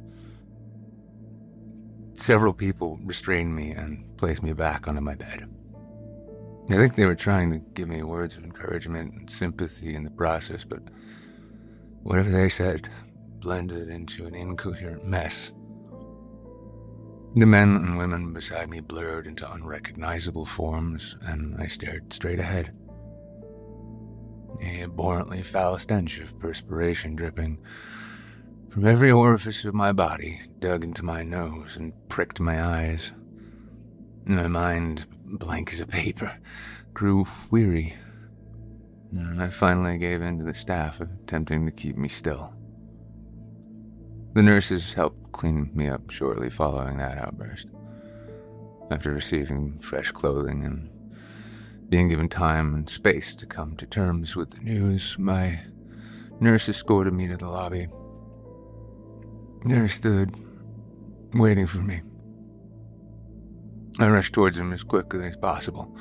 Several 2.14 2.54
people 2.54 3.00
restrained 3.04 3.56
me 3.56 3.72
and 3.72 4.06
placed 4.18 4.44
me 4.44 4.54
back 4.54 4.88
onto 4.88 5.02
my 5.02 5.16
bed. 5.16 5.48
I 6.70 6.76
think 6.76 6.96
they 6.96 7.06
were 7.06 7.16
trying 7.16 7.52
to 7.52 7.60
give 7.74 7.89
me 7.89 8.02
words 8.02 8.38
of 8.38 8.44
encouragement 8.44 9.14
and 9.14 9.30
sympathy 9.30 9.94
in 9.94 10.04
the 10.04 10.10
process, 10.12 10.64
but 10.64 10.80
whatever 12.04 12.30
they 12.30 12.48
said 12.48 12.89
blended 13.39 13.89
into 13.89 14.26
an 14.26 14.36
incoherent 14.36 15.04
mess. 15.06 15.52
The 17.34 17.45
men 17.45 17.77
and 17.77 17.97
women 17.97 18.34
beside 18.34 18.69
me 18.69 18.82
blurred 18.82 19.25
into 19.25 19.49
unrecognizable 19.49 20.45
forms, 20.45 21.15
and 21.21 21.55
I 21.61 21.67
stared 21.67 22.11
straight 22.11 22.39
ahead. 22.39 22.73
a 24.61 24.82
abhorrently 24.82 25.41
foul 25.41 25.77
stench 25.77 26.19
of 26.19 26.38
perspiration 26.39 27.15
dripping 27.15 27.59
from 28.69 28.86
every 28.86 29.11
orifice 29.11 29.63
of 29.63 29.73
my 29.73 29.93
body 29.93 30.41
dug 30.59 30.84
into 30.84 31.03
my 31.05 31.23
nose 31.23 31.77
and 31.77 31.93
pricked 32.09 32.41
my 32.41 32.61
eyes. 32.61 33.13
My 34.25 34.47
mind, 34.47 35.07
blank 35.25 35.71
as 35.71 35.79
a 35.79 35.88
paper, 35.88 36.38
grew 36.93 37.25
weary, 37.49 37.95
and 39.13 39.41
I 39.41 39.47
finally 39.47 39.97
gave 39.97 40.21
in 40.21 40.39
to 40.39 40.43
the 40.43 40.53
staff 40.53 40.99
attempting 40.99 41.65
to 41.65 41.71
keep 41.71 41.95
me 41.95 42.09
still. 42.09 42.53
The 44.34 44.41
nurses 44.41 44.93
helped 44.93 45.32
clean 45.32 45.71
me 45.73 45.88
up 45.88 46.09
shortly 46.09 46.49
following 46.49 46.97
that 46.97 47.17
outburst. 47.17 47.67
After 48.89 49.11
receiving 49.11 49.79
fresh 49.79 50.11
clothing 50.11 50.63
and 50.63 50.89
being 51.89 52.09
given 52.09 52.29
time 52.29 52.73
and 52.73 52.89
space 52.89 53.36
to 53.36 53.45
come 53.45 53.75
to 53.77 53.86
terms 53.86 54.36
with 54.36 54.51
the 54.51 54.59
news, 54.59 55.17
my 55.19 55.61
nurse 56.39 56.69
escorted 56.69 57.13
me 57.13 57.27
to 57.27 57.38
the 57.38 57.47
lobby 57.47 57.88
there 59.63 59.84
he 59.84 59.89
stood, 59.89 60.34
waiting 61.36 61.67
for 61.67 61.79
me. 61.79 62.01
I 63.99 64.07
rushed 64.07 64.34
towards 64.34 64.57
him 64.57 64.73
as 64.73 64.84
quickly 64.84 65.27
as 65.27 65.38
possible. 65.38 65.95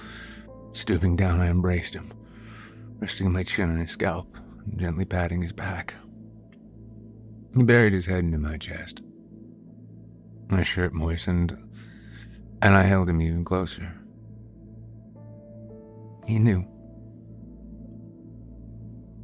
Stooping 0.73 1.17
down, 1.17 1.41
I 1.41 1.51
embraced 1.51 1.95
him, 1.95 2.11
resting 3.01 3.31
my 3.31 3.43
chin 3.43 3.71
on 3.71 3.77
his 3.77 3.91
scalp 3.91 4.39
and 4.65 4.81
gently 4.81 5.05
patting 5.05 5.43
his 5.43 5.53
back. 5.53 5.95
He 7.57 7.63
buried 7.65 7.93
his 7.93 8.07
head 8.07 8.21
into 8.21 8.39
my 8.39 8.57
chest. 8.57 9.03
My 10.49 10.63
shirt 10.63 10.93
moistened, 10.93 11.57
and 12.63 12.75
I 12.75 12.83
held 12.83 13.09
him 13.09 13.21
even 13.21 13.45
closer. 13.45 13.95
He 16.27 16.39
knew. 16.39 16.65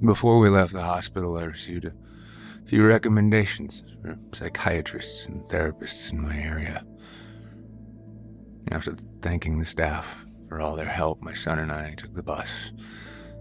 Before 0.05 0.39
we 0.39 0.49
left 0.49 0.73
the 0.73 0.83
hospital, 0.83 1.39
I 1.39 1.45
received 1.45 1.85
a 1.85 1.93
few 2.65 2.85
recommendations 2.87 3.85
for 4.03 4.19
psychiatrists 4.33 5.27
and 5.27 5.43
therapists 5.47 6.13
in 6.13 6.21
my 6.21 6.37
area. 6.37 6.85
After 8.71 8.95
thanking 9.23 9.59
the 9.59 9.65
staff 9.65 10.25
for 10.49 10.61
all 10.61 10.75
their 10.75 10.85
help, 10.89 11.23
my 11.23 11.33
son 11.33 11.61
and 11.61 11.71
I 11.71 11.95
took 11.95 12.15
the 12.15 12.23
bus 12.23 12.73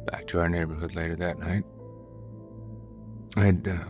back 0.05 0.27
to 0.27 0.39
our 0.39 0.49
neighborhood 0.49 0.95
later 0.95 1.15
that 1.15 1.39
night. 1.39 1.63
I 3.35 3.45
had 3.45 3.67
uh, 3.67 3.85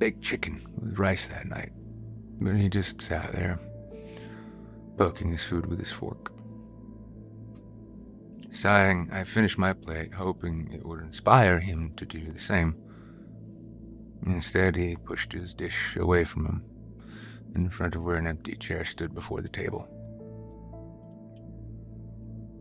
baked 0.00 0.22
chicken 0.22 0.58
with 0.80 0.98
rice 0.98 1.28
that 1.28 1.46
night, 1.46 1.72
but 2.40 2.56
he 2.56 2.70
just 2.70 3.02
sat 3.02 3.32
there, 3.32 3.60
poking 4.96 5.30
his 5.30 5.44
food 5.44 5.66
with 5.66 5.78
his 5.78 5.92
fork. 5.92 6.32
Sighing, 8.50 9.10
I 9.12 9.24
finished 9.24 9.58
my 9.58 9.74
plate, 9.74 10.14
hoping 10.14 10.70
it 10.72 10.84
would 10.86 11.00
inspire 11.00 11.60
him 11.60 11.92
to 11.96 12.06
do 12.06 12.32
the 12.32 12.38
same. 12.38 12.76
Instead, 14.26 14.74
he 14.74 14.96
pushed 14.96 15.34
his 15.34 15.54
dish 15.54 15.96
away 15.96 16.24
from 16.24 16.46
him, 16.46 16.64
in 17.54 17.68
front 17.68 17.94
of 17.94 18.02
where 18.02 18.16
an 18.16 18.26
empty 18.26 18.56
chair 18.56 18.86
stood 18.86 19.14
before 19.14 19.42
the 19.42 19.48
table. 19.50 19.86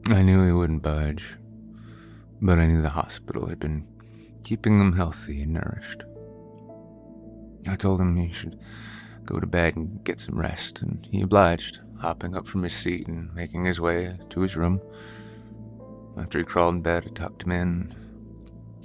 I 0.07 0.23
knew 0.23 0.45
he 0.45 0.51
wouldn't 0.51 0.83
budge, 0.83 1.37
but 2.41 2.59
I 2.59 2.65
knew 2.65 2.81
the 2.81 2.89
hospital 2.89 3.47
had 3.47 3.59
been 3.59 3.87
keeping 4.43 4.79
him 4.79 4.93
healthy 4.93 5.43
and 5.43 5.53
nourished. 5.53 6.03
I 7.67 7.75
told 7.75 7.99
him 7.99 8.15
he 8.15 8.31
should 8.31 8.59
go 9.25 9.39
to 9.39 9.47
bed 9.47 9.75
and 9.75 10.03
get 10.03 10.19
some 10.19 10.37
rest, 10.37 10.81
and 10.81 11.07
he 11.11 11.21
obliged, 11.21 11.79
hopping 11.99 12.35
up 12.35 12.47
from 12.47 12.63
his 12.63 12.73
seat 12.73 13.07
and 13.07 13.33
making 13.35 13.65
his 13.65 13.79
way 13.79 14.17
to 14.29 14.41
his 14.41 14.55
room. 14.55 14.81
After 16.17 16.39
he 16.39 16.45
crawled 16.45 16.75
in 16.75 16.81
bed, 16.81 17.05
I 17.05 17.09
tucked 17.09 17.43
him 17.43 17.51
in, 17.51 17.95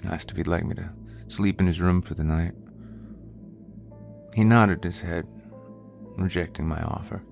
asked 0.06 0.30
if 0.30 0.36
he'd 0.36 0.46
like 0.46 0.64
me 0.64 0.74
to 0.74 0.90
sleep 1.28 1.60
in 1.60 1.66
his 1.66 1.80
room 1.80 2.02
for 2.02 2.14
the 2.14 2.24
night. 2.24 2.52
He 4.34 4.44
nodded 4.44 4.84
his 4.84 5.00
head, 5.00 5.26
rejecting 6.16 6.66
my 6.66 6.82
offer. 6.82 7.22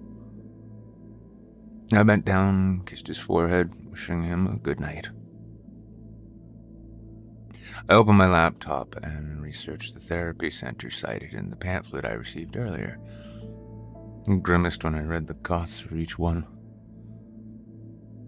I 1.92 2.02
bent 2.04 2.24
down, 2.24 2.82
kissed 2.86 3.08
his 3.08 3.18
forehead, 3.18 3.90
wishing 3.90 4.22
him 4.22 4.46
a 4.46 4.56
good 4.56 4.80
night. 4.80 5.10
I 7.88 7.94
opened 7.94 8.18
my 8.18 8.28
laptop 8.28 8.96
and 9.02 9.42
researched 9.42 9.94
the 9.94 10.00
therapy 10.00 10.50
center 10.50 10.90
cited 10.90 11.34
in 11.34 11.50
the 11.50 11.56
pamphlet 11.56 12.04
I 12.04 12.12
received 12.12 12.56
earlier. 12.56 12.98
I 14.28 14.36
grimaced 14.36 14.84
when 14.84 14.94
I 14.94 15.02
read 15.02 15.26
the 15.26 15.34
costs 15.34 15.80
for 15.80 15.96
each 15.96 16.18
one. 16.18 16.46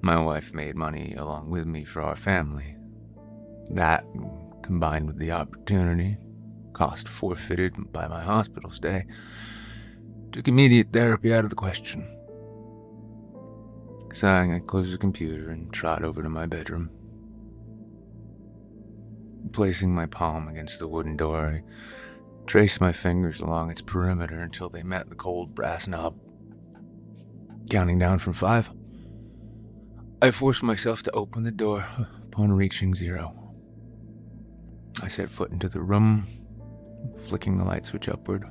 My 0.03 0.21
wife 0.21 0.53
made 0.53 0.77
money 0.77 1.15
along 1.15 1.51
with 1.51 1.67
me 1.67 1.85
for 1.85 2.03
our 2.03 2.17
family. 2.17 2.77
That, 3.71 4.05
combined 4.63 5.07
with 5.07 5.19
the 5.19 5.33
opportunity 5.33 6.19
cost 6.75 7.09
forfeited 7.09 7.93
by 7.93 8.07
my 8.09 8.23
hospital 8.23 8.69
stay, 8.69 9.07
took 10.33 10.49
immediate 10.49 10.93
therapy 10.93 11.33
out 11.33 11.45
of 11.45 11.51
the 11.51 11.57
question. 11.57 12.05
Sighing, 14.13 14.53
I 14.53 14.59
closed 14.59 14.93
the 14.93 14.99
computer 14.99 15.51
and 15.51 15.73
trot 15.73 16.05
over 16.05 16.23
to 16.23 16.29
my 16.29 16.47
bedroom. 16.47 16.91
Placing 19.53 19.95
my 19.95 20.07
palm 20.07 20.49
against 20.49 20.79
the 20.79 20.89
wooden 20.89 21.17
door, 21.17 21.47
I 21.47 22.47
traced 22.47 22.81
my 22.81 22.93
fingers 22.93 23.41
along 23.41 23.71
its 23.71 23.81
perimeter 23.83 24.41
until 24.41 24.69
they 24.69 24.83
met 24.83 25.09
the 25.09 25.15
cold 25.15 25.55
brass 25.55 25.87
knob. 25.87 26.19
Counting 27.71 27.99
down 27.99 28.19
from 28.19 28.33
five, 28.33 28.71
I 30.21 30.31
forced 30.31 30.63
myself 30.63 31.03
to 31.05 31.13
open 31.13 31.43
the 31.43 31.51
door 31.51 31.87
upon 32.23 32.53
reaching 32.53 32.95
zero. 32.95 33.53
I 35.03 35.09
set 35.09 35.31
foot 35.31 35.51
into 35.51 35.69
the 35.69 35.83
room, 35.83 36.27
flicking 37.27 37.59
the 37.59 37.65
light 37.65 37.87
switch 37.87 38.09
upward. 38.09 38.45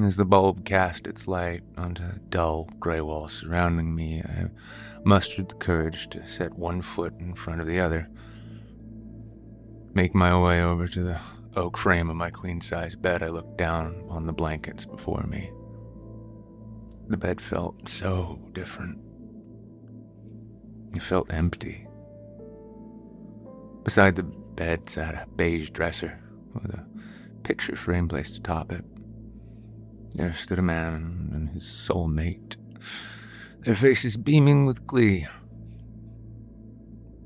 As 0.00 0.16
the 0.16 0.24
bulb 0.24 0.64
cast 0.64 1.06
its 1.06 1.26
light 1.26 1.62
onto 1.76 2.04
dull 2.28 2.68
gray 2.78 3.00
walls 3.00 3.32
surrounding 3.32 3.94
me, 3.94 4.22
I 4.22 4.46
mustered 5.04 5.48
the 5.48 5.56
courage 5.56 6.08
to 6.10 6.26
set 6.26 6.58
one 6.58 6.82
foot 6.82 7.14
in 7.18 7.34
front 7.34 7.60
of 7.60 7.66
the 7.66 7.80
other. 7.80 8.08
Make 9.98 10.14
my 10.14 10.40
way 10.40 10.62
over 10.62 10.86
to 10.86 11.02
the 11.02 11.18
oak 11.56 11.76
frame 11.76 12.08
of 12.08 12.14
my 12.14 12.30
queen 12.30 12.60
size 12.60 12.94
bed, 12.94 13.20
I 13.20 13.30
looked 13.30 13.58
down 13.58 14.04
on 14.08 14.26
the 14.26 14.32
blankets 14.32 14.86
before 14.86 15.24
me. 15.24 15.50
The 17.08 17.16
bed 17.16 17.40
felt 17.40 17.88
so 17.88 18.40
different. 18.52 19.00
It 20.94 21.02
felt 21.02 21.32
empty. 21.32 21.88
Beside 23.82 24.14
the 24.14 24.22
bed 24.22 24.88
sat 24.88 25.16
a 25.16 25.26
beige 25.34 25.70
dresser 25.70 26.20
with 26.54 26.72
a 26.72 26.86
picture 27.42 27.74
frame 27.74 28.06
placed 28.06 28.36
atop 28.36 28.70
it. 28.70 28.84
There 30.14 30.32
stood 30.32 30.60
a 30.60 30.62
man 30.62 31.30
and 31.34 31.48
his 31.48 31.64
soulmate, 31.64 32.54
their 33.62 33.74
faces 33.74 34.16
beaming 34.16 34.64
with 34.64 34.86
glee. 34.86 35.26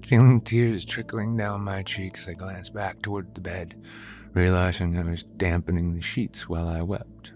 Feeling 0.05 0.41
tears 0.41 0.85
trickling 0.85 1.37
down 1.37 1.63
my 1.63 1.83
cheeks, 1.83 2.29
I 2.29 2.33
glanced 2.33 2.75
back 2.75 3.03
toward 3.03 3.35
the 3.35 3.41
bed, 3.41 3.81
realizing 4.35 4.99
I 4.99 5.09
was 5.09 5.23
dampening 5.23 5.95
the 5.95 6.03
sheets 6.03 6.49
while 6.49 6.69
I 6.69 6.83
wept. 6.83 7.33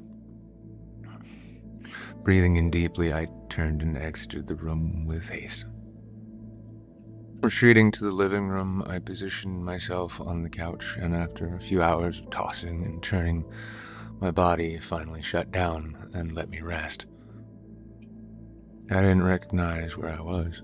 Breathing 2.24 2.56
in 2.56 2.70
deeply, 2.70 3.12
I 3.12 3.28
turned 3.48 3.82
and 3.82 3.96
exited 3.96 4.48
the 4.48 4.56
room 4.56 5.06
with 5.06 5.28
haste. 5.28 5.64
Retreating 7.40 7.92
to 7.92 8.04
the 8.04 8.10
living 8.10 8.48
room, 8.48 8.82
I 8.84 8.98
positioned 8.98 9.64
myself 9.64 10.20
on 10.20 10.42
the 10.42 10.50
couch, 10.50 10.96
and 11.00 11.14
after 11.14 11.54
a 11.54 11.60
few 11.60 11.80
hours 11.82 12.18
of 12.18 12.30
tossing 12.30 12.84
and 12.84 13.00
turning, 13.00 13.44
my 14.20 14.32
body 14.32 14.78
finally 14.78 15.22
shut 15.22 15.52
down 15.52 16.10
and 16.12 16.34
let 16.34 16.50
me 16.50 16.60
rest. 16.60 17.06
I 18.90 19.02
didn't 19.02 19.22
recognize 19.22 19.96
where 19.96 20.10
I 20.10 20.20
was. 20.20 20.62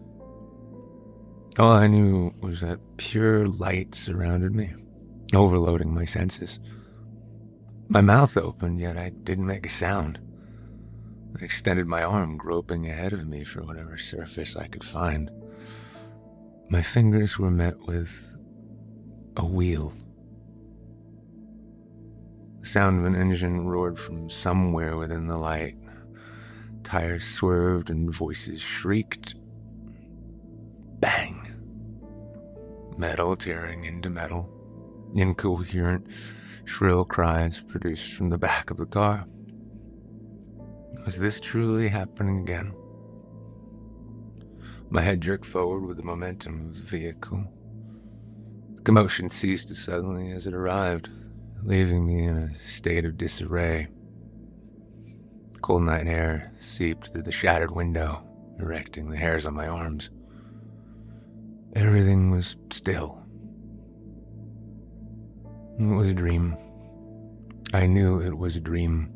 All 1.59 1.73
I 1.73 1.87
knew 1.87 2.33
was 2.41 2.63
that 2.63 2.81
pure 2.97 3.47
light 3.47 3.95
surrounded 3.95 4.55
me, 4.55 4.73
overloading 5.35 5.95
my 5.95 6.07
senses. 6.07 6.59
My 7.89 8.01
mouth 8.01 8.39
opened, 8.39 8.81
yet 8.81 8.97
I 8.97 9.11
didn't 9.11 9.47
make 9.47 9.67
a 9.67 9.69
sound. 9.69 10.19
I 11.39 11.45
extended 11.45 11.87
my 11.87 12.03
arm, 12.03 12.39
groping 12.39 12.89
ahead 12.89 13.13
of 13.13 13.29
me 13.29 13.45
for 13.45 13.63
whatever 13.63 13.99
surface 13.99 14.57
I 14.57 14.67
could 14.67 14.83
find. 14.83 15.31
My 16.71 16.81
fingers 16.81 17.39
were 17.39 17.51
met 17.51 17.87
with 17.87 18.35
a 19.37 19.45
wheel. 19.45 19.93
The 22.61 22.67
sound 22.67 23.01
of 23.01 23.05
an 23.05 23.15
engine 23.15 23.67
roared 23.67 23.99
from 23.99 24.31
somewhere 24.31 24.97
within 24.97 25.27
the 25.27 25.37
light. 25.37 25.77
Tires 26.83 27.25
swerved 27.25 27.91
and 27.91 28.15
voices 28.15 28.63
shrieked. 28.63 29.35
Bang! 30.99 31.42
Metal 32.97 33.37
tearing 33.37 33.85
into 33.85 34.11
metal. 34.11 34.49
Incoherent, 35.15 36.07
shrill 36.65 37.05
cries 37.05 37.61
produced 37.61 38.13
from 38.13 38.31
the 38.31 38.39
back 38.39 38.71
of 38.71 38.77
the 38.77 38.87
car. 38.87 39.27
Was 41.05 41.19
this 41.19 41.41
truly 41.41 41.89
happening 41.89 42.41
again? 42.41 42.73
My 44.91 45.03
head 45.03 45.21
jerked 45.21 45.47
forward 45.47 45.87
with 45.87 45.97
the 45.97 46.03
momentum 46.03 46.69
of 46.69 46.77
the 46.77 46.83
vehicle. 46.83 47.45
The 48.75 48.83
commotion 48.83 49.31
ceased 49.31 49.71
as 49.71 49.79
suddenly 49.79 50.31
as 50.31 50.47
it 50.47 50.55
arrived, 50.55 51.09
leaving 51.63 52.07
me 52.07 52.25
in 52.25 52.37
a 52.37 52.55
state 52.55 53.05
of 53.05 53.17
disarray. 53.17 53.89
Cold 55.63 55.85
night 55.85 56.07
air 56.07 56.53
seeped 56.59 57.07
through 57.07 57.23
the 57.23 57.33
shattered 57.33 57.71
window, 57.75 58.23
erecting 58.59 59.11
the 59.11 59.17
hairs 59.17 59.47
on 59.47 59.55
my 59.55 59.67
arms. 59.67 60.11
Everything 61.75 62.31
was 62.31 62.57
still. 62.71 63.23
It 65.79 65.87
was 65.87 66.11
a 66.11 66.15
dream. 66.15 66.57
I 67.73 67.87
knew 67.87 68.21
it 68.21 68.37
was 68.37 68.57
a 68.57 68.61
dream. 68.61 69.11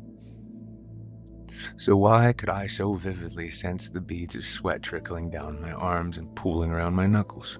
So 1.75 1.95
why 1.95 2.33
could 2.33 2.49
I 2.49 2.65
so 2.65 2.95
vividly 2.95 3.49
sense 3.49 3.89
the 3.89 4.01
beads 4.01 4.35
of 4.35 4.45
sweat 4.45 4.81
trickling 4.81 5.29
down 5.29 5.61
my 5.61 5.71
arms 5.71 6.17
and 6.17 6.35
pooling 6.35 6.71
around 6.71 6.95
my 6.95 7.05
knuckles? 7.05 7.59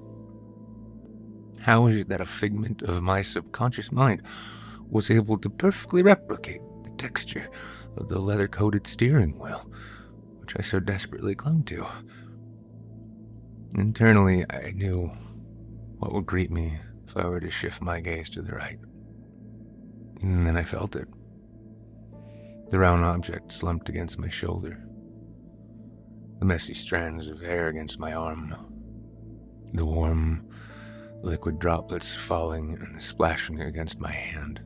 How 1.61 1.87
is 1.87 1.97
it 1.97 2.09
that 2.09 2.21
a 2.21 2.25
figment 2.25 2.81
of 2.81 3.03
my 3.03 3.21
subconscious 3.21 3.91
mind 3.91 4.23
was 4.89 5.11
able 5.11 5.37
to 5.39 5.49
perfectly 5.49 6.01
replicate 6.01 6.61
the 6.83 6.91
texture 6.91 7.49
of 7.97 8.07
the 8.07 8.19
leather 8.19 8.47
coated 8.47 8.87
steering 8.87 9.37
wheel, 9.37 9.69
which 10.39 10.55
I 10.57 10.61
so 10.61 10.79
desperately 10.79 11.35
clung 11.35 11.63
to? 11.65 11.85
Internally, 13.77 14.43
I 14.49 14.71
knew 14.71 15.11
what 15.99 16.11
would 16.11 16.25
greet 16.25 16.49
me 16.49 16.79
if 17.05 17.15
I 17.15 17.27
were 17.27 17.39
to 17.39 17.51
shift 17.51 17.79
my 17.79 17.99
gaze 17.99 18.27
to 18.31 18.41
the 18.41 18.53
right. 18.53 18.79
And 20.23 20.47
then 20.47 20.57
I 20.57 20.63
felt 20.63 20.95
it. 20.95 21.07
The 22.69 22.79
round 22.79 23.05
object 23.05 23.53
slumped 23.53 23.87
against 23.87 24.17
my 24.17 24.29
shoulder. 24.29 24.83
The 26.39 26.45
messy 26.45 26.73
strands 26.73 27.27
of 27.27 27.39
hair 27.39 27.67
against 27.67 27.99
my 27.99 28.13
arm. 28.13 28.55
The 29.73 29.85
warm, 29.85 30.49
liquid 31.21 31.59
droplets 31.59 32.15
falling 32.15 32.79
and 32.81 33.01
splashing 33.01 33.61
against 33.61 33.99
my 33.99 34.11
hand. 34.11 34.59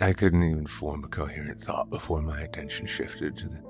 I 0.00 0.12
couldn't 0.12 0.44
even 0.44 0.66
form 0.66 1.02
a 1.02 1.08
coherent 1.08 1.60
thought 1.60 1.90
before 1.90 2.22
my 2.22 2.42
attention 2.42 2.86
shifted 2.86 3.36
to 3.38 3.48
the 3.48 3.62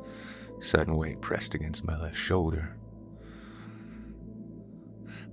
sudden 0.65 0.97
weight 0.97 1.21
pressed 1.21 1.55
against 1.55 1.85
my 1.85 2.01
left 2.01 2.17
shoulder. 2.17 2.77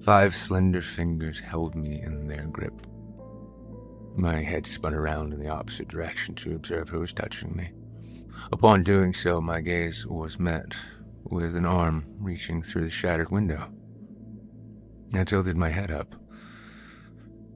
Five 0.04 0.36
slender 0.36 0.82
fingers 0.82 1.40
held 1.40 1.76
me 1.76 2.02
in 2.02 2.28
their 2.28 2.46
grip. 2.46 2.74
My 4.16 4.42
head 4.42 4.66
spun 4.66 4.94
around 4.94 5.32
in 5.32 5.40
the 5.40 5.50
opposite 5.50 5.88
direction 5.88 6.36
to 6.36 6.56
observe 6.56 6.90
who 6.90 7.00
was 7.00 7.14
touching 7.14 7.56
me. 7.56 7.72
Upon 8.52 8.84
doing 8.84 9.14
so, 9.14 9.40
my 9.40 9.62
gaze 9.62 10.06
was 10.06 10.40
met 10.40 10.74
with 11.24 11.56
an 11.56 11.66
arm 11.66 12.06
reaching 12.20 12.62
through 12.62 12.84
the 12.84 12.90
shattered 12.90 13.32
window. 13.32 13.72
I 15.14 15.24
tilted 15.24 15.56
my 15.56 15.70
head 15.70 15.92
up, 15.92 16.16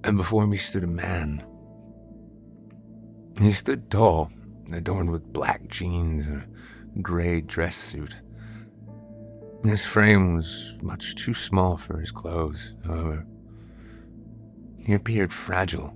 and 0.03 0.17
before 0.17 0.45
me 0.45 0.57
stood 0.57 0.83
a 0.83 0.87
man. 0.87 1.43
He 3.39 3.51
stood 3.51 3.89
tall, 3.89 4.29
adorned 4.71 5.11
with 5.11 5.33
black 5.33 5.67
jeans 5.67 6.27
and 6.27 6.43
a 6.43 6.47
gray 7.01 7.41
dress 7.41 7.75
suit. 7.75 8.17
His 9.63 9.83
frame 9.83 10.35
was 10.35 10.75
much 10.81 11.15
too 11.15 11.33
small 11.33 11.77
for 11.77 11.99
his 11.99 12.11
clothes, 12.11 12.75
however. 12.85 13.25
He 14.77 14.93
appeared 14.93 15.33
fragile 15.33 15.95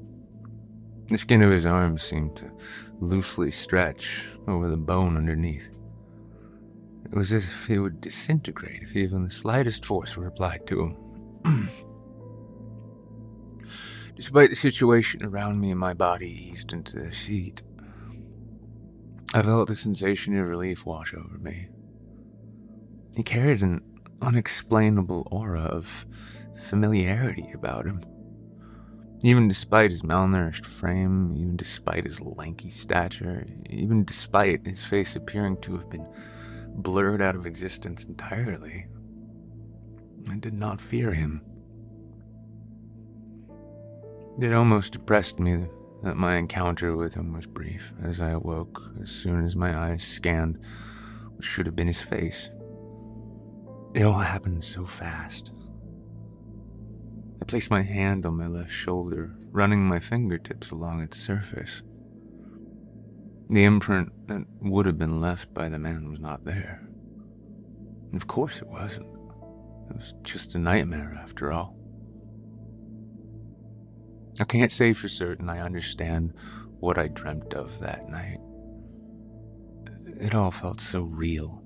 the 1.09 1.17
skin 1.17 1.41
of 1.41 1.51
his 1.51 1.65
arms 1.65 2.03
seemed 2.03 2.35
to 2.35 2.51
loosely 2.99 3.49
stretch 3.49 4.25
over 4.47 4.69
the 4.69 4.77
bone 4.77 5.17
underneath. 5.17 5.79
It 7.05 7.15
was 7.15 7.33
as 7.33 7.45
if 7.45 7.65
he 7.65 7.79
would 7.79 7.99
disintegrate 7.99 8.83
if 8.83 8.95
even 8.95 9.23
the 9.23 9.29
slightest 9.31 9.85
force 9.85 10.15
were 10.15 10.27
applied 10.27 10.67
to 10.67 10.95
him. 11.43 11.69
Despite 14.15 14.49
the 14.49 14.55
situation 14.55 15.23
around 15.23 15.59
me 15.59 15.71
and 15.71 15.79
my 15.79 15.95
body 15.95 16.29
eased 16.29 16.73
into 16.73 16.99
the 16.99 17.11
seat, 17.11 17.63
I 19.31 19.43
felt 19.43 19.67
the 19.67 19.75
sensation 19.75 20.35
of 20.39 20.47
relief 20.47 20.87
wash 20.87 21.13
over 21.13 21.37
me. 21.37 21.67
He 23.15 23.21
carried 23.21 23.61
an 23.61 23.81
unexplainable 24.23 25.27
aura 25.29 25.61
of 25.61 26.07
familiarity 26.67 27.51
about 27.53 27.85
him. 27.85 28.01
Even 29.21 29.47
despite 29.47 29.91
his 29.91 30.01
malnourished 30.01 30.65
frame, 30.65 31.31
even 31.31 31.57
despite 31.57 32.05
his 32.05 32.19
lanky 32.21 32.71
stature, 32.71 33.45
even 33.69 34.03
despite 34.03 34.65
his 34.65 34.83
face 34.83 35.15
appearing 35.15 35.61
to 35.61 35.77
have 35.77 35.89
been 35.91 36.07
blurred 36.75 37.21
out 37.21 37.35
of 37.35 37.45
existence 37.45 38.05
entirely, 38.05 38.87
I 40.31 40.37
did 40.37 40.53
not 40.53 40.81
fear 40.81 41.13
him. 41.13 41.43
It 44.41 44.53
almost 44.53 44.93
depressed 44.93 45.39
me 45.39 45.67
that 46.03 46.15
my 46.15 46.35
encounter 46.35 46.95
with 46.95 47.15
him 47.15 47.33
was 47.33 47.45
brief, 47.45 47.91
as 48.01 48.21
I 48.21 48.29
awoke 48.29 48.81
as 49.01 49.09
soon 49.09 49.45
as 49.45 49.55
my 49.55 49.77
eyes 49.77 50.03
scanned 50.03 50.57
what 51.33 51.43
should 51.43 51.65
have 51.65 51.75
been 51.75 51.87
his 51.87 52.01
face. 52.01 52.49
It 53.93 54.03
all 54.03 54.19
happened 54.19 54.63
so 54.63 54.85
fast. 54.85 55.51
I 57.41 57.45
placed 57.45 57.71
my 57.71 57.81
hand 57.81 58.25
on 58.25 58.37
my 58.37 58.47
left 58.47 58.71
shoulder, 58.71 59.35
running 59.51 59.87
my 59.87 59.99
fingertips 59.99 60.71
along 60.71 61.01
its 61.01 61.19
surface. 61.19 61.81
The 63.49 63.63
imprint 63.63 64.11
that 64.27 64.45
would 64.61 64.85
have 64.85 64.99
been 64.99 65.19
left 65.19 65.53
by 65.53 65.69
the 65.69 65.79
man 65.79 66.09
was 66.09 66.19
not 66.19 66.45
there. 66.45 66.87
of 68.13 68.27
course 68.27 68.61
it 68.61 68.67
wasn't. 68.67 69.07
It 69.89 69.95
was 69.95 70.13
just 70.21 70.53
a 70.53 70.59
nightmare 70.59 71.19
after 71.21 71.51
all. 71.51 71.78
I 74.39 74.45
can't 74.45 74.71
say 74.71 74.93
for 74.93 75.07
certain 75.07 75.49
I 75.49 75.59
understand 75.59 76.33
what 76.79 76.97
I 76.97 77.07
dreamt 77.07 77.53
of 77.53 77.79
that 77.79 78.09
night. 78.09 78.39
It 80.19 80.33
all 80.33 80.51
felt 80.51 80.81
so 80.81 81.01
real 81.01 81.63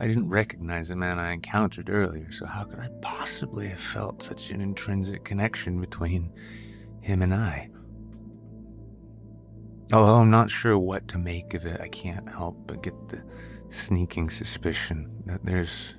I 0.00 0.06
didn't 0.06 0.28
recognize 0.28 0.88
the 0.88 0.96
man 0.96 1.18
I 1.18 1.32
encountered 1.32 1.90
earlier, 1.90 2.30
so 2.30 2.46
how 2.46 2.62
could 2.64 2.78
I 2.78 2.88
possibly 3.02 3.68
have 3.68 3.80
felt 3.80 4.22
such 4.22 4.50
an 4.50 4.60
intrinsic 4.60 5.24
connection 5.24 5.80
between 5.80 6.32
him 7.00 7.20
and 7.20 7.34
I? 7.34 7.70
Although 9.92 10.16
I'm 10.16 10.30
not 10.30 10.50
sure 10.50 10.78
what 10.78 11.08
to 11.08 11.18
make 11.18 11.52
of 11.54 11.66
it, 11.66 11.80
I 11.80 11.88
can't 11.88 12.28
help 12.28 12.64
but 12.66 12.82
get 12.82 13.08
the 13.08 13.24
sneaking 13.70 14.30
suspicion 14.30 15.22
that 15.26 15.44
there's 15.44 15.94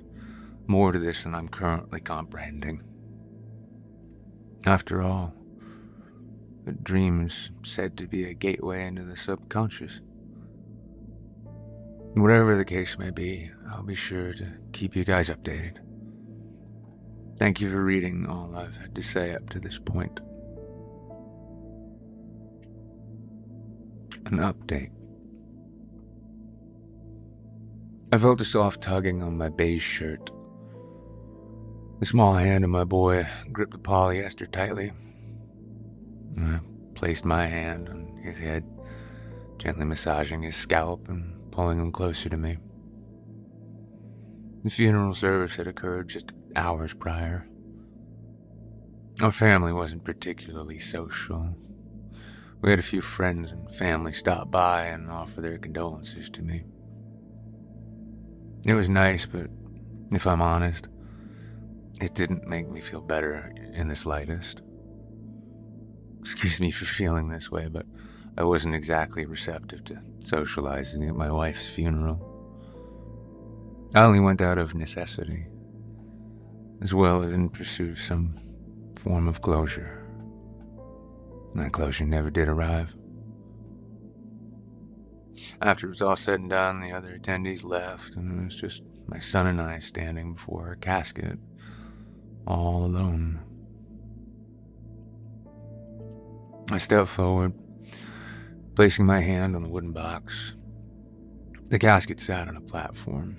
more 0.66 0.92
to 0.92 0.98
this 0.98 1.24
than 1.24 1.34
I'm 1.34 1.48
currently 1.48 2.00
comprehending. 2.00 2.82
After 4.64 5.02
all, 5.02 5.34
a 6.66 6.72
dream 6.72 7.26
is 7.26 7.50
said 7.62 7.96
to 7.96 8.06
be 8.06 8.24
a 8.24 8.34
gateway 8.34 8.86
into 8.86 9.04
the 9.04 9.16
subconscious. 9.16 10.00
Whatever 12.14 12.56
the 12.56 12.64
case 12.64 12.98
may 12.98 13.10
be, 13.10 13.50
I'll 13.70 13.82
be 13.82 13.94
sure 13.94 14.32
to 14.34 14.46
keep 14.72 14.96
you 14.96 15.04
guys 15.04 15.30
updated. 15.30 15.78
Thank 17.38 17.60
you 17.60 17.70
for 17.70 17.82
reading 17.82 18.26
all 18.26 18.54
I've 18.54 18.76
had 18.76 18.94
to 18.96 19.02
say 19.02 19.34
up 19.34 19.48
to 19.50 19.60
this 19.60 19.78
point. 19.78 20.20
An 24.26 24.38
update. 24.38 24.90
I 28.12 28.18
felt 28.18 28.40
a 28.40 28.44
soft 28.44 28.82
tugging 28.82 29.22
on 29.22 29.38
my 29.38 29.48
beige 29.48 29.82
shirt. 29.82 30.30
The 32.00 32.06
small 32.06 32.34
hand 32.34 32.64
of 32.64 32.70
my 32.70 32.84
boy 32.84 33.26
gripped 33.52 33.72
the 33.72 33.78
polyester 33.78 34.50
tightly. 34.50 34.92
I 36.38 36.60
placed 36.94 37.24
my 37.24 37.46
hand 37.46 37.88
on 37.88 38.20
his 38.22 38.38
head, 38.38 38.64
gently 39.58 39.84
massaging 39.84 40.42
his 40.42 40.56
scalp 40.56 41.08
and 41.08 41.50
pulling 41.50 41.78
him 41.78 41.92
closer 41.92 42.28
to 42.28 42.36
me. 42.36 42.58
The 44.62 44.70
funeral 44.70 45.14
service 45.14 45.56
had 45.56 45.66
occurred 45.66 46.08
just 46.08 46.32
hours 46.54 46.92
prior. 46.92 47.46
Our 49.22 49.32
family 49.32 49.72
wasn't 49.72 50.04
particularly 50.04 50.78
social. 50.78 51.56
We 52.60 52.70
had 52.70 52.78
a 52.78 52.82
few 52.82 53.00
friends 53.00 53.50
and 53.50 53.74
family 53.74 54.12
stop 54.12 54.50
by 54.50 54.84
and 54.84 55.10
offer 55.10 55.40
their 55.40 55.58
condolences 55.58 56.28
to 56.30 56.42
me. 56.42 56.64
It 58.66 58.74
was 58.74 58.88
nice, 58.88 59.24
but 59.24 59.48
if 60.10 60.26
I'm 60.26 60.42
honest, 60.42 60.88
it 62.00 62.14
didn't 62.14 62.46
make 62.46 62.68
me 62.68 62.80
feel 62.80 63.00
better 63.00 63.52
in 63.72 63.88
the 63.88 63.96
slightest. 63.96 64.60
Excuse 66.20 66.60
me 66.60 66.70
for 66.70 66.84
feeling 66.84 67.28
this 67.28 67.50
way, 67.50 67.68
but 67.68 67.86
I 68.36 68.44
wasn't 68.44 68.74
exactly 68.74 69.24
receptive 69.24 69.84
to 69.84 70.00
socializing 70.20 71.08
at 71.08 71.16
my 71.16 71.30
wife's 71.30 71.68
funeral. 71.68 72.26
I 73.94 74.02
only 74.02 74.20
went 74.20 74.40
out 74.40 74.58
of 74.58 74.74
necessity, 74.74 75.46
as 76.80 76.94
well 76.94 77.22
as 77.22 77.32
in 77.32 77.48
pursuit 77.48 77.92
of 77.92 77.98
some 77.98 78.38
form 78.96 79.26
of 79.26 79.42
closure. 79.42 80.06
That 81.54 81.72
closure 81.72 82.04
never 82.04 82.30
did 82.30 82.48
arrive. 82.48 82.94
After 85.60 85.86
it 85.86 85.90
was 85.90 86.02
all 86.02 86.16
said 86.16 86.40
and 86.40 86.50
done, 86.50 86.80
the 86.80 86.92
other 86.92 87.18
attendees 87.18 87.64
left, 87.64 88.14
and 88.14 88.40
it 88.40 88.44
was 88.44 88.60
just 88.60 88.82
my 89.06 89.18
son 89.18 89.46
and 89.46 89.60
I 89.60 89.78
standing 89.80 90.34
before 90.34 90.66
her 90.66 90.76
casket, 90.76 91.38
all 92.46 92.84
alone. 92.84 93.40
I 96.72 96.78
stepped 96.78 97.08
forward, 97.08 97.52
placing 98.76 99.04
my 99.04 99.20
hand 99.20 99.56
on 99.56 99.62
the 99.62 99.68
wooden 99.68 99.92
box. 99.92 100.54
The 101.64 101.80
casket 101.80 102.20
sat 102.20 102.46
on 102.46 102.56
a 102.56 102.60
platform. 102.60 103.36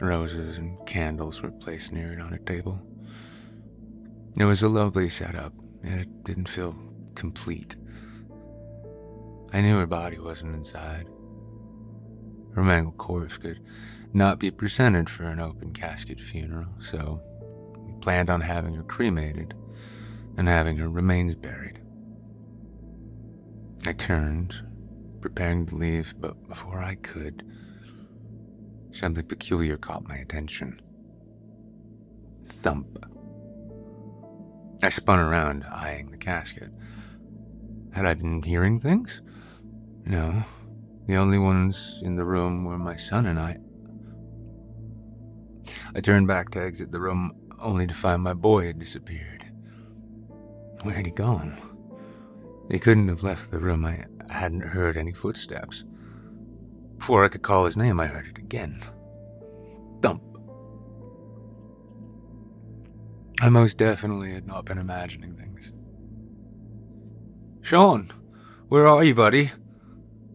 Roses 0.00 0.56
and 0.56 0.78
candles 0.86 1.42
were 1.42 1.50
placed 1.50 1.92
near 1.92 2.14
it 2.14 2.20
on 2.20 2.32
a 2.32 2.38
table. 2.38 2.80
It 4.38 4.46
was 4.46 4.62
a 4.62 4.68
lovely 4.68 5.10
setup, 5.10 5.52
and 5.82 6.00
it 6.00 6.24
didn't 6.24 6.48
feel 6.48 6.74
complete. 7.14 7.76
I 9.52 9.60
knew 9.60 9.76
her 9.78 9.86
body 9.86 10.18
wasn't 10.18 10.54
inside. 10.54 11.06
Her 12.54 12.62
mangled 12.62 12.96
corpse 12.96 13.36
could 13.36 13.60
not 14.14 14.38
be 14.38 14.50
presented 14.50 15.10
for 15.10 15.24
an 15.24 15.40
open 15.40 15.74
casket 15.74 16.20
funeral, 16.20 16.68
so 16.78 17.20
we 17.84 17.92
planned 18.00 18.30
on 18.30 18.40
having 18.40 18.74
her 18.74 18.82
cremated 18.82 19.52
and 20.38 20.48
having 20.48 20.78
her 20.78 20.88
remains 20.88 21.34
buried. 21.34 21.79
I 23.86 23.92
turned, 23.92 24.54
preparing 25.20 25.66
to 25.66 25.74
leave, 25.74 26.14
but 26.20 26.48
before 26.48 26.80
I 26.80 26.96
could, 26.96 27.42
something 28.92 29.24
peculiar 29.24 29.76
caught 29.76 30.08
my 30.08 30.16
attention. 30.16 30.80
Thump. 32.44 32.98
I 34.82 34.88
spun 34.90 35.18
around, 35.18 35.64
eyeing 35.70 36.10
the 36.10 36.18
casket. 36.18 36.70
Had 37.92 38.06
I 38.06 38.14
been 38.14 38.42
hearing 38.42 38.78
things? 38.78 39.22
No. 40.04 40.44
The 41.06 41.16
only 41.16 41.38
ones 41.38 42.00
in 42.04 42.16
the 42.16 42.24
room 42.24 42.64
were 42.64 42.78
my 42.78 42.96
son 42.96 43.26
and 43.26 43.38
I. 43.38 43.58
I 45.94 46.00
turned 46.00 46.28
back 46.28 46.50
to 46.50 46.62
exit 46.62 46.92
the 46.92 47.00
room, 47.00 47.32
only 47.58 47.86
to 47.86 47.94
find 47.94 48.22
my 48.22 48.34
boy 48.34 48.66
had 48.66 48.78
disappeared. 48.78 49.44
Where 50.82 50.94
had 50.94 51.06
he 51.06 51.12
gone? 51.12 51.69
He 52.70 52.78
couldn't 52.78 53.08
have 53.08 53.24
left 53.24 53.50
the 53.50 53.58
room. 53.58 53.84
I 53.84 54.04
hadn't 54.30 54.60
heard 54.60 54.96
any 54.96 55.12
footsteps. 55.12 55.84
Before 56.98 57.24
I 57.24 57.28
could 57.28 57.42
call 57.42 57.64
his 57.64 57.76
name, 57.76 57.98
I 57.98 58.06
heard 58.06 58.26
it 58.26 58.38
again. 58.38 58.80
Thump. 60.02 60.22
I 63.40 63.48
most 63.48 63.76
definitely 63.78 64.32
had 64.32 64.46
not 64.46 64.66
been 64.66 64.78
imagining 64.78 65.34
things. 65.34 65.72
Sean, 67.62 68.12
where 68.68 68.86
are 68.86 69.02
you, 69.02 69.14
buddy? 69.14 69.50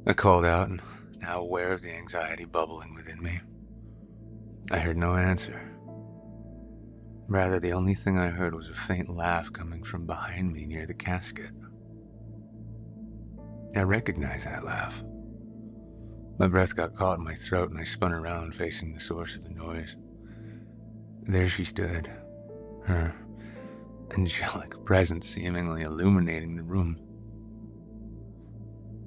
I 0.05 0.13
called 0.13 0.43
out, 0.45 0.67
and 0.67 0.81
now 1.21 1.39
aware 1.41 1.71
of 1.71 1.81
the 1.81 1.93
anxiety 1.93 2.45
bubbling 2.45 2.93
within 2.95 3.21
me. 3.21 3.41
I 4.71 4.79
heard 4.79 4.97
no 4.97 5.15
answer. 5.15 5.71
Rather, 7.27 7.59
the 7.59 7.73
only 7.73 7.93
thing 7.93 8.17
I 8.19 8.27
heard 8.27 8.53
was 8.53 8.69
a 8.69 8.73
faint 8.73 9.09
laugh 9.09 9.53
coming 9.53 9.83
from 9.83 10.05
behind 10.05 10.51
me 10.51 10.65
near 10.65 10.86
the 10.86 10.93
casket. 10.93 11.51
I 13.76 13.82
recognized 13.82 14.45
that 14.45 14.63
laugh. 14.63 15.03
My 16.38 16.47
breath 16.47 16.76
got 16.76 16.95
caught 16.95 17.19
in 17.19 17.23
my 17.23 17.36
throat 17.36 17.71
and 17.71 17.80
I 17.80 17.84
spun 17.84 18.11
around 18.11 18.55
facing 18.55 18.93
the 18.93 18.99
source 18.99 19.36
of 19.36 19.43
the 19.43 19.53
noise. 19.53 19.95
There 21.23 21.47
she 21.47 21.63
stood, 21.63 22.09
her 22.84 23.15
angelic 24.11 24.84
presence 24.86 25.28
seemingly 25.28 25.82
illuminating 25.82 26.55
the 26.55 26.63
room. 26.63 26.99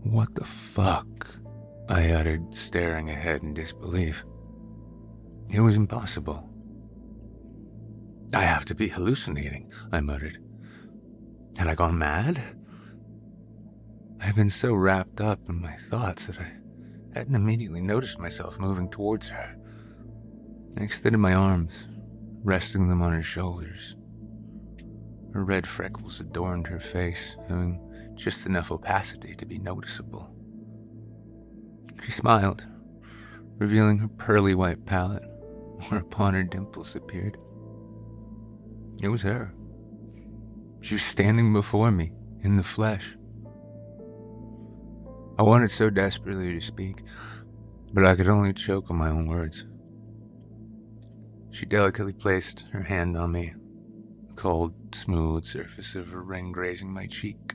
What 0.03 0.35
the 0.35 0.45
fuck? 0.45 1.07
I 1.89 2.11
uttered, 2.11 2.55
staring 2.55 3.11
ahead 3.11 3.43
in 3.43 3.55
disbelief. 3.55 4.25
It 5.51 5.61
was 5.61 5.77
impossible. 5.77 6.49
I 8.35 8.43
have 8.43 8.67
to 8.67 8.75
be 8.75 8.89
hallucinating, 8.89 9.73
I 9.91 10.01
muttered. 10.01 10.39
Had 11.57 11.69
I 11.69 11.75
gone 11.75 11.99
mad? 11.99 12.58
I 14.21 14.27
had 14.27 14.35
been 14.35 14.51
so 14.51 14.75
wrapped 14.75 15.21
up 15.21 15.49
in 15.49 15.61
my 15.61 15.77
thoughts 15.77 16.27
that 16.27 16.39
I 16.41 16.53
hadn't 17.15 17.35
immediately 17.35 17.81
noticed 17.81 18.19
myself 18.19 18.59
moving 18.59 18.89
towards 18.89 19.29
her. 19.29 19.57
I 20.79 20.83
extended 20.83 21.19
my 21.19 21.35
arms, 21.35 21.89
resting 22.43 22.89
them 22.89 23.03
on 23.03 23.13
her 23.13 23.23
shoulders. 23.23 23.97
Her 25.33 25.45
red 25.45 25.67
freckles 25.67 26.21
adorned 26.21 26.67
her 26.67 26.81
face, 26.81 27.37
having 27.49 27.81
just 28.15 28.47
enough 28.47 28.73
opacity 28.73 29.35
to 29.37 29.47
be 29.47 29.59
noticeable. 29.59 30.35
She 32.05 32.11
smiled, 32.11 32.67
revealing 33.59 33.99
her 33.99 34.09
pearly 34.09 34.55
white 34.55 34.85
palate, 34.85 35.25
whereupon 35.89 36.35
her 36.35 36.43
dimples 36.43 36.97
appeared. 36.97 37.37
It 39.03 39.09
was 39.09 39.23
her. 39.23 39.55
She 40.81 40.95
was 40.95 41.03
standing 41.03 41.53
before 41.53 41.91
me, 41.91 42.13
in 42.41 42.57
the 42.57 42.63
flesh. 42.63 43.17
I 45.39 45.43
wanted 45.43 45.71
so 45.71 45.89
desperately 45.89 46.53
to 46.53 46.61
speak, 46.61 47.05
but 47.93 48.05
I 48.05 48.17
could 48.17 48.27
only 48.27 48.53
choke 48.53 48.91
on 48.91 48.97
my 48.97 49.09
own 49.09 49.29
words. 49.29 49.67
She 51.53 51.65
delicately 51.65 52.13
placed 52.13 52.67
her 52.73 52.83
hand 52.83 53.17
on 53.17 53.31
me, 53.31 53.55
the 54.27 54.35
cold, 54.35 54.75
smooth 54.93 55.45
surface 55.45 55.95
of 55.95 56.09
her 56.09 56.23
ring 56.23 56.51
grazing 56.51 56.93
my 56.93 57.07
cheek. 57.07 57.55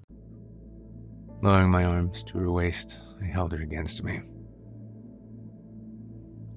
Lowering 1.43 1.71
my 1.71 1.83
arms 1.85 2.21
to 2.23 2.37
her 2.37 2.51
waist, 2.51 3.01
I 3.19 3.25
held 3.25 3.51
her 3.53 3.61
against 3.61 4.03
me. 4.03 4.21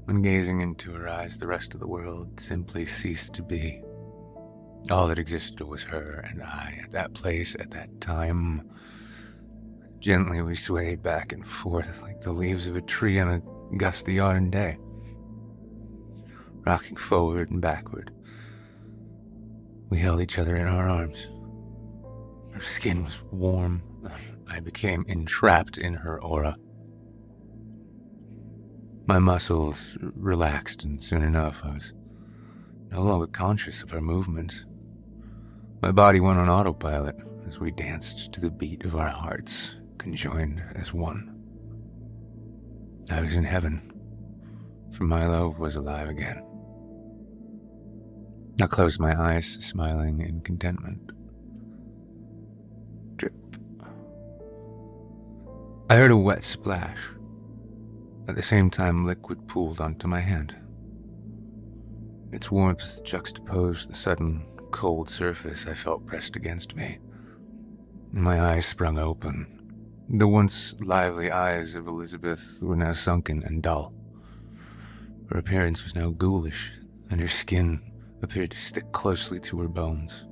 When 0.05 0.21
gazing 0.21 0.61
into 0.61 0.93
her 0.93 1.09
eyes, 1.09 1.39
the 1.39 1.47
rest 1.47 1.73
of 1.73 1.81
the 1.81 1.89
world 1.89 2.39
simply 2.39 2.85
ceased 2.85 3.33
to 3.35 3.43
be. 3.43 3.83
All 4.91 5.07
that 5.09 5.19
existed 5.19 5.67
was 5.67 5.85
her 5.85 6.23
and 6.29 6.43
I 6.43 6.79
at 6.83 6.91
that 6.91 7.15
place 7.15 7.57
at 7.59 7.71
that 7.71 8.03
time. 8.03 8.69
Gently 10.01 10.43
we 10.43 10.55
swayed 10.55 11.03
back 11.03 11.33
and 11.33 11.49
forth 11.49 12.03
like 12.03 12.21
the 12.21 12.33
leaves 12.33 12.67
of 12.67 12.77
a 12.77 12.83
tree 12.83 13.19
on 13.19 13.31
a 13.31 13.77
gusty 13.79 14.21
autumn 14.21 14.51
day, 14.51 14.77
rocking 16.67 16.97
forward 16.97 17.51
and 17.51 17.63
backward. 17.63 18.11
We 19.89 19.97
held 19.97 20.21
each 20.21 20.39
other 20.39 20.57
in 20.57 20.67
our 20.67 20.91
arms. 20.91 21.29
Her 22.53 22.61
skin 22.61 23.03
was 23.03 23.23
warm. 23.33 23.83
I 24.49 24.61
became 24.61 25.05
entrapped 25.09 25.79
in 25.79 25.95
her 25.95 26.23
aura. 26.23 26.57
My 29.07 29.19
muscles 29.19 29.99
relaxed, 30.01 30.85
and 30.85 31.03
soon 31.03 31.23
enough 31.23 31.65
I 31.65 31.75
was 31.75 31.93
no 32.91 33.03
longer 33.03 33.27
conscious 33.27 33.83
of 33.83 33.91
her 33.91 34.01
movements. 34.01 34.65
My 35.83 35.93
body 35.93 36.21
went 36.21 36.39
on 36.39 36.49
autopilot 36.49 37.17
as 37.47 37.61
we 37.61 37.71
danced 37.71 38.33
to 38.33 38.41
the 38.41 38.51
beat 38.51 38.85
of 38.85 38.97
our 38.97 39.09
hearts, 39.09 39.75
conjoined 39.99 40.63
as 40.75 40.95
one. 40.95 41.31
I 43.11 43.21
was 43.21 43.35
in 43.35 43.45
heaven, 43.45 43.93
for 44.93 45.05
my 45.05 45.27
love 45.27 45.59
was 45.59 45.77
alive 45.77 46.09
again. 46.09 46.43
I 48.63 48.67
closed 48.67 49.01
my 49.01 49.21
eyes, 49.21 49.47
smiling 49.47 50.21
in 50.21 50.41
contentment. 50.41 51.11
I 55.91 55.97
heard 55.97 56.11
a 56.11 56.17
wet 56.17 56.43
splash. 56.43 56.99
At 58.27 58.37
the 58.37 58.43
same 58.43 58.71
time, 58.71 59.05
liquid 59.05 59.47
pooled 59.47 59.83
onto 59.83 60.09
my 60.09 60.21
hand. 60.21 60.57
Its 62.33 62.51
warmth 62.51 63.05
juxtaposed 63.05 63.91
the 63.91 63.95
sudden, 63.95 64.47
cold 64.71 65.11
surface 65.11 65.67
I 65.67 65.75
felt 65.75 66.07
pressed 66.07 66.37
against 66.37 66.75
me. 66.75 67.01
My 68.13 68.41
eyes 68.41 68.65
sprung 68.65 68.99
open. 68.99 69.61
The 70.09 70.27
once 70.27 70.75
lively 70.81 71.31
eyes 71.31 71.75
of 71.75 71.87
Elizabeth 71.87 72.61
were 72.63 72.77
now 72.77 72.95
sunken 72.95 73.43
and 73.43 73.63
dull. 73.63 73.93
Her 75.29 75.39
appearance 75.39 75.85
was 75.85 75.95
now 75.95 76.11
ghoulish, 76.11 76.73
and 77.11 77.21
her 77.21 77.29
skin 77.29 77.83
appeared 78.23 78.53
to 78.53 78.59
stick 78.59 78.91
closely 78.93 79.39
to 79.41 79.61
her 79.61 79.69
bones. 79.69 80.25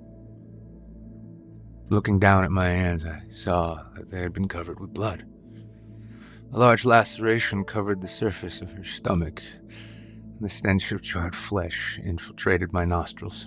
Looking 1.91 2.19
down 2.19 2.43
at 2.43 2.51
my 2.51 2.71
hands, 2.71 3.05
I 3.05 3.25
saw 3.31 3.85
that 3.97 4.11
they 4.11 4.23
had 4.23 4.33
been 4.33 4.49
covered 4.49 4.81
with 4.81 4.95
blood. 4.95 5.27
A 6.55 6.59
large 6.59 6.85
laceration 6.85 7.65
covered 7.65 8.03
the 8.03 8.09
surface 8.09 8.61
of 8.61 8.73
her 8.73 8.85
stomach, 8.85 9.43
and 9.63 10.43
The 10.43 10.51
stench 10.51 10.93
of 10.93 11.01
charred 11.01 11.35
flesh 11.35 11.99
infiltrated 12.05 12.75
my 12.75 12.85
nostrils. 12.85 13.47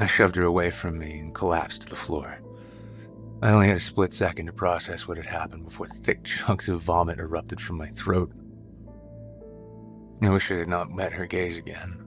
I 0.00 0.06
shoved 0.06 0.36
her 0.36 0.44
away 0.44 0.70
from 0.70 0.96
me 0.96 1.18
and 1.18 1.34
collapsed 1.34 1.82
to 1.82 1.90
the 1.90 1.96
floor. 1.96 2.38
I 3.42 3.50
only 3.50 3.68
had 3.68 3.76
a 3.76 3.80
split 3.80 4.14
second 4.14 4.46
to 4.46 4.54
process 4.54 5.06
what 5.06 5.18
had 5.18 5.26
happened 5.26 5.64
before 5.64 5.86
thick 5.86 6.24
chunks 6.24 6.66
of 6.66 6.80
vomit 6.80 7.18
erupted 7.18 7.60
from 7.60 7.76
my 7.76 7.88
throat. 7.90 8.32
I 10.22 10.30
wish 10.30 10.50
I 10.50 10.54
had 10.54 10.68
not 10.68 10.90
met 10.90 11.12
her 11.12 11.26
gaze 11.26 11.58
again. 11.58 12.06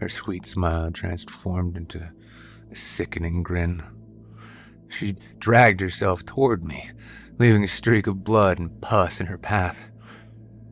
Her 0.00 0.08
sweet 0.08 0.46
smile 0.46 0.90
transformed 0.92 1.76
into 1.76 2.10
a 2.70 2.74
sickening 2.74 3.42
grin. 3.42 3.82
She 4.88 5.16
dragged 5.38 5.82
herself 5.82 6.24
toward 6.24 6.64
me, 6.64 6.90
leaving 7.40 7.64
a 7.64 7.68
streak 7.68 8.06
of 8.06 8.22
blood 8.22 8.58
and 8.58 8.82
pus 8.82 9.18
in 9.18 9.26
her 9.26 9.38
path. 9.38 9.88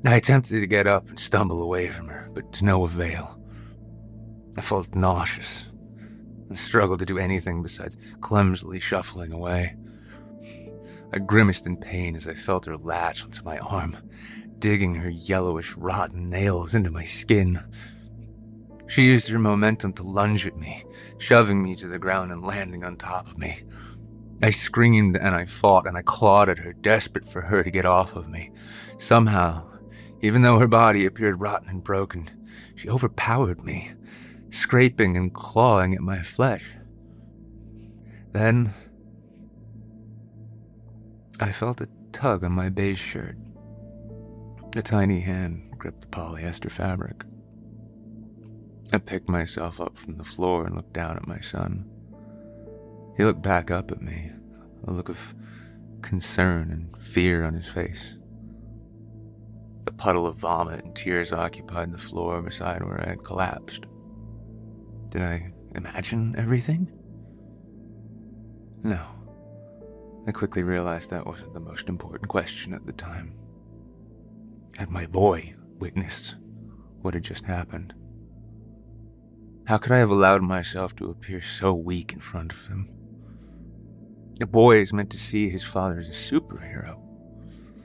I 0.04 0.16
attempted 0.16 0.60
to 0.60 0.66
get 0.66 0.86
up 0.86 1.08
and 1.08 1.18
stumble 1.18 1.62
away 1.62 1.88
from 1.88 2.08
her, 2.08 2.28
but 2.34 2.52
to 2.52 2.64
no 2.66 2.84
avail. 2.84 3.40
I 4.54 4.60
felt 4.60 4.94
nauseous 4.94 5.70
and 6.46 6.58
struggled 6.58 6.98
to 6.98 7.06
do 7.06 7.16
anything 7.16 7.62
besides 7.62 7.96
clumsily 8.20 8.80
shuffling 8.80 9.32
away. 9.32 9.76
I 11.10 11.20
grimaced 11.20 11.66
in 11.66 11.78
pain 11.78 12.14
as 12.14 12.28
I 12.28 12.34
felt 12.34 12.66
her 12.66 12.76
latch 12.76 13.24
onto 13.24 13.42
my 13.42 13.56
arm, 13.60 13.96
digging 14.58 14.94
her 14.96 15.08
yellowish, 15.08 15.74
rotten 15.74 16.28
nails 16.28 16.74
into 16.74 16.90
my 16.90 17.04
skin. 17.04 17.64
She 18.86 19.04
used 19.04 19.28
her 19.28 19.38
momentum 19.38 19.94
to 19.94 20.02
lunge 20.02 20.46
at 20.46 20.58
me, 20.58 20.84
shoving 21.16 21.62
me 21.62 21.74
to 21.76 21.88
the 21.88 21.98
ground 21.98 22.30
and 22.30 22.44
landing 22.44 22.84
on 22.84 22.96
top 22.96 23.26
of 23.26 23.38
me. 23.38 23.62
I 24.40 24.50
screamed 24.50 25.16
and 25.16 25.34
I 25.34 25.46
fought 25.46 25.86
and 25.86 25.96
I 25.96 26.02
clawed 26.02 26.48
at 26.48 26.58
her, 26.58 26.72
desperate 26.72 27.26
for 27.28 27.42
her 27.42 27.64
to 27.64 27.70
get 27.70 27.84
off 27.84 28.14
of 28.14 28.28
me. 28.28 28.52
Somehow, 28.96 29.66
even 30.20 30.42
though 30.42 30.58
her 30.58 30.68
body 30.68 31.06
appeared 31.06 31.40
rotten 31.40 31.68
and 31.68 31.82
broken, 31.82 32.30
she 32.76 32.88
overpowered 32.88 33.64
me, 33.64 33.92
scraping 34.50 35.16
and 35.16 35.34
clawing 35.34 35.94
at 35.94 36.00
my 36.00 36.22
flesh. 36.22 36.76
Then, 38.30 38.72
I 41.40 41.50
felt 41.50 41.80
a 41.80 41.88
tug 42.12 42.44
on 42.44 42.52
my 42.52 42.68
beige 42.68 43.00
shirt. 43.00 43.36
A 44.76 44.82
tiny 44.82 45.20
hand 45.20 45.72
gripped 45.78 46.02
the 46.02 46.06
polyester 46.08 46.70
fabric. 46.70 47.24
I 48.92 48.98
picked 48.98 49.28
myself 49.28 49.80
up 49.80 49.98
from 49.98 50.16
the 50.16 50.24
floor 50.24 50.64
and 50.64 50.76
looked 50.76 50.92
down 50.92 51.16
at 51.16 51.26
my 51.26 51.40
son. 51.40 51.90
He 53.18 53.24
looked 53.24 53.42
back 53.42 53.72
up 53.72 53.90
at 53.90 54.00
me, 54.00 54.30
a 54.86 54.92
look 54.92 55.08
of 55.08 55.34
concern 56.02 56.70
and 56.70 57.02
fear 57.02 57.42
on 57.42 57.52
his 57.52 57.66
face. 57.66 58.14
A 59.88 59.90
puddle 59.90 60.24
of 60.24 60.36
vomit 60.36 60.84
and 60.84 60.94
tears 60.94 61.32
occupied 61.32 61.90
the 61.90 61.98
floor 61.98 62.40
beside 62.40 62.80
where 62.84 63.02
I 63.04 63.08
had 63.08 63.24
collapsed. 63.24 63.86
Did 65.08 65.22
I 65.22 65.52
imagine 65.74 66.36
everything? 66.38 66.92
No. 68.84 69.04
I 70.28 70.30
quickly 70.30 70.62
realized 70.62 71.10
that 71.10 71.26
wasn't 71.26 71.54
the 71.54 71.60
most 71.60 71.88
important 71.88 72.28
question 72.28 72.72
at 72.72 72.86
the 72.86 72.92
time. 72.92 73.34
Had 74.76 74.90
my 74.90 75.06
boy 75.06 75.56
witnessed 75.80 76.36
what 77.02 77.14
had 77.14 77.24
just 77.24 77.46
happened? 77.46 77.94
How 79.66 79.76
could 79.76 79.90
I 79.90 79.98
have 79.98 80.10
allowed 80.10 80.42
myself 80.42 80.94
to 80.96 81.10
appear 81.10 81.42
so 81.42 81.74
weak 81.74 82.12
in 82.12 82.20
front 82.20 82.52
of 82.52 82.64
him? 82.68 82.94
A 84.40 84.46
boy 84.46 84.80
is 84.80 84.92
meant 84.92 85.10
to 85.10 85.18
see 85.18 85.48
his 85.48 85.64
father 85.64 85.98
as 85.98 86.08
a 86.08 86.12
superhero, 86.12 87.00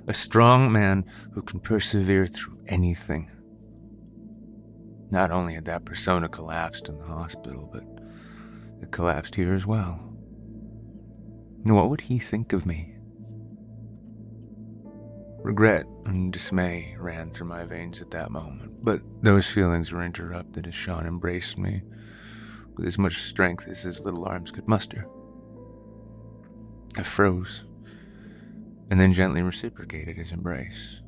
a 0.08 0.14
strong 0.14 0.72
man 0.72 1.06
who 1.32 1.42
can 1.42 1.60
persevere 1.60 2.28
through 2.28 2.60
anything. 2.68 3.32
Not 5.12 5.32
only 5.32 5.56
had 5.56 5.66
that 5.66 5.86
persona 5.86 6.30
collapsed 6.30 6.90
in 6.90 7.00
the 7.00 7.06
hospital, 7.06 7.70
but 7.74 7.84
it 8.82 8.92
collapsed 8.92 9.34
here 9.36 9.54
as 9.54 9.66
well. 9.66 9.96
What 11.64 11.90
would 11.90 12.02
he 12.02 12.20
think 12.20 12.54
of 12.54 12.66
me? 12.68 12.96
Regret 15.42 15.86
and 16.06 16.32
dismay 16.32 16.96
ran 17.00 17.32
through 17.32 17.48
my 17.48 17.66
veins 17.66 18.00
at 18.00 18.12
that 18.12 18.32
moment, 18.32 18.84
but 18.84 19.02
those 19.22 19.50
feelings 19.50 19.92
were 19.92 20.04
interrupted 20.04 20.68
as 20.68 20.76
Sean 20.76 21.06
embraced 21.06 21.58
me 21.58 21.82
with 22.76 22.86
as 22.86 22.98
much 22.98 23.24
strength 23.24 23.68
as 23.68 23.82
his 23.82 24.02
little 24.02 24.26
arms 24.26 24.52
could 24.52 24.68
muster. 24.68 25.08
I 26.96 27.04
froze, 27.04 27.64
and 28.90 29.00
then 29.00 29.14
gently 29.14 29.42
reciprocated 29.42 30.16
his 30.16 30.32
embrace. 30.32 31.02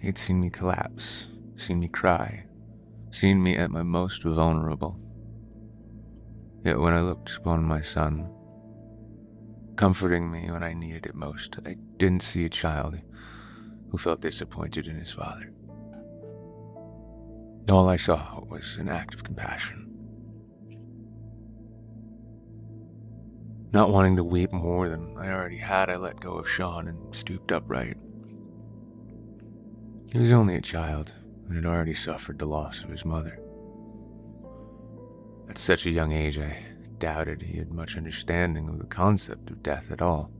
He 0.00 0.06
had 0.06 0.18
seen 0.18 0.40
me 0.40 0.50
collapse, 0.50 1.28
seen 1.56 1.80
me 1.80 1.88
cry, 1.88 2.46
seen 3.10 3.42
me 3.42 3.56
at 3.56 3.70
my 3.70 3.82
most 3.82 4.24
vulnerable. 4.24 4.98
Yet 6.64 6.80
when 6.80 6.92
I 6.92 7.00
looked 7.00 7.36
upon 7.36 7.62
my 7.62 7.80
son, 7.80 8.28
comforting 9.76 10.30
me 10.30 10.50
when 10.50 10.64
I 10.64 10.74
needed 10.74 11.06
it 11.06 11.14
most, 11.14 11.56
I 11.64 11.76
didn't 11.98 12.22
see 12.22 12.44
a 12.44 12.50
child 12.50 12.96
who 13.90 13.98
felt 13.98 14.20
disappointed 14.20 14.88
in 14.88 14.96
his 14.96 15.12
father. 15.12 15.52
All 17.70 17.88
I 17.88 17.96
saw 17.96 18.40
was 18.44 18.76
an 18.76 18.88
act 18.88 19.14
of 19.14 19.24
compassion. 19.24 19.93
Not 23.74 23.90
wanting 23.90 24.14
to 24.18 24.22
weep 24.22 24.52
more 24.52 24.88
than 24.88 25.16
I 25.18 25.32
already 25.32 25.56
had, 25.56 25.90
I 25.90 25.96
let 25.96 26.20
go 26.20 26.38
of 26.38 26.48
Sean 26.48 26.86
and 26.86 27.12
stooped 27.12 27.50
upright. 27.50 27.96
He 30.12 30.20
was 30.20 30.30
only 30.30 30.54
a 30.54 30.60
child 30.60 31.12
and 31.48 31.56
had 31.56 31.66
already 31.66 31.92
suffered 31.92 32.38
the 32.38 32.46
loss 32.46 32.84
of 32.84 32.88
his 32.88 33.04
mother. 33.04 33.40
At 35.48 35.58
such 35.58 35.86
a 35.86 35.90
young 35.90 36.12
age, 36.12 36.38
I 36.38 36.56
doubted 36.98 37.42
he 37.42 37.58
had 37.58 37.72
much 37.72 37.96
understanding 37.96 38.68
of 38.68 38.78
the 38.78 38.86
concept 38.86 39.50
of 39.50 39.64
death 39.64 39.90
at 39.90 40.00
all. 40.00 40.30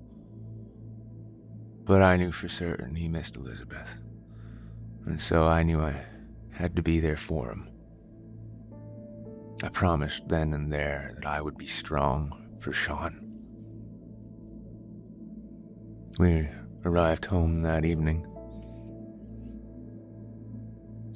But 1.83 2.03
I 2.03 2.17
knew 2.17 2.31
for 2.31 2.49
certain 2.49 2.95
he 2.95 3.09
missed 3.09 3.35
Elizabeth, 3.37 3.97
and 5.07 5.21
so 5.21 5.49
I 5.49 5.65
knew 5.65 5.81
I 5.81 6.05
had 6.53 6.77
to 6.77 6.83
be 6.83 7.01
there 7.01 7.17
for 7.17 7.51
him. 7.51 7.69
I 9.65 9.71
promised 9.71 10.29
then 10.29 10.55
and 10.55 10.73
there 10.73 11.15
that 11.17 11.27
I 11.27 11.41
would 11.41 11.59
be 11.59 11.67
strong 11.67 12.41
for 12.61 12.73
Sean. 12.73 13.24
We 16.19 16.49
arrived 16.85 17.25
home 17.25 17.63
that 17.63 17.85
evening. 17.85 18.25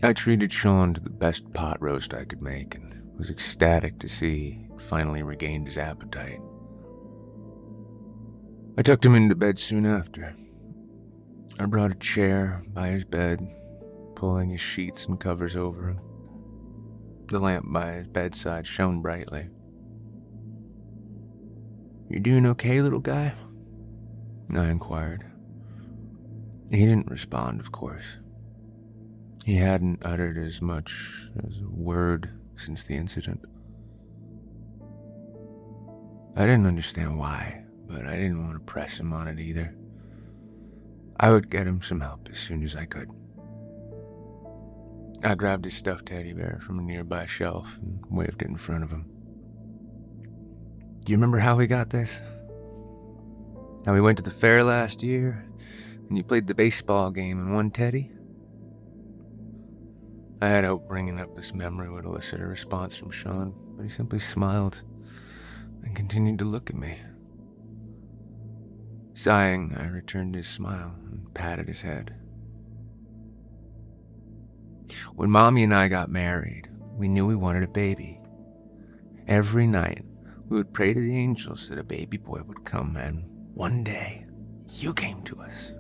I 0.02 0.12
treated 0.12 0.50
Sean 0.50 0.94
to 0.94 1.00
the 1.00 1.10
best 1.10 1.52
pot 1.52 1.80
roast 1.80 2.12
I 2.12 2.24
could 2.24 2.42
make 2.42 2.74
and 2.74 3.16
was 3.16 3.30
ecstatic 3.30 3.98
to 4.00 4.08
see 4.08 4.66
he 4.70 4.78
finally 4.78 5.22
regained 5.22 5.66
his 5.66 5.78
appetite. 5.78 6.40
I 8.76 8.82
tucked 8.82 9.06
him 9.06 9.14
into 9.14 9.34
bed 9.34 9.58
soon 9.58 9.86
after. 9.86 10.34
I 11.60 11.66
brought 11.66 11.92
a 11.92 11.96
chair 11.96 12.62
by 12.68 12.88
his 12.88 13.04
bed, 13.04 13.40
pulling 14.14 14.50
his 14.50 14.60
sheets 14.60 15.06
and 15.06 15.18
covers 15.18 15.56
over 15.56 15.88
him. 15.88 16.00
The 17.26 17.40
lamp 17.40 17.66
by 17.68 17.92
his 17.94 18.08
bedside 18.08 18.66
shone 18.66 19.00
brightly. 19.00 19.48
You 22.08 22.20
doing 22.20 22.46
okay, 22.46 22.80
little 22.80 23.00
guy? 23.00 23.34
I 24.56 24.70
inquired. 24.70 25.24
He 26.70 26.84
didn't 26.84 27.10
respond, 27.10 27.60
of 27.60 27.72
course. 27.72 28.18
He 29.44 29.56
hadn't 29.56 30.04
uttered 30.04 30.36
as 30.38 30.60
much 30.60 31.28
as 31.46 31.60
a 31.60 31.68
word 31.68 32.30
since 32.56 32.82
the 32.82 32.96
incident. 32.96 33.40
I 36.36 36.42
didn't 36.42 36.66
understand 36.66 37.18
why, 37.18 37.64
but 37.86 38.06
I 38.06 38.16
didn't 38.16 38.44
want 38.44 38.54
to 38.54 38.72
press 38.72 38.98
him 38.98 39.12
on 39.12 39.26
it 39.26 39.40
either. 39.40 39.74
I 41.18 41.30
would 41.30 41.50
get 41.50 41.66
him 41.66 41.82
some 41.82 42.00
help 42.00 42.28
as 42.30 42.38
soon 42.38 42.62
as 42.62 42.76
I 42.76 42.84
could. 42.84 43.10
I 45.24 45.34
grabbed 45.34 45.64
his 45.64 45.74
stuffed 45.74 46.06
teddy 46.06 46.32
bear 46.32 46.60
from 46.62 46.78
a 46.78 46.82
nearby 46.82 47.26
shelf 47.26 47.78
and 47.82 48.04
waved 48.08 48.42
it 48.42 48.48
in 48.48 48.56
front 48.56 48.84
of 48.84 48.90
him. 48.90 49.06
Do 51.04 51.10
you 51.10 51.16
remember 51.16 51.38
how 51.38 51.56
we 51.56 51.66
got 51.66 51.90
this? 51.90 52.20
Now, 53.86 53.94
we 53.94 54.00
went 54.00 54.18
to 54.18 54.24
the 54.24 54.30
fair 54.30 54.62
last 54.64 55.02
year, 55.02 55.46
and 56.08 56.16
you 56.16 56.24
played 56.24 56.46
the 56.46 56.54
baseball 56.54 57.10
game 57.10 57.38
and 57.38 57.54
won 57.54 57.70
Teddy. 57.70 58.10
I 60.40 60.48
had 60.48 60.64
hoped 60.64 60.88
bringing 60.88 61.18
up 61.18 61.34
this 61.34 61.54
memory 61.54 61.90
would 61.90 62.04
elicit 62.04 62.40
a 62.40 62.46
response 62.46 62.96
from 62.96 63.10
Sean, 63.10 63.54
but 63.76 63.82
he 63.82 63.88
simply 63.88 64.18
smiled 64.18 64.82
and 65.82 65.96
continued 65.96 66.38
to 66.40 66.44
look 66.44 66.70
at 66.70 66.76
me. 66.76 67.00
Sighing, 69.14 69.74
I 69.76 69.88
returned 69.88 70.34
his 70.34 70.46
smile 70.46 70.94
and 71.10 71.32
patted 71.34 71.66
his 71.66 71.80
head. 71.80 72.14
When 75.14 75.30
Mommy 75.30 75.64
and 75.64 75.74
I 75.74 75.88
got 75.88 76.08
married, 76.10 76.68
we 76.96 77.08
knew 77.08 77.26
we 77.26 77.34
wanted 77.34 77.64
a 77.64 77.68
baby. 77.68 78.20
Every 79.26 79.66
night, 79.66 80.04
we 80.48 80.56
would 80.56 80.72
pray 80.72 80.94
to 80.94 81.00
the 81.00 81.16
angels 81.16 81.68
that 81.68 81.78
a 81.78 81.84
baby 81.84 82.16
boy 82.16 82.42
would 82.46 82.64
come, 82.64 82.96
and 82.96 83.24
one 83.58 83.82
day, 83.82 84.24
you 84.68 84.94
came 84.94 85.20
to 85.22 85.40
us. 85.40 85.72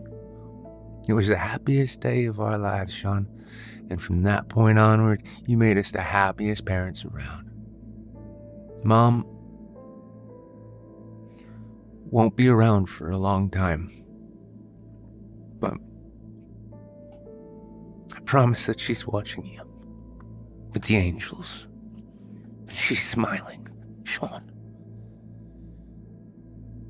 It 1.06 1.12
was 1.12 1.28
the 1.28 1.36
happiest 1.36 2.00
day 2.00 2.24
of 2.24 2.40
our 2.40 2.58
lives, 2.58 2.92
Sean. 2.92 3.28
And 3.88 4.02
from 4.02 4.24
that 4.24 4.48
point 4.48 4.80
onward, 4.80 5.22
you 5.46 5.56
made 5.56 5.78
us 5.78 5.92
the 5.92 6.00
happiest 6.00 6.64
parents 6.64 7.04
around. 7.04 7.48
Mom 8.82 9.24
won't 12.10 12.34
be 12.34 12.48
around 12.48 12.86
for 12.86 13.12
a 13.12 13.16
long 13.16 13.48
time. 13.48 13.92
But 15.60 15.74
I 18.12 18.20
promise 18.22 18.66
that 18.66 18.80
she's 18.80 19.06
watching 19.06 19.46
you 19.46 19.62
with 20.72 20.82
the 20.82 20.96
angels. 20.96 21.68
She's 22.68 23.08
smiling, 23.08 23.68
Sean. 24.02 24.47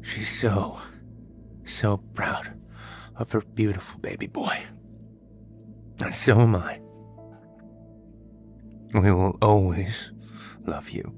She's 0.09 0.41
so, 0.41 0.79
so 1.65 1.99
proud 2.15 2.59
of 3.17 3.31
her 3.33 3.43
beautiful 3.43 4.01
baby 4.01 4.27
boy. 4.27 4.63
And 6.03 6.15
so 6.15 6.41
am 6.41 6.57
I. 6.57 6.81
We 8.95 9.13
will 9.13 9.37
always 9.43 10.13
love 10.67 10.89
you. 10.89 11.15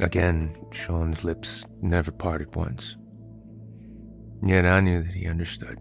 Again, 0.00 0.56
Sean's 0.70 1.24
lips 1.24 1.66
never 1.82 2.10
parted 2.10 2.56
once. 2.56 2.96
Yet 4.42 4.64
I 4.64 4.80
knew 4.80 5.02
that 5.02 5.12
he 5.12 5.26
understood. 5.26 5.78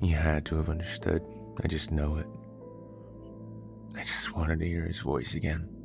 He 0.00 0.10
had 0.10 0.44
to 0.46 0.56
have 0.56 0.68
understood. 0.68 1.22
I 1.62 1.68
just 1.68 1.92
know 1.92 2.16
it. 2.16 2.26
I 3.96 4.02
just 4.02 4.34
wanted 4.36 4.58
to 4.58 4.66
hear 4.66 4.84
his 4.84 4.98
voice 4.98 5.34
again. 5.34 5.79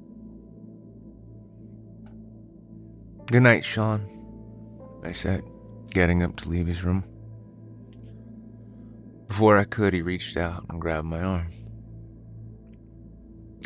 Good 3.28 3.42
night, 3.42 3.66
Sean, 3.66 4.08
I 5.04 5.12
said, 5.12 5.44
getting 5.90 6.22
up 6.22 6.36
to 6.38 6.50
leave 6.50 6.68
his 6.68 6.84
room. 6.84 7.04
Before 9.28 9.58
I 9.58 9.64
could, 9.64 9.94
he 9.94 10.04
reached 10.04 10.38
out 10.38 10.66
and 10.70 10.80
grabbed 10.80 11.08
my 11.08 11.22
arm. 11.22 11.48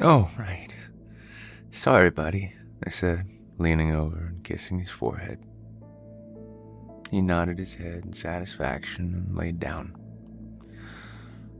Oh, 0.01 0.31
right. 0.39 0.69
Sorry, 1.71 2.09
buddy, 2.09 2.53
I 2.85 2.89
said, 2.89 3.27
leaning 3.57 3.93
over 3.93 4.27
and 4.27 4.43
kissing 4.45 4.79
his 4.79 4.89
forehead. 4.89 5.43
He 7.11 7.21
nodded 7.21 7.59
his 7.59 7.75
head 7.75 8.05
in 8.05 8.13
satisfaction 8.13 9.13
and 9.13 9.35
laid 9.37 9.59
down. 9.59 9.93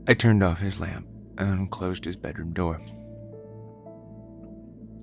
I 0.08 0.14
turned 0.14 0.42
off 0.42 0.62
his 0.62 0.80
lamp 0.80 1.06
and 1.38 1.70
closed 1.70 2.06
his 2.06 2.16
bedroom 2.16 2.54
door. 2.54 2.80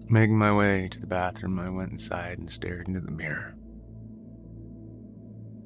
Making 0.09 0.39
my 0.39 0.55
way 0.55 0.89
to 0.89 1.01
the 1.01 1.07
bathroom, 1.07 1.59
I 1.59 1.69
went 1.69 1.91
inside 1.91 2.39
and 2.39 2.49
stared 2.49 2.87
into 2.87 3.01
the 3.01 3.11
mirror. 3.11 3.57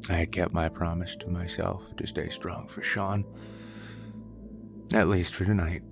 I 0.08 0.14
had 0.14 0.32
kept 0.32 0.54
my 0.54 0.70
promise 0.70 1.14
to 1.16 1.28
myself 1.28 1.94
to 1.96 2.06
stay 2.06 2.30
strong 2.30 2.66
for 2.66 2.82
Sean, 2.82 3.26
at 4.94 5.08
least 5.08 5.34
for 5.34 5.44
tonight. 5.44 5.82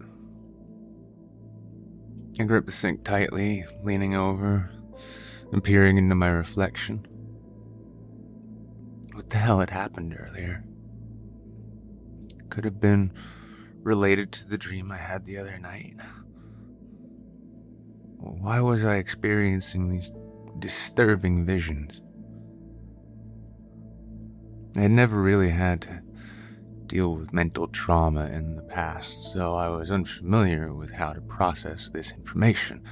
I 2.41 2.45
gripped 2.45 2.67
the 2.67 2.73
sink 2.73 3.05
tightly, 3.05 3.67
leaning 3.83 4.15
over 4.15 4.71
and 5.53 5.63
peering 5.63 5.99
into 5.99 6.15
my 6.15 6.31
reflection. 6.31 7.07
What 9.13 9.29
the 9.29 9.37
hell 9.37 9.61
had 9.61 9.71
happened 9.71 10.17
earlier? 10.19 10.65
Could 12.49 12.65
have 12.65 12.81
been 12.81 13.13
related 13.83 14.33
to 14.33 14.49
the 14.49 14.57
dream 14.57 14.91
I 14.91 14.97
had 14.99 15.27
the 15.27 15.37
other 15.37 15.59
night. 15.59 15.97
Why 18.31 18.61
was 18.61 18.85
I 18.85 18.97
experiencing 18.97 19.89
these 19.89 20.13
disturbing 20.59 21.47
visions? 21.47 22.03
I 24.77 24.83
had 24.83 24.91
never 24.91 25.21
really 25.21 25.51
had 25.51 25.83
to 25.83 26.03
deal 26.87 27.15
with 27.15 27.33
mental 27.33 27.69
trauma 27.69 28.27
in 28.27 28.57
the 28.57 28.63
past, 28.63 29.33
so 29.33 29.55
I 29.55 29.69
was 29.71 29.91
unfamiliar 29.91 30.75
with 30.75 30.93
how 30.93 31.15
to 31.15 31.21
process 31.23 31.89
this 31.89 32.13
information. 32.13 32.83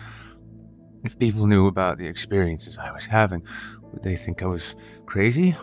If 1.05 1.18
people 1.18 1.47
knew 1.47 1.66
about 1.66 1.99
the 1.99 2.07
experiences 2.07 2.78
I 2.78 2.93
was 2.93 3.07
having, 3.07 3.43
would 3.93 4.03
they 4.03 4.16
think 4.16 4.43
I 4.43 4.47
was 4.47 4.74
crazy? 5.05 5.55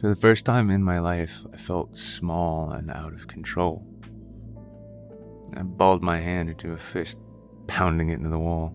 For 0.00 0.08
the 0.08 0.16
first 0.16 0.46
time 0.46 0.70
in 0.70 0.82
my 0.82 0.98
life, 0.98 1.44
I 1.52 1.58
felt 1.58 1.96
small 1.96 2.70
and 2.70 2.90
out 2.90 3.12
of 3.12 3.28
control. 3.28 3.86
I 5.54 5.62
balled 5.62 6.02
my 6.02 6.18
hand 6.18 6.48
into 6.48 6.72
a 6.72 6.78
fist, 6.78 7.18
pounding 7.72 8.10
it 8.10 8.18
into 8.18 8.28
the 8.28 8.38
wall. 8.38 8.74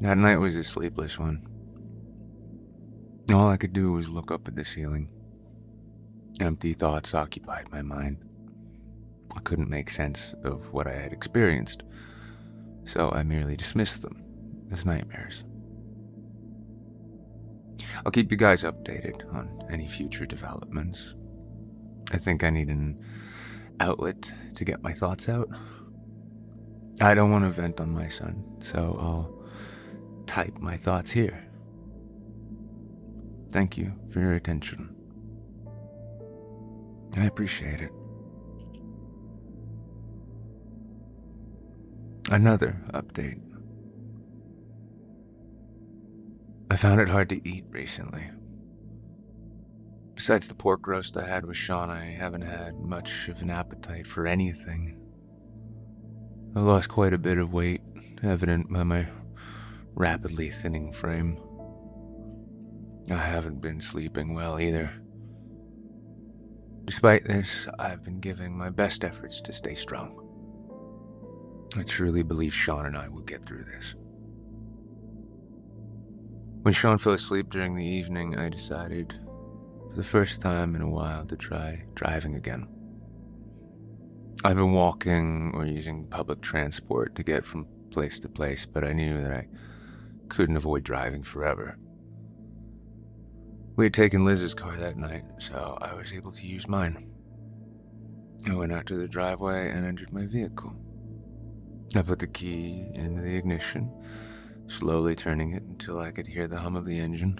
That 0.00 0.18
night 0.18 0.38
was 0.38 0.56
a 0.56 0.64
sleepless 0.64 1.16
one. 1.16 1.46
All 3.32 3.48
I 3.48 3.56
could 3.56 3.72
do 3.72 3.92
was 3.92 4.10
look 4.10 4.32
up 4.32 4.48
at 4.48 4.56
the 4.56 4.64
ceiling. 4.64 5.08
Empty 6.40 6.72
thoughts 6.72 7.14
occupied 7.14 7.70
my 7.70 7.82
mind. 7.82 8.24
I 9.36 9.38
couldn't 9.38 9.70
make 9.70 9.90
sense 9.90 10.34
of 10.42 10.72
what 10.72 10.88
I 10.88 10.94
had 10.94 11.12
experienced, 11.12 11.84
so 12.84 13.10
I 13.12 13.22
merely 13.22 13.56
dismissed 13.56 14.02
them 14.02 14.20
as 14.72 14.84
nightmares. 14.84 15.44
I'll 18.04 18.10
keep 18.10 18.32
you 18.32 18.36
guys 18.36 18.64
updated 18.64 19.32
on 19.32 19.68
any 19.70 19.86
future 19.86 20.26
developments. 20.26 21.14
I 22.10 22.18
think 22.18 22.42
I 22.42 22.50
need 22.50 22.70
an 22.70 23.00
outlet 23.78 24.34
to 24.56 24.64
get 24.64 24.82
my 24.82 24.92
thoughts 24.92 25.28
out. 25.28 25.48
I 27.02 27.14
don't 27.14 27.32
want 27.32 27.44
to 27.44 27.50
vent 27.50 27.80
on 27.80 27.90
my 27.90 28.06
son, 28.06 28.44
so 28.60 28.96
I'll 29.00 29.42
type 30.26 30.58
my 30.60 30.76
thoughts 30.76 31.10
here. 31.10 31.48
Thank 33.50 33.76
you 33.76 33.92
for 34.10 34.20
your 34.20 34.34
attention. 34.34 34.94
I 37.16 37.24
appreciate 37.24 37.80
it. 37.80 37.90
Another 42.30 42.80
update. 42.94 43.40
I 46.70 46.76
found 46.76 47.00
it 47.00 47.08
hard 47.08 47.28
to 47.30 47.46
eat 47.46 47.64
recently. 47.68 48.30
Besides 50.14 50.46
the 50.46 50.54
pork 50.54 50.86
roast 50.86 51.16
I 51.16 51.26
had 51.26 51.46
with 51.46 51.56
Sean, 51.56 51.90
I 51.90 52.04
haven't 52.12 52.42
had 52.42 52.78
much 52.78 53.26
of 53.26 53.42
an 53.42 53.50
appetite 53.50 54.06
for 54.06 54.28
anything. 54.28 55.01
I've 56.54 56.64
lost 56.64 56.90
quite 56.90 57.14
a 57.14 57.18
bit 57.18 57.38
of 57.38 57.54
weight, 57.54 57.80
evident 58.22 58.70
by 58.70 58.82
my 58.82 59.08
rapidly 59.94 60.50
thinning 60.50 60.92
frame. 60.92 61.38
I 63.10 63.16
haven't 63.16 63.62
been 63.62 63.80
sleeping 63.80 64.34
well 64.34 64.60
either. 64.60 64.92
Despite 66.84 67.24
this, 67.24 67.66
I've 67.78 68.04
been 68.04 68.20
giving 68.20 68.56
my 68.56 68.68
best 68.68 69.02
efforts 69.02 69.40
to 69.40 69.52
stay 69.52 69.74
strong. 69.74 70.18
I 71.74 71.84
truly 71.84 72.22
believe 72.22 72.52
Sean 72.52 72.84
and 72.84 72.98
I 72.98 73.08
will 73.08 73.22
get 73.22 73.42
through 73.42 73.64
this. 73.64 73.94
When 76.60 76.74
Sean 76.74 76.98
fell 76.98 77.14
asleep 77.14 77.48
during 77.48 77.74
the 77.74 77.84
evening, 77.84 78.38
I 78.38 78.50
decided, 78.50 79.14
for 79.88 79.96
the 79.96 80.04
first 80.04 80.42
time 80.42 80.76
in 80.76 80.82
a 80.82 80.88
while, 80.88 81.24
to 81.26 81.36
try 81.36 81.84
driving 81.94 82.34
again. 82.34 82.68
I've 84.44 84.56
been 84.56 84.72
walking 84.72 85.52
or 85.54 85.64
using 85.64 86.08
public 86.08 86.40
transport 86.40 87.14
to 87.14 87.22
get 87.22 87.46
from 87.46 87.68
place 87.90 88.18
to 88.20 88.28
place, 88.28 88.66
but 88.66 88.82
I 88.82 88.92
knew 88.92 89.22
that 89.22 89.30
I 89.32 89.46
couldn't 90.28 90.56
avoid 90.56 90.82
driving 90.82 91.22
forever. 91.22 91.78
We 93.76 93.84
had 93.84 93.94
taken 93.94 94.24
Liz's 94.24 94.52
car 94.52 94.76
that 94.76 94.96
night, 94.96 95.22
so 95.38 95.78
I 95.80 95.94
was 95.94 96.12
able 96.12 96.32
to 96.32 96.46
use 96.46 96.66
mine. 96.66 97.08
I 98.48 98.54
went 98.54 98.72
out 98.72 98.86
to 98.86 98.96
the 98.96 99.06
driveway 99.06 99.70
and 99.70 99.86
entered 99.86 100.12
my 100.12 100.26
vehicle. 100.26 100.74
I 101.94 102.02
put 102.02 102.18
the 102.18 102.26
key 102.26 102.88
into 102.94 103.22
the 103.22 103.36
ignition, 103.36 103.92
slowly 104.66 105.14
turning 105.14 105.52
it 105.52 105.62
until 105.62 106.00
I 106.00 106.10
could 106.10 106.26
hear 106.26 106.48
the 106.48 106.58
hum 106.58 106.74
of 106.74 106.84
the 106.84 106.98
engine. 106.98 107.38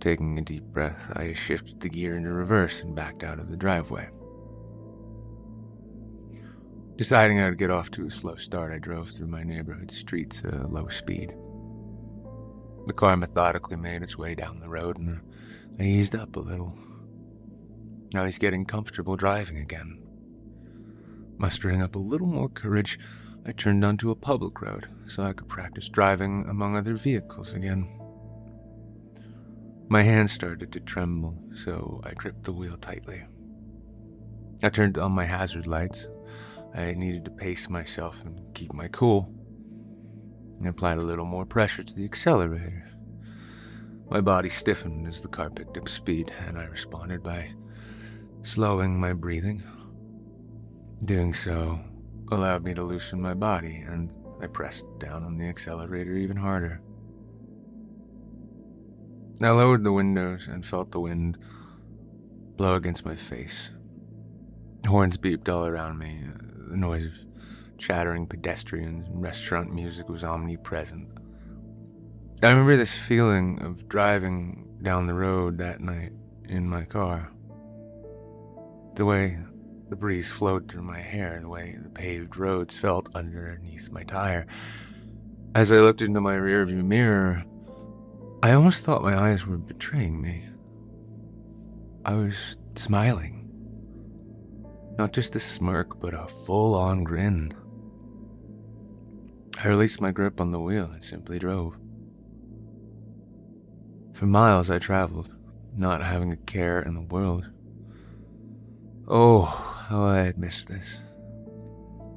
Taking 0.00 0.38
a 0.38 0.42
deep 0.42 0.64
breath, 0.64 1.10
I 1.14 1.32
shifted 1.32 1.80
the 1.80 1.88
gear 1.88 2.16
into 2.16 2.30
reverse 2.30 2.82
and 2.82 2.94
backed 2.94 3.22
out 3.24 3.38
of 3.38 3.50
the 3.50 3.56
driveway. 3.56 4.10
Deciding 7.00 7.40
I'd 7.40 7.56
get 7.56 7.70
off 7.70 7.90
to 7.92 8.06
a 8.06 8.10
slow 8.10 8.36
start, 8.36 8.74
I 8.74 8.78
drove 8.78 9.08
through 9.08 9.28
my 9.28 9.42
neighborhood 9.42 9.90
streets 9.90 10.44
at 10.44 10.70
low 10.70 10.88
speed. 10.88 11.32
The 12.84 12.92
car 12.92 13.16
methodically 13.16 13.78
made 13.78 14.02
its 14.02 14.18
way 14.18 14.34
down 14.34 14.60
the 14.60 14.68
road, 14.68 14.98
and 14.98 15.22
I 15.78 15.84
eased 15.84 16.14
up 16.14 16.36
a 16.36 16.40
little. 16.40 16.78
Now 18.12 18.20
I 18.20 18.24
was 18.26 18.36
getting 18.36 18.66
comfortable 18.66 19.16
driving 19.16 19.56
again. 19.56 20.02
Mustering 21.38 21.80
up 21.80 21.94
a 21.94 21.98
little 21.98 22.26
more 22.26 22.50
courage, 22.50 22.98
I 23.46 23.52
turned 23.52 23.82
onto 23.82 24.10
a 24.10 24.14
public 24.14 24.60
road 24.60 24.86
so 25.06 25.22
I 25.22 25.32
could 25.32 25.48
practice 25.48 25.88
driving 25.88 26.44
among 26.50 26.76
other 26.76 26.98
vehicles 26.98 27.54
again. 27.54 27.88
My 29.88 30.02
hands 30.02 30.32
started 30.32 30.70
to 30.72 30.80
tremble, 30.80 31.42
so 31.54 32.02
I 32.04 32.12
gripped 32.12 32.44
the 32.44 32.52
wheel 32.52 32.76
tightly. 32.76 33.24
I 34.62 34.68
turned 34.68 34.98
on 34.98 35.12
my 35.12 35.24
hazard 35.24 35.66
lights. 35.66 36.06
I 36.74 36.92
needed 36.92 37.24
to 37.24 37.30
pace 37.30 37.68
myself 37.68 38.24
and 38.24 38.40
keep 38.54 38.72
my 38.72 38.88
cool. 38.88 39.32
I 40.64 40.68
applied 40.68 40.98
a 40.98 41.02
little 41.02 41.24
more 41.24 41.46
pressure 41.46 41.82
to 41.82 41.94
the 41.94 42.04
accelerator. 42.04 42.86
My 44.10 44.20
body 44.20 44.48
stiffened 44.48 45.06
as 45.06 45.20
the 45.20 45.28
car 45.28 45.50
picked 45.50 45.76
up 45.76 45.88
speed, 45.88 46.32
and 46.46 46.58
I 46.58 46.64
responded 46.64 47.22
by 47.22 47.52
slowing 48.42 48.98
my 48.98 49.12
breathing. 49.12 49.62
Doing 51.04 51.32
so 51.32 51.80
allowed 52.30 52.64
me 52.64 52.74
to 52.74 52.82
loosen 52.82 53.20
my 53.20 53.34
body, 53.34 53.76
and 53.76 54.14
I 54.42 54.46
pressed 54.46 54.86
down 54.98 55.24
on 55.24 55.38
the 55.38 55.48
accelerator 55.48 56.14
even 56.14 56.36
harder. 56.36 56.80
I 59.42 59.50
lowered 59.50 59.84
the 59.84 59.92
windows 59.92 60.48
and 60.48 60.66
felt 60.66 60.92
the 60.92 61.00
wind 61.00 61.38
blow 62.56 62.74
against 62.74 63.06
my 63.06 63.16
face. 63.16 63.70
Horns 64.86 65.16
beeped 65.16 65.48
all 65.48 65.66
around 65.66 65.98
me. 65.98 66.24
The 66.70 66.76
noise 66.76 67.06
of 67.06 67.14
chattering 67.78 68.28
pedestrians 68.28 69.08
and 69.08 69.20
restaurant 69.20 69.74
music 69.74 70.08
was 70.08 70.22
omnipresent. 70.22 71.08
I 72.44 72.48
remember 72.48 72.76
this 72.76 72.92
feeling 72.92 73.60
of 73.60 73.88
driving 73.88 74.78
down 74.80 75.08
the 75.08 75.14
road 75.14 75.58
that 75.58 75.80
night 75.80 76.12
in 76.48 76.68
my 76.68 76.84
car. 76.84 77.32
The 78.94 79.04
way 79.04 79.40
the 79.88 79.96
breeze 79.96 80.30
flowed 80.30 80.70
through 80.70 80.82
my 80.82 81.00
hair, 81.00 81.40
the 81.42 81.48
way 81.48 81.76
the 81.82 81.88
paved 81.88 82.36
roads 82.36 82.78
felt 82.78 83.08
underneath 83.16 83.90
my 83.90 84.04
tire. 84.04 84.46
As 85.56 85.72
I 85.72 85.78
looked 85.78 86.02
into 86.02 86.20
my 86.20 86.36
rearview 86.36 86.84
mirror, 86.84 87.44
I 88.44 88.52
almost 88.52 88.84
thought 88.84 89.02
my 89.02 89.18
eyes 89.18 89.44
were 89.44 89.58
betraying 89.58 90.22
me. 90.22 90.44
I 92.04 92.14
was 92.14 92.56
smiling. 92.76 93.39
Not 95.00 95.14
just 95.14 95.34
a 95.34 95.40
smirk, 95.40 95.98
but 95.98 96.12
a 96.12 96.26
full 96.26 96.74
on 96.74 97.04
grin. 97.04 97.54
I 99.64 99.68
released 99.68 99.98
my 99.98 100.10
grip 100.12 100.42
on 100.42 100.52
the 100.52 100.60
wheel 100.60 100.90
and 100.92 101.02
simply 101.02 101.38
drove. 101.38 101.78
For 104.12 104.26
miles 104.26 104.70
I 104.70 104.78
traveled, 104.78 105.34
not 105.74 106.02
having 106.02 106.32
a 106.32 106.36
care 106.36 106.82
in 106.82 106.92
the 106.92 107.00
world. 107.00 107.48
Oh, 109.08 109.44
how 109.88 110.04
I 110.04 110.18
had 110.18 110.36
missed 110.36 110.68
this. 110.68 111.00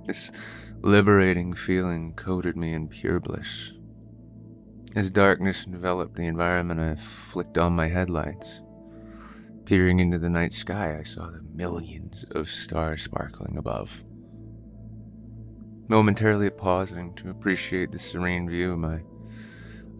This 0.05 0.34
liberating 0.81 1.53
feeling 1.53 2.11
coated 2.15 2.57
me 2.57 2.73
in 2.73 2.89
pure 2.89 3.21
bliss. 3.21 3.71
As 4.93 5.09
darkness 5.09 5.65
enveloped 5.65 6.17
the 6.17 6.27
environment, 6.27 6.81
I 6.81 6.95
flicked 6.95 7.57
on 7.57 7.71
my 7.71 7.88
headlights. 7.88 8.61
Peering 9.66 9.99
into 9.99 10.18
the 10.18 10.30
night 10.30 10.51
sky, 10.51 10.97
I 10.99 11.03
saw 11.03 11.28
the 11.28 11.41
millions 11.53 12.26
of 12.32 12.49
stars 12.49 13.01
sparkling 13.03 13.57
above. 13.57 14.03
Momentarily 15.88 16.49
pausing 16.49 17.14
to 17.16 17.30
appreciate 17.30 17.91
the 17.91 17.99
serene 17.99 18.49
view, 18.49 18.76
my 18.76 19.03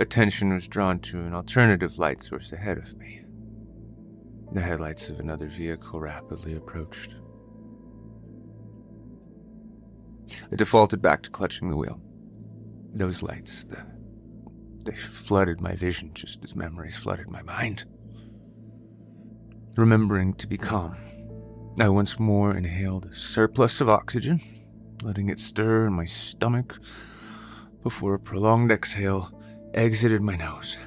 attention 0.02 0.54
was 0.54 0.68
drawn 0.68 1.00
to 1.00 1.22
an 1.22 1.34
alternative 1.34 1.98
light 1.98 2.22
source 2.22 2.52
ahead 2.52 2.78
of 2.78 2.98
me. 2.98 3.22
The 4.52 4.62
headlights 4.62 5.08
of 5.08 5.22
another 5.22 5.48
vehicle 5.48 6.00
rapidly 6.00 6.56
approached. 6.56 7.16
I 10.52 10.56
defaulted 10.58 11.02
back 11.02 11.24
to 11.24 11.30
clutching 11.30 11.70
the 11.70 11.78
wheel. 11.78 12.02
Those 12.94 13.24
lights, 13.24 13.64
the, 13.64 13.86
they 14.86 14.96
flooded 14.96 15.62
my 15.62 15.74
vision 15.74 16.12
just 16.14 16.44
as 16.44 16.54
memories 16.54 16.98
flooded 16.98 17.30
my 17.30 17.44
mind. 17.44 17.86
Remembering 19.76 20.36
to 20.36 20.46
be 20.46 20.56
calm, 20.56 20.96
I 21.80 21.90
once 21.90 22.20
more 22.20 22.56
inhaled 22.56 23.06
a 23.06 23.16
surplus 23.16 23.82
of 23.82 23.90
oxygen, 23.90 24.40
letting 25.02 25.30
it 25.30 25.40
stir 25.40 25.88
in 25.88 25.94
my 25.94 26.06
stomach 26.06 26.80
before 27.82 28.14
a 28.14 28.20
prolonged 28.20 28.72
exhale 28.72 29.32
exited 29.74 30.22
my 30.22 30.36
nose. 30.36 30.78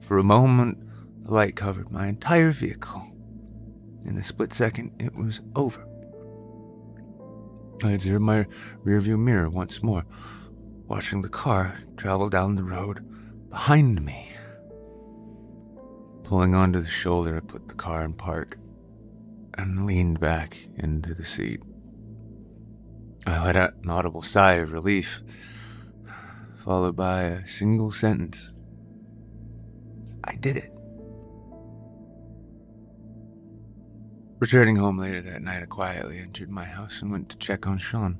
For 0.00 0.18
a 0.18 0.24
moment, 0.24 0.78
the 1.24 1.32
light 1.32 1.56
covered 1.56 1.90
my 1.90 2.06
entire 2.06 2.52
vehicle. 2.52 3.08
In 4.04 4.16
a 4.16 4.22
split 4.22 4.52
second, 4.52 4.92
it 5.00 5.16
was 5.16 5.40
over. 5.56 5.84
I 7.82 7.90
observed 7.90 8.22
my 8.22 8.46
rearview 8.84 9.18
mirror 9.18 9.50
once 9.50 9.82
more, 9.82 10.04
watching 10.86 11.22
the 11.22 11.28
car 11.28 11.80
travel 11.96 12.28
down 12.28 12.54
the 12.54 12.62
road 12.62 13.04
behind 13.50 14.04
me. 14.04 14.31
Pulling 16.24 16.54
onto 16.54 16.80
the 16.80 16.88
shoulder, 16.88 17.36
I 17.36 17.40
put 17.40 17.68
the 17.68 17.74
car 17.74 18.04
in 18.04 18.14
park 18.14 18.56
and 19.58 19.84
leaned 19.86 20.18
back 20.18 20.68
into 20.76 21.14
the 21.14 21.24
seat. 21.24 21.60
I 23.26 23.44
let 23.44 23.56
out 23.56 23.74
an 23.82 23.90
audible 23.90 24.22
sigh 24.22 24.54
of 24.54 24.72
relief, 24.72 25.22
followed 26.56 26.96
by 26.96 27.22
a 27.22 27.46
single 27.46 27.90
sentence 27.90 28.52
I 30.24 30.36
did 30.36 30.56
it. 30.56 30.72
Returning 34.38 34.76
home 34.76 34.98
later 34.98 35.22
that 35.22 35.42
night, 35.42 35.62
I 35.62 35.66
quietly 35.66 36.18
entered 36.18 36.50
my 36.50 36.64
house 36.64 37.02
and 37.02 37.12
went 37.12 37.28
to 37.28 37.38
check 37.38 37.66
on 37.66 37.78
Sean. 37.78 38.18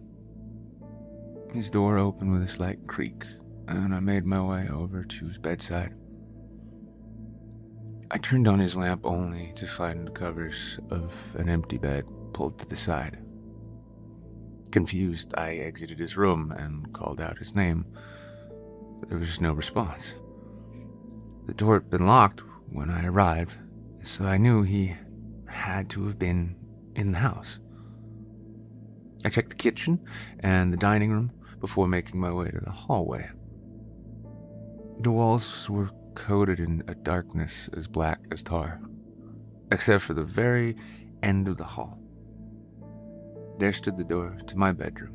His 1.52 1.70
door 1.70 1.98
opened 1.98 2.32
with 2.32 2.42
a 2.42 2.48
slight 2.48 2.86
creak, 2.86 3.24
and 3.66 3.94
I 3.94 4.00
made 4.00 4.24
my 4.24 4.40
way 4.40 4.68
over 4.68 5.04
to 5.04 5.26
his 5.26 5.38
bedside. 5.38 5.94
I 8.14 8.18
turned 8.18 8.46
on 8.46 8.58
his 8.58 8.76
lamp 8.76 9.06
only 9.06 9.54
to 9.56 9.66
find 9.66 10.06
the 10.06 10.10
covers 10.10 10.78
of 10.90 11.14
an 11.34 11.48
empty 11.48 11.78
bed 11.78 12.04
pulled 12.34 12.58
to 12.58 12.66
the 12.66 12.76
side. 12.76 13.18
Confused, 14.70 15.32
I 15.38 15.54
exited 15.54 15.98
his 15.98 16.18
room 16.18 16.52
and 16.52 16.92
called 16.92 17.22
out 17.22 17.38
his 17.38 17.54
name. 17.54 17.86
There 19.08 19.16
was 19.16 19.40
no 19.40 19.54
response. 19.54 20.16
The 21.46 21.54
door 21.54 21.74
had 21.74 21.88
been 21.88 22.04
locked 22.04 22.42
when 22.68 22.90
I 22.90 23.06
arrived, 23.06 23.56
so 24.02 24.26
I 24.26 24.36
knew 24.36 24.62
he 24.62 24.94
had 25.48 25.88
to 25.90 26.04
have 26.04 26.18
been 26.18 26.56
in 26.94 27.12
the 27.12 27.18
house. 27.18 27.60
I 29.24 29.30
checked 29.30 29.50
the 29.50 29.56
kitchen 29.56 30.04
and 30.40 30.70
the 30.70 30.76
dining 30.76 31.12
room 31.12 31.32
before 31.60 31.88
making 31.88 32.20
my 32.20 32.30
way 32.30 32.50
to 32.50 32.60
the 32.60 32.72
hallway. 32.72 33.30
The 35.00 35.10
walls 35.10 35.70
were 35.70 35.88
coated 36.14 36.60
in 36.60 36.82
a 36.88 36.94
darkness 36.94 37.68
as 37.76 37.88
black 37.88 38.20
as 38.30 38.42
tar, 38.42 38.80
except 39.70 40.04
for 40.04 40.14
the 40.14 40.24
very 40.24 40.76
end 41.22 41.48
of 41.48 41.56
the 41.56 41.64
hall. 41.64 41.98
There 43.58 43.72
stood 43.72 43.96
the 43.96 44.04
door 44.04 44.38
to 44.46 44.56
my 44.56 44.72
bedroom, 44.72 45.14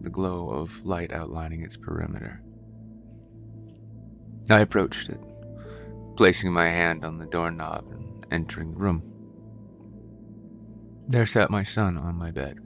the 0.00 0.10
glow 0.10 0.50
of 0.50 0.84
light 0.84 1.12
outlining 1.12 1.62
its 1.62 1.76
perimeter. 1.76 2.42
I 4.50 4.60
approached 4.60 5.08
it, 5.08 5.20
placing 6.16 6.52
my 6.52 6.68
hand 6.68 7.04
on 7.04 7.18
the 7.18 7.26
doorknob 7.26 7.90
and 7.90 8.26
entering 8.30 8.72
the 8.72 8.78
room. 8.78 9.02
There 11.06 11.26
sat 11.26 11.50
my 11.50 11.62
son 11.62 11.96
on 11.96 12.14
my 12.14 12.30
bed. 12.30 12.60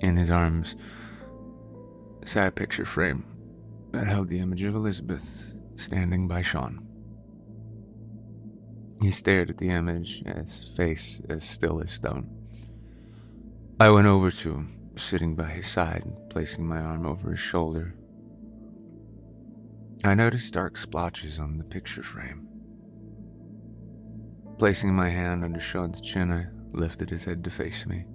In 0.00 0.16
his 0.16 0.30
arms 0.30 0.76
sat 2.24 2.48
a 2.48 2.52
picture 2.52 2.84
frame 2.84 3.24
that 3.92 4.06
held 4.06 4.28
the 4.28 4.40
image 4.40 4.62
of 4.62 4.74
Elizabeth 4.74 5.54
standing 5.76 6.28
by 6.28 6.42
Sean. 6.42 6.86
He 9.00 9.10
stared 9.10 9.50
at 9.50 9.58
the 9.58 9.68
image, 9.68 10.24
his 10.24 10.72
face 10.76 11.20
as 11.28 11.44
still 11.44 11.80
as 11.80 11.90
stone. 11.90 12.30
I 13.78 13.90
went 13.90 14.06
over 14.06 14.30
to 14.30 14.54
him, 14.54 14.90
sitting 14.96 15.34
by 15.34 15.50
his 15.50 15.66
side 15.66 16.02
and 16.04 16.30
placing 16.30 16.66
my 16.66 16.80
arm 16.80 17.04
over 17.04 17.30
his 17.30 17.40
shoulder. 17.40 17.94
I 20.02 20.14
noticed 20.14 20.54
dark 20.54 20.76
splotches 20.76 21.38
on 21.38 21.58
the 21.58 21.64
picture 21.64 22.02
frame. 22.02 22.48
Placing 24.58 24.94
my 24.94 25.10
hand 25.10 25.44
under 25.44 25.60
Sean's 25.60 26.00
chin, 26.00 26.32
I 26.32 26.46
lifted 26.72 27.10
his 27.10 27.24
head 27.24 27.44
to 27.44 27.50
face 27.50 27.86
me. 27.86 28.06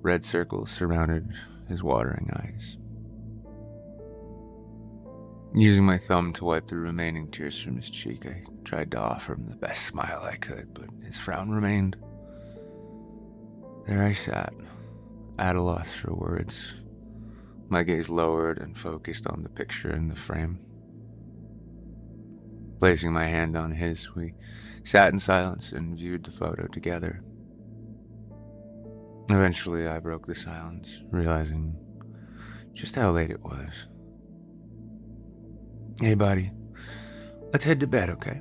Red 0.00 0.24
circles 0.24 0.70
surrounded 0.70 1.32
his 1.68 1.82
watering 1.82 2.30
eyes. 2.34 2.78
Using 5.54 5.84
my 5.84 5.98
thumb 5.98 6.32
to 6.34 6.44
wipe 6.44 6.68
the 6.68 6.76
remaining 6.76 7.30
tears 7.30 7.58
from 7.60 7.76
his 7.76 7.90
cheek, 7.90 8.26
I 8.26 8.44
tried 8.64 8.90
to 8.90 8.98
offer 9.00 9.34
him 9.34 9.48
the 9.48 9.56
best 9.56 9.86
smile 9.86 10.20
I 10.22 10.36
could, 10.36 10.74
but 10.74 10.88
his 11.02 11.18
frown 11.18 11.50
remained. 11.50 11.96
There 13.86 14.02
I 14.02 14.12
sat, 14.12 14.52
at 15.38 15.56
a 15.56 15.62
loss 15.62 15.92
for 15.92 16.14
words, 16.14 16.74
my 17.70 17.82
gaze 17.82 18.08
lowered 18.08 18.58
and 18.58 18.76
focused 18.76 19.26
on 19.26 19.42
the 19.42 19.48
picture 19.48 19.90
in 19.90 20.08
the 20.08 20.14
frame. 20.14 20.60
Placing 22.78 23.12
my 23.12 23.24
hand 23.24 23.56
on 23.56 23.72
his, 23.72 24.14
we 24.14 24.34
sat 24.84 25.12
in 25.12 25.18
silence 25.18 25.72
and 25.72 25.96
viewed 25.96 26.24
the 26.24 26.30
photo 26.30 26.66
together. 26.66 27.22
Eventually, 29.30 29.86
I 29.86 29.98
broke 29.98 30.26
the 30.26 30.34
silence, 30.34 31.02
realizing 31.10 31.74
just 32.74 32.94
how 32.94 33.10
late 33.10 33.30
it 33.30 33.42
was. 33.42 33.86
Hey, 36.00 36.14
buddy, 36.14 36.52
let's 37.52 37.64
head 37.64 37.80
to 37.80 37.88
bed, 37.88 38.08
okay? 38.10 38.40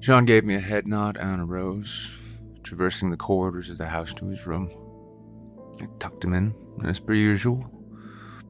Sean 0.00 0.24
gave 0.24 0.44
me 0.44 0.56
a 0.56 0.60
head 0.60 0.88
nod 0.88 1.16
and 1.16 1.40
arose, 1.40 2.18
traversing 2.64 3.10
the 3.10 3.16
corridors 3.16 3.70
of 3.70 3.78
the 3.78 3.86
house 3.86 4.12
to 4.14 4.26
his 4.26 4.48
room. 4.48 4.68
I 5.80 5.86
tucked 6.00 6.24
him 6.24 6.34
in, 6.34 6.52
as 6.84 6.98
per 6.98 7.14
usual, 7.14 7.64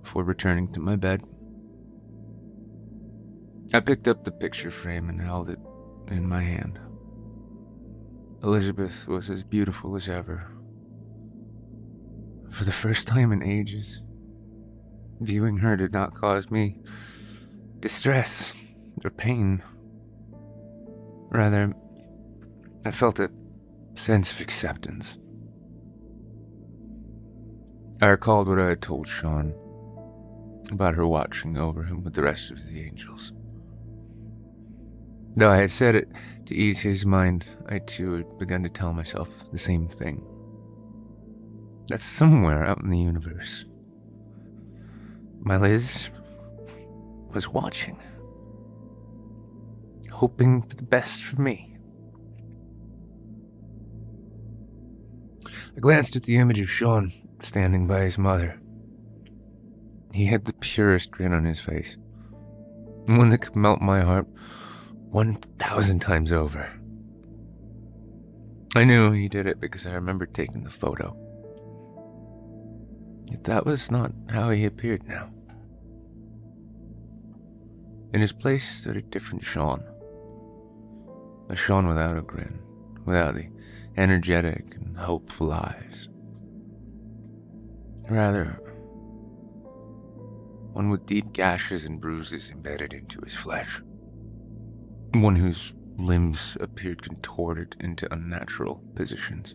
before 0.03 0.25
returning 0.25 0.73
to 0.73 0.81
my 0.81 0.97
bed. 0.97 1.23
I 3.75 3.81
picked 3.81 4.09
up 4.09 4.25
the 4.25 4.33
picture 4.33 4.71
frame 4.71 5.11
and 5.11 5.21
held 5.21 5.51
it 5.51 5.59
in 6.09 6.27
my 6.27 6.43
hand. 6.43 6.79
Elizabeth 8.43 9.07
was 9.07 9.29
as 9.29 9.45
beautiful 9.45 9.97
as 9.97 10.09
ever. 10.09 10.51
For 12.49 12.65
the 12.65 12.73
first 12.73 13.07
time 13.07 13.33
in 13.33 13.43
ages, 13.43 14.01
viewing 15.21 15.59
her 15.59 15.77
did 15.77 15.93
not 15.93 16.15
cause 16.15 16.51
me 16.51 16.77
distress 17.81 18.53
or 19.05 19.11
pain. 19.11 19.63
Rather, 21.31 21.73
I 22.85 22.91
felt 22.91 23.21
a 23.21 23.31
sense 23.95 24.33
of 24.33 24.41
acceptance. 24.41 25.17
I 28.03 28.07
recalled 28.07 28.49
what 28.49 28.59
I 28.59 28.69
had 28.69 28.83
told 28.83 29.07
Sean 29.07 29.55
about 30.73 30.95
her 30.95 31.07
watching 31.07 31.59
over 31.59 31.83
him 31.85 32.03
with 32.03 32.15
the 32.15 32.23
rest 32.23 32.51
of 32.51 32.67
the 32.67 32.81
angels. 32.83 33.33
Though 35.35 35.51
I 35.51 35.59
had 35.59 35.71
said 35.71 35.95
it 35.95 36.09
to 36.47 36.55
ease 36.55 36.81
his 36.81 37.07
mind, 37.07 37.45
I 37.69 37.79
too 37.79 38.15
had 38.15 38.39
begun 38.39 38.63
to 38.63 38.69
tell 38.69 38.93
myself 38.93 39.51
the 39.51 39.59
same 39.59 39.87
thing. 39.87 40.27
That 41.89 42.01
somewhere 42.01 42.65
out 42.65 42.83
in 42.83 42.91
the 42.91 42.99
universe, 42.99 43.65
my 45.41 45.57
Liz 45.57 46.11
was 47.35 47.49
watching, 47.49 47.99
hoping 50.13 50.63
for 50.63 50.77
the 50.77 50.83
best 50.83 51.25
for 51.25 51.41
me. 51.41 51.77
I 55.77 55.81
glanced 55.81 56.17
at 56.17 56.25
the 56.25 56.37
image 56.37 56.61
of 56.61 56.71
Sean 56.71 57.13
standing 57.39 57.87
by 57.87 58.03
his 58.03 58.19
mother. 58.19 58.61
He 60.13 60.27
had 60.27 60.45
the 60.45 60.53
purest 60.55 61.11
grin 61.11 61.33
on 61.33 61.45
his 61.45 61.61
face, 61.61 61.97
one 63.07 63.31
that 63.31 63.39
could 63.39 63.57
melt 63.57 63.81
my 63.81 64.01
heart 64.01 64.27
1,000 65.11 66.01
times 66.01 66.33
over. 66.33 66.69
I 68.77 68.85
knew 68.85 69.11
he 69.13 69.29
did 69.29 69.47
it 69.47 69.61
because 69.61 69.87
I 69.87 69.93
remembered 69.93 70.35
taking 70.35 70.65
the 70.65 70.71
photo. 70.71 71.17
Yet 73.31 73.45
that 73.45 73.65
was 73.65 73.91
not 73.91 74.13
how 74.29 74.51
he 74.51 74.65
appeared 74.65 75.07
now. 75.07 75.31
In 78.13 78.21
his 78.21 78.33
place 78.33 78.81
stood 78.81 78.97
a 78.97 79.03
different 79.03 79.45
Sean. 79.45 79.85
A 81.49 81.55
Sean 81.55 81.87
without 81.87 82.19
a 82.19 82.23
grin, 82.23 82.61
without 83.05 83.37
the 83.37 83.49
energetic 83.97 84.75
and 84.75 84.97
hopeful 84.97 85.53
eyes. 85.53 86.09
Rather, 88.09 88.61
one 90.73 90.89
with 90.89 91.07
deep 91.07 91.33
gashes 91.33 91.85
and 91.85 92.01
bruises 92.01 92.51
embedded 92.51 92.93
into 92.93 93.21
his 93.21 93.35
flesh. 93.35 93.81
One 95.15 95.37
whose 95.37 95.75
limbs 95.99 96.57
appeared 96.61 97.03
contorted 97.03 97.77
into 97.81 98.13
unnatural 98.13 98.83
positions. 98.95 99.55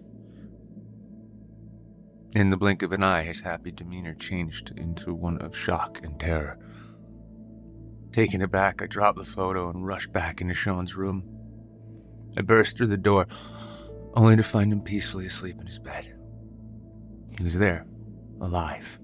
In 2.36 2.50
the 2.50 2.58
blink 2.58 2.82
of 2.82 2.92
an 2.92 3.02
eye, 3.02 3.24
his 3.24 3.40
happy 3.40 3.72
demeanor 3.72 4.14
changed 4.14 4.74
into 4.76 5.14
one 5.14 5.38
of 5.38 5.56
shock 5.56 6.02
and 6.04 6.20
terror. 6.20 6.60
Taken 8.12 8.42
aback, 8.42 8.82
I 8.82 8.88
dropped 8.88 9.18
the 9.18 9.24
photo 9.24 9.70
and 9.70 9.88
rushed 9.88 10.12
back 10.12 10.42
into 10.42 10.54
Sean's 10.54 10.98
room. 10.98 11.24
I 12.38 12.42
burst 12.42 12.76
through 12.76 12.88
the 12.88 12.98
door, 12.98 13.28
only 14.16 14.36
to 14.36 14.44
find 14.44 14.74
him 14.74 14.82
peacefully 14.82 15.28
asleep 15.28 15.62
in 15.62 15.66
his 15.66 15.80
bed. 15.80 16.14
He 17.38 17.44
was 17.46 17.58
there, 17.58 17.86
alive, 18.42 19.00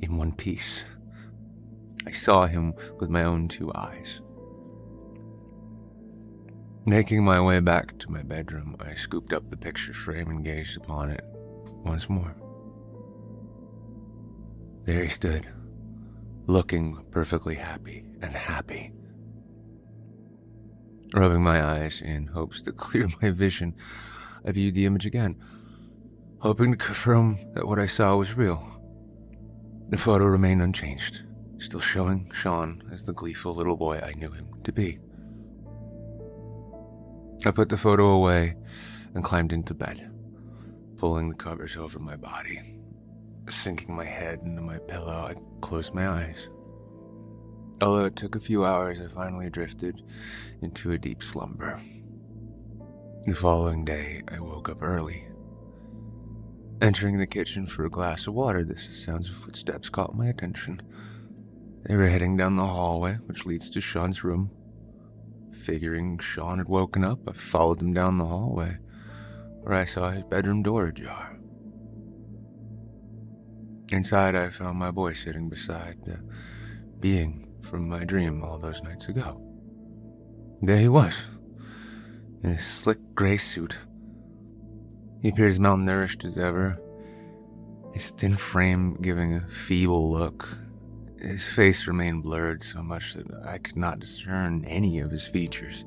in 0.00 0.16
one 0.16 0.34
piece. 0.34 0.82
I 2.04 2.10
saw 2.10 2.46
him 2.46 2.74
with 2.98 3.10
my 3.10 3.22
own 3.22 3.46
two 3.46 3.70
eyes. 3.76 4.20
Making 6.84 7.24
my 7.24 7.40
way 7.40 7.60
back 7.60 7.96
to 7.98 8.10
my 8.10 8.22
bedroom, 8.22 8.74
I 8.80 8.94
scooped 8.94 9.32
up 9.32 9.50
the 9.50 9.56
picture 9.56 9.92
frame 9.92 10.30
and 10.30 10.44
gazed 10.44 10.76
upon 10.76 11.10
it 11.10 11.24
once 11.84 12.10
more. 12.10 12.34
There 14.86 15.02
he 15.02 15.08
stood, 15.08 15.48
looking 16.46 17.04
perfectly 17.10 17.56
happy 17.56 18.04
and 18.22 18.32
happy. 18.32 18.92
Rubbing 21.12 21.42
my 21.42 21.60
eyes 21.60 22.00
in 22.00 22.28
hopes 22.28 22.62
to 22.62 22.72
clear 22.84 23.08
my 23.20 23.30
vision, 23.30 23.74
I 24.44 24.52
viewed 24.52 24.74
the 24.74 24.86
image 24.86 25.04
again, 25.04 25.42
hoping 26.38 26.70
to 26.70 26.78
confirm 26.78 27.36
that 27.54 27.66
what 27.66 27.80
I 27.80 27.86
saw 27.86 28.14
was 28.14 28.36
real. 28.36 28.62
The 29.88 29.98
photo 29.98 30.24
remained 30.26 30.62
unchanged, 30.62 31.24
still 31.58 31.80
showing 31.80 32.30
Sean 32.32 32.84
as 32.92 33.02
the 33.02 33.12
gleeful 33.12 33.56
little 33.56 33.76
boy 33.76 33.98
I 33.98 34.12
knew 34.12 34.30
him 34.30 34.50
to 34.62 34.72
be. 34.72 35.00
I 37.44 37.50
put 37.50 37.70
the 37.70 37.76
photo 37.76 38.10
away 38.10 38.54
and 39.14 39.24
climbed 39.24 39.52
into 39.52 39.74
bed, 39.74 40.12
pulling 40.96 41.28
the 41.28 41.34
covers 41.34 41.76
over 41.76 41.98
my 41.98 42.14
body. 42.14 42.76
Sinking 43.48 43.94
my 43.94 44.04
head 44.04 44.40
into 44.44 44.60
my 44.60 44.78
pillow, 44.78 45.30
I 45.30 45.34
closed 45.60 45.94
my 45.94 46.08
eyes. 46.08 46.48
Although 47.80 48.06
it 48.06 48.16
took 48.16 48.34
a 48.34 48.40
few 48.40 48.64
hours, 48.64 49.00
I 49.00 49.06
finally 49.06 49.50
drifted 49.50 50.02
into 50.62 50.92
a 50.92 50.98
deep 50.98 51.22
slumber. 51.22 51.80
The 53.24 53.34
following 53.34 53.84
day, 53.84 54.22
I 54.32 54.40
woke 54.40 54.68
up 54.68 54.82
early. 54.82 55.26
Entering 56.82 57.18
the 57.18 57.26
kitchen 57.26 57.66
for 57.66 57.84
a 57.84 57.90
glass 57.90 58.26
of 58.26 58.34
water, 58.34 58.64
the 58.64 58.76
sounds 58.76 59.28
of 59.28 59.36
footsteps 59.36 59.88
caught 59.88 60.16
my 60.16 60.26
attention. 60.26 60.82
They 61.84 61.94
were 61.94 62.08
heading 62.08 62.36
down 62.36 62.56
the 62.56 62.66
hallway, 62.66 63.14
which 63.26 63.46
leads 63.46 63.70
to 63.70 63.80
Sean's 63.80 64.24
room. 64.24 64.50
Figuring 65.52 66.18
Sean 66.18 66.58
had 66.58 66.68
woken 66.68 67.04
up, 67.04 67.28
I 67.28 67.32
followed 67.32 67.78
them 67.78 67.92
down 67.92 68.18
the 68.18 68.26
hallway, 68.26 68.78
where 69.60 69.74
I 69.74 69.84
saw 69.84 70.10
his 70.10 70.24
bedroom 70.24 70.62
door 70.62 70.86
ajar. 70.86 71.38
Inside, 73.92 74.34
I 74.34 74.50
found 74.50 74.78
my 74.78 74.90
boy 74.90 75.12
sitting 75.12 75.48
beside 75.48 76.04
the 76.04 76.18
being 76.98 77.46
from 77.62 77.88
my 77.88 78.04
dream 78.04 78.42
all 78.42 78.58
those 78.58 78.82
nights 78.82 79.08
ago. 79.08 79.40
There 80.60 80.78
he 80.78 80.88
was, 80.88 81.26
in 82.42 82.50
his 82.50 82.66
slick 82.66 82.98
gray 83.14 83.36
suit. 83.36 83.76
He 85.22 85.28
appeared 85.28 85.50
as 85.50 85.58
malnourished 85.60 86.24
as 86.24 86.36
ever, 86.36 86.80
his 87.92 88.10
thin 88.10 88.34
frame 88.36 88.98
giving 89.00 89.34
a 89.34 89.48
feeble 89.48 90.10
look. 90.10 90.48
His 91.20 91.46
face 91.46 91.86
remained 91.86 92.24
blurred 92.24 92.64
so 92.64 92.82
much 92.82 93.14
that 93.14 93.26
I 93.46 93.58
could 93.58 93.76
not 93.76 94.00
discern 94.00 94.64
any 94.64 94.98
of 94.98 95.12
his 95.12 95.26
features. 95.28 95.84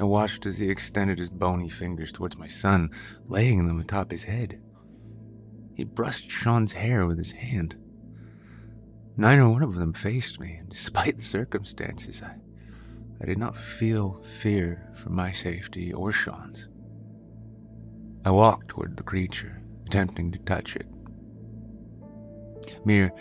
I 0.00 0.04
watched 0.04 0.46
as 0.46 0.58
he 0.58 0.70
extended 0.70 1.18
his 1.18 1.30
bony 1.30 1.68
fingers 1.68 2.12
towards 2.12 2.38
my 2.38 2.46
son, 2.46 2.90
laying 3.26 3.66
them 3.66 3.80
atop 3.80 4.10
his 4.10 4.24
head. 4.24 4.61
He 5.74 5.84
brushed 5.84 6.30
Sean's 6.30 6.74
hair 6.74 7.06
with 7.06 7.18
his 7.18 7.32
hand. 7.32 7.76
Neither 9.16 9.42
oh 9.42 9.50
one 9.50 9.62
of 9.62 9.74
them 9.74 9.92
faced 9.92 10.40
me, 10.40 10.56
and 10.58 10.68
despite 10.68 11.16
the 11.16 11.22
circumstances, 11.22 12.22
I, 12.22 12.36
I 13.20 13.26
did 13.26 13.38
not 13.38 13.56
feel 13.56 14.20
fear 14.22 14.90
for 14.94 15.10
my 15.10 15.32
safety 15.32 15.92
or 15.92 16.12
Sean's. 16.12 16.68
I 18.24 18.30
walked 18.30 18.68
toward 18.68 18.96
the 18.96 19.02
creature, 19.02 19.62
attempting 19.86 20.32
to 20.32 20.38
touch 20.38 20.76
it. 20.76 20.86
Mere 22.84 23.12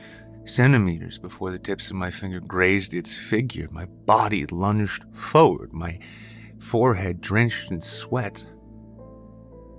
centimeters 0.44 1.20
before 1.20 1.52
the 1.52 1.60
tips 1.60 1.90
of 1.90 1.96
my 1.96 2.12
finger 2.12 2.40
grazed 2.40 2.94
its 2.94 3.16
figure, 3.16 3.68
my 3.72 3.86
body 3.86 4.46
lunged 4.46 5.04
forward, 5.14 5.74
my 5.74 6.00
forehead 6.60 7.22
drenched 7.22 7.72
in 7.72 7.82
sweat. 7.82 8.48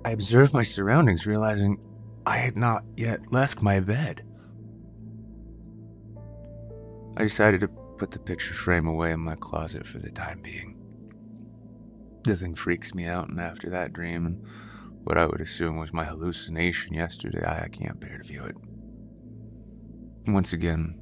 I 0.04 0.10
observed 0.10 0.52
my 0.52 0.62
surroundings, 0.62 1.26
realizing 1.26 1.78
I 2.26 2.36
had 2.36 2.56
not 2.56 2.84
yet 2.96 3.32
left 3.32 3.62
my 3.62 3.80
bed. 3.80 4.24
I 7.16 7.24
decided 7.24 7.60
to 7.62 7.68
put 7.68 8.10
the 8.10 8.18
picture 8.18 8.54
frame 8.54 8.86
away 8.86 9.12
in 9.12 9.20
my 9.20 9.34
closet 9.34 9.86
for 9.86 9.98
the 9.98 10.10
time 10.10 10.40
being. 10.42 10.76
The 12.24 12.36
thing 12.36 12.54
freaks 12.54 12.94
me 12.94 13.06
out, 13.06 13.28
and 13.28 13.40
after 13.40 13.68
that 13.70 13.92
dream 13.92 14.26
and 14.26 14.46
what 15.04 15.18
I 15.18 15.26
would 15.26 15.40
assume 15.40 15.76
was 15.76 15.92
my 15.92 16.04
hallucination 16.04 16.94
yesterday, 16.94 17.44
I 17.44 17.68
can't 17.68 17.98
bear 17.98 18.18
to 18.18 18.24
view 18.24 18.44
it. 18.44 18.56
Once 20.28 20.52
again, 20.52 20.98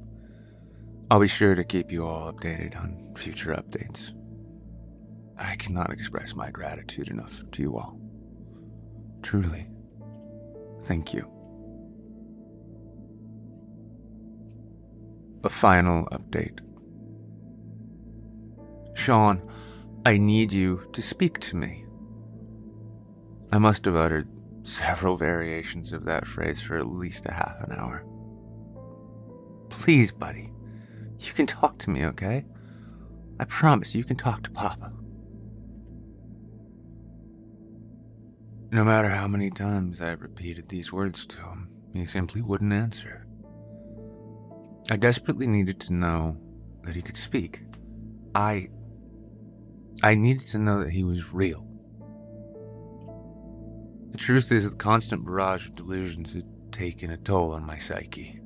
I'll 1.11 1.19
be 1.19 1.27
sure 1.27 1.53
to 1.53 1.63
keep 1.63 1.91
you 1.91 2.07
all 2.07 2.33
updated 2.33 2.75
on 2.75 3.13
future 3.15 3.53
updates. 3.53 4.11
I 5.37 5.55
cannot 5.55 5.91
express 5.91 6.35
my 6.35 6.49
gratitude 6.49 7.09
enough 7.09 7.43
to 7.51 7.61
you 7.61 7.77
all. 7.77 7.99
Truly. 9.21 9.67
Thank 10.83 11.13
you. 11.13 11.29
A 15.43 15.49
final 15.49 16.05
update. 16.07 16.59
Sean, 18.95 19.41
I 20.05 20.17
need 20.17 20.51
you 20.51 20.87
to 20.93 21.01
speak 21.01 21.39
to 21.39 21.55
me. 21.55 21.85
I 23.51 23.57
must 23.57 23.85
have 23.85 23.95
uttered 23.95 24.27
several 24.63 25.17
variations 25.17 25.91
of 25.91 26.05
that 26.05 26.27
phrase 26.27 26.61
for 26.61 26.77
at 26.77 26.87
least 26.87 27.25
a 27.25 27.33
half 27.33 27.61
an 27.61 27.71
hour. 27.71 28.05
Please, 29.69 30.11
buddy, 30.11 30.51
you 31.19 31.33
can 31.33 31.47
talk 31.47 31.77
to 31.79 31.89
me, 31.89 32.05
okay? 32.05 32.45
I 33.39 33.45
promise 33.45 33.95
you 33.95 34.03
can 34.03 34.17
talk 34.17 34.43
to 34.43 34.51
Papa. 34.51 34.93
No 38.73 38.85
matter 38.85 39.09
how 39.09 39.27
many 39.27 39.49
times 39.49 39.99
I 39.99 40.11
repeated 40.11 40.69
these 40.69 40.93
words 40.93 41.25
to 41.25 41.37
him, 41.39 41.67
he 41.91 42.05
simply 42.05 42.41
wouldn't 42.41 42.71
answer. 42.71 43.27
I 44.89 44.95
desperately 44.95 45.45
needed 45.45 45.81
to 45.81 45.93
know 45.93 46.37
that 46.85 46.95
he 46.95 47.01
could 47.01 47.17
speak. 47.17 47.63
I. 48.33 48.69
I 50.01 50.15
needed 50.15 50.47
to 50.47 50.57
know 50.57 50.79
that 50.79 50.91
he 50.91 51.03
was 51.03 51.33
real. 51.33 51.67
The 54.11 54.17
truth 54.17 54.53
is, 54.53 54.69
the 54.69 54.77
constant 54.77 55.25
barrage 55.25 55.67
of 55.67 55.75
delusions 55.75 56.33
had 56.33 56.45
taken 56.71 57.11
a 57.11 57.17
toll 57.17 57.51
on 57.51 57.65
my 57.65 57.77
psyche. 57.77 58.39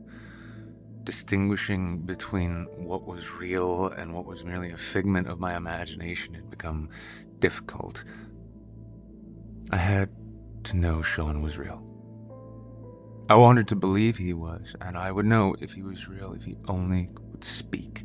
Distinguishing 1.03 1.99
between 1.99 2.65
what 2.77 3.05
was 3.05 3.31
real 3.33 3.89
and 3.89 4.11
what 4.11 4.25
was 4.25 4.43
merely 4.43 4.71
a 4.71 4.77
figment 4.77 5.27
of 5.27 5.39
my 5.39 5.55
imagination 5.55 6.33
had 6.33 6.49
become 6.49 6.89
difficult. 7.37 8.03
I 9.71 9.77
had 9.77 10.09
to 10.65 10.77
know 10.77 11.01
Sean 11.01 11.41
was 11.41 11.57
real. 11.57 11.81
I 13.27 13.35
wanted 13.35 13.67
to 13.69 13.75
believe 13.75 14.17
he 14.17 14.33
was, 14.33 14.75
and 14.79 14.95
I 14.95 15.11
would 15.11 15.25
know 15.25 15.55
if 15.59 15.73
he 15.73 15.81
was 15.81 16.07
real 16.07 16.33
if 16.33 16.45
he 16.45 16.57
only 16.67 17.09
would 17.31 17.43
speak. 17.43 18.03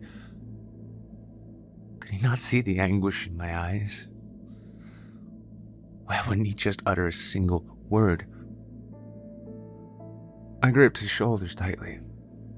Could 2.01 2.11
he 2.11 2.23
not 2.23 2.41
see 2.41 2.63
the 2.63 2.79
anguish 2.79 3.27
in 3.27 3.37
my 3.37 3.57
eyes? 3.57 4.09
Why 6.05 6.23
wouldn't 6.27 6.47
he 6.47 6.55
just 6.55 6.83
utter 6.87 7.07
a 7.07 7.13
single 7.13 7.65
word? 7.89 8.27
I 10.63 10.71
gripped 10.71 10.99
his 10.99 11.11
shoulders 11.11 11.55
tightly, 11.55 12.01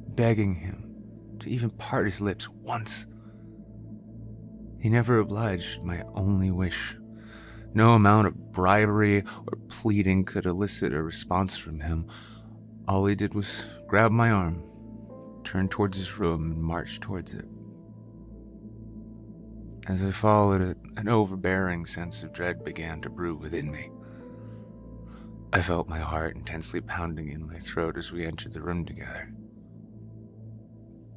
begging 0.09 0.55
him 0.55 1.37
to 1.41 1.51
even 1.51 1.70
part 1.70 2.07
his 2.07 2.20
lips 2.20 2.49
once. 2.49 3.07
He 4.79 4.89
never 4.89 5.19
obliged 5.19 5.83
my 5.83 6.03
only 6.15 6.51
wish. 6.51 6.97
No 7.74 7.94
amount 7.94 8.27
of 8.27 8.53
bribery 8.53 9.24
or 9.47 9.59
pleading 9.69 10.24
could 10.24 10.44
elicit 10.44 10.93
a 10.93 11.03
response 11.03 11.57
from 11.57 11.81
him. 11.81 12.07
All 12.86 13.07
he 13.07 13.15
did 13.15 13.35
was 13.35 13.65
grab 13.86 14.12
my 14.12 14.31
arm, 14.31 14.62
turn 15.43 15.69
towards 15.69 15.97
his 15.97 16.19
room, 16.19 16.53
and 16.53 16.62
march 16.62 17.01
towards 17.01 17.32
it. 17.32 17.47
As 19.89 20.05
I 20.05 20.11
followed 20.11 20.61
it, 20.61 20.77
an 20.97 21.09
overbearing 21.09 21.86
sense 21.86 22.23
of 22.23 22.32
dread 22.32 22.65
began 22.65 23.01
to 23.01 23.11
brew 23.11 23.35
within 23.35 23.70
me. 23.70 23.90
I 25.53 25.61
felt 25.61 25.89
my 25.89 25.99
heart 25.99 26.36
intensely 26.36 26.81
pounding 26.81 27.28
in 27.28 27.47
my 27.47 27.59
throat 27.59 27.97
as 27.97 28.12
we 28.12 28.24
entered 28.24 28.53
the 28.53 28.62
room 28.62 28.85
together. 28.85 29.32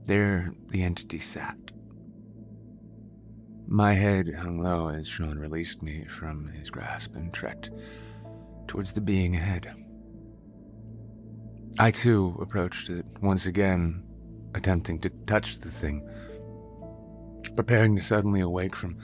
There, 0.05 0.53
the 0.69 0.83
entity 0.83 1.19
sat. 1.19 1.57
My 3.67 3.93
head 3.93 4.31
hung 4.35 4.59
low 4.59 4.89
as 4.89 5.07
Sean 5.07 5.39
released 5.39 5.81
me 5.81 6.05
from 6.05 6.49
his 6.49 6.69
grasp 6.69 7.15
and 7.15 7.33
trekked 7.33 7.71
towards 8.67 8.93
the 8.93 9.01
being 9.01 9.35
ahead. 9.35 9.73
I 11.79 11.89
too 11.89 12.37
approached 12.39 12.89
it, 12.89 13.05
once 13.21 13.47
again, 13.47 14.03
attempting 14.53 14.99
to 14.99 15.09
touch 15.09 15.59
the 15.59 15.69
thing, 15.69 16.07
preparing 17.55 17.95
to 17.95 18.03
suddenly 18.03 18.39
awake 18.39 18.75
from 18.75 18.97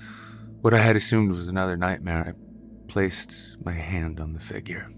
what 0.61 0.75
I 0.75 0.77
had 0.77 0.95
assumed 0.95 1.31
was 1.31 1.47
another 1.47 1.75
nightmare. 1.75 2.35
I 2.35 2.87
placed 2.87 3.57
my 3.65 3.73
hand 3.73 4.19
on 4.19 4.33
the 4.33 4.39
figure. 4.39 4.91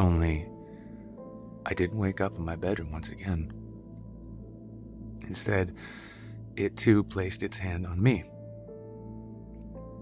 Only, 0.00 0.48
I 1.64 1.74
didn't 1.74 1.98
wake 1.98 2.20
up 2.20 2.36
in 2.36 2.44
my 2.44 2.56
bedroom 2.56 2.90
once 2.90 3.08
again. 3.08 3.52
Instead, 5.28 5.76
it 6.56 6.76
too 6.76 7.04
placed 7.04 7.44
its 7.44 7.58
hand 7.58 7.86
on 7.86 8.02
me 8.02 8.24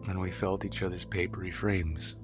and 0.08 0.18
we 0.18 0.30
felt 0.30 0.64
each 0.64 0.82
other's 0.82 1.04
papery 1.04 1.50
frames. 1.50 2.16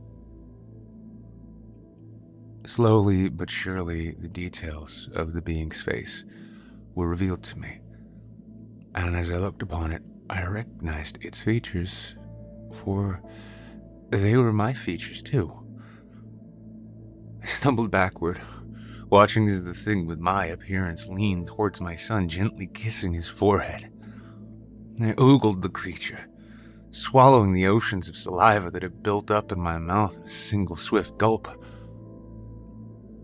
Slowly 2.66 3.28
but 3.28 3.50
surely, 3.50 4.12
the 4.12 4.28
details 4.28 5.08
of 5.14 5.34
the 5.34 5.42
being's 5.42 5.82
face 5.82 6.24
were 6.94 7.08
revealed 7.08 7.42
to 7.44 7.58
me, 7.58 7.80
and 8.94 9.14
as 9.16 9.30
I 9.30 9.36
looked 9.36 9.62
upon 9.62 9.92
it, 9.92 10.02
I 10.30 10.46
recognized 10.46 11.18
its 11.20 11.40
features, 11.40 12.16
for 12.84 13.22
they 14.10 14.36
were 14.36 14.52
my 14.52 14.72
features 14.72 15.22
too. 15.22 15.52
I 17.42 17.46
stumbled 17.46 17.90
backward, 17.90 18.40
watching 19.10 19.48
as 19.50 19.64
the 19.64 19.74
thing 19.74 20.06
with 20.06 20.18
my 20.18 20.46
appearance 20.46 21.06
leaned 21.06 21.48
towards 21.48 21.80
my 21.80 21.94
son, 21.94 22.28
gently 22.28 22.66
kissing 22.66 23.12
his 23.12 23.28
forehead. 23.28 23.90
I 25.00 25.14
ogled 25.18 25.60
the 25.60 25.68
creature, 25.68 26.26
swallowing 26.94 27.52
the 27.52 27.66
oceans 27.66 28.08
of 28.08 28.16
saliva 28.16 28.70
that 28.70 28.84
had 28.84 29.02
built 29.02 29.28
up 29.28 29.50
in 29.50 29.60
my 29.60 29.78
mouth 29.78 30.16
in 30.16 30.22
a 30.22 30.28
single 30.28 30.76
swift 30.76 31.18
gulp. 31.18 31.48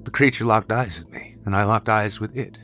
The 0.03 0.11
creature 0.11 0.45
locked 0.45 0.73
eyes 0.73 0.99
with 0.99 1.13
me, 1.13 1.37
and 1.45 1.55
I 1.55 1.65
locked 1.65 1.89
eyes 1.89 2.19
with 2.19 2.37
it. 2.37 2.59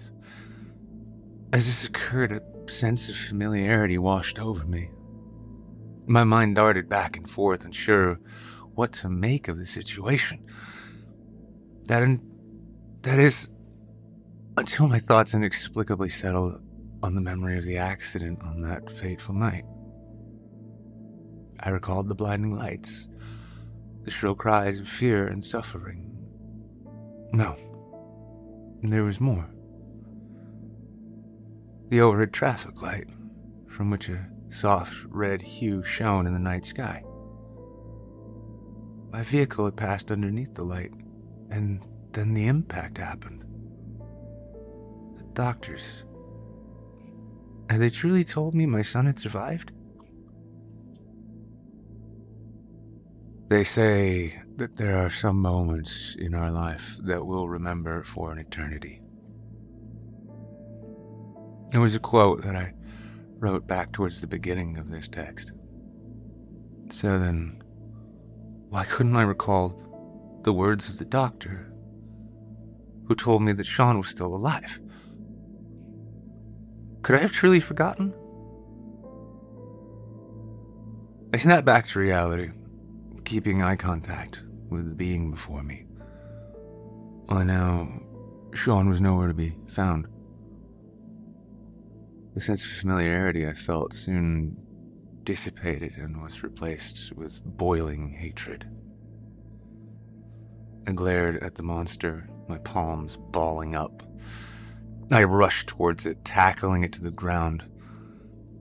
As 1.52 1.66
this 1.66 1.84
occurred, 1.84 2.32
a 2.32 2.42
sense 2.70 3.08
of 3.08 3.14
familiarity 3.14 3.98
washed 3.98 4.40
over 4.40 4.64
me. 4.64 4.90
My 6.06 6.24
mind 6.24 6.56
darted 6.56 6.88
back 6.88 7.16
and 7.16 7.30
forth, 7.30 7.64
unsure 7.64 8.18
what 8.74 8.92
to 8.94 9.08
make 9.08 9.46
of 9.46 9.58
the 9.58 9.66
situation. 9.66 10.44
That, 11.84 12.02
in, 12.02 12.20
that 13.02 13.20
is, 13.20 13.48
until 14.56 14.88
my 14.88 14.98
thoughts 14.98 15.34
inexplicably 15.34 16.08
settled 16.08 16.60
on 17.00 17.14
the 17.14 17.20
memory 17.20 17.58
of 17.58 17.64
the 17.64 17.78
accident 17.78 18.40
on 18.42 18.62
that 18.62 18.90
fateful 18.90 19.36
night. 19.36 19.64
I 21.60 21.70
recalled 21.70 22.08
the 22.08 22.14
blinding 22.14 22.54
lights, 22.54 23.08
the 24.02 24.10
shrill 24.10 24.34
cries 24.34 24.80
of 24.80 24.88
fear 24.88 25.26
and 25.26 25.44
suffering. 25.44 26.12
No, 27.32 27.56
there 28.82 29.04
was 29.04 29.20
more. 29.20 29.48
The 31.88 32.00
overhead 32.00 32.32
traffic 32.32 32.82
light, 32.82 33.08
from 33.68 33.90
which 33.90 34.08
a 34.08 34.28
soft 34.48 34.94
red 35.08 35.42
hue 35.42 35.82
shone 35.82 36.26
in 36.26 36.32
the 36.32 36.38
night 36.38 36.64
sky. 36.64 37.02
My 39.12 39.22
vehicle 39.22 39.64
had 39.64 39.76
passed 39.76 40.10
underneath 40.10 40.54
the 40.54 40.64
light, 40.64 40.92
and 41.50 41.80
then 42.12 42.34
the 42.34 42.46
impact 42.46 42.98
happened. 42.98 43.44
The 45.16 45.24
doctors. 45.32 46.04
Had 47.70 47.80
they 47.80 47.90
truly 47.90 48.24
told 48.24 48.54
me 48.54 48.66
my 48.66 48.82
son 48.82 49.06
had 49.06 49.18
survived? 49.18 49.72
They 53.48 53.62
say 53.62 54.42
that 54.56 54.74
there 54.74 54.98
are 54.98 55.08
some 55.08 55.40
moments 55.40 56.16
in 56.18 56.34
our 56.34 56.50
life 56.50 56.96
that 57.04 57.24
we'll 57.24 57.48
remember 57.48 58.02
for 58.02 58.32
an 58.32 58.38
eternity. 58.38 59.00
There 61.70 61.80
was 61.80 61.94
a 61.94 62.00
quote 62.00 62.42
that 62.42 62.56
I 62.56 62.72
wrote 63.38 63.68
back 63.68 63.92
towards 63.92 64.20
the 64.20 64.26
beginning 64.26 64.78
of 64.78 64.90
this 64.90 65.06
text. 65.06 65.52
So 66.90 67.20
then, 67.20 67.62
why 68.68 68.84
couldn't 68.84 69.14
I 69.14 69.22
recall 69.22 70.40
the 70.42 70.52
words 70.52 70.88
of 70.88 70.98
the 70.98 71.04
doctor 71.04 71.72
who 73.06 73.14
told 73.14 73.42
me 73.42 73.52
that 73.52 73.64
Sean 73.64 73.98
was 73.98 74.08
still 74.08 74.34
alive? 74.34 74.80
Could 77.02 77.14
I 77.14 77.20
have 77.20 77.32
truly 77.32 77.60
forgotten? 77.60 78.12
I 81.32 81.36
snapped 81.36 81.64
back 81.64 81.86
to 81.88 82.00
reality 82.00 82.50
keeping 83.26 83.60
eye 83.60 83.76
contact 83.76 84.40
with 84.70 84.88
the 84.88 84.94
being 84.94 85.32
before 85.32 85.62
me. 85.62 85.84
Well, 87.28 87.44
now, 87.44 87.88
Sean 88.54 88.88
was 88.88 89.00
nowhere 89.00 89.26
to 89.26 89.34
be 89.34 89.56
found. 89.66 90.06
The 92.34 92.40
sense 92.40 92.64
of 92.64 92.70
familiarity 92.70 93.46
I 93.46 93.52
felt 93.52 93.92
soon 93.92 94.56
dissipated 95.24 95.96
and 95.96 96.22
was 96.22 96.44
replaced 96.44 97.12
with 97.16 97.42
boiling 97.44 98.10
hatred. 98.10 98.64
I 100.86 100.92
glared 100.92 101.42
at 101.42 101.56
the 101.56 101.64
monster, 101.64 102.28
my 102.48 102.58
palms 102.58 103.16
balling 103.16 103.74
up. 103.74 104.04
I 105.10 105.24
rushed 105.24 105.66
towards 105.66 106.06
it, 106.06 106.24
tackling 106.24 106.84
it 106.84 106.92
to 106.92 107.02
the 107.02 107.10
ground. 107.10 107.64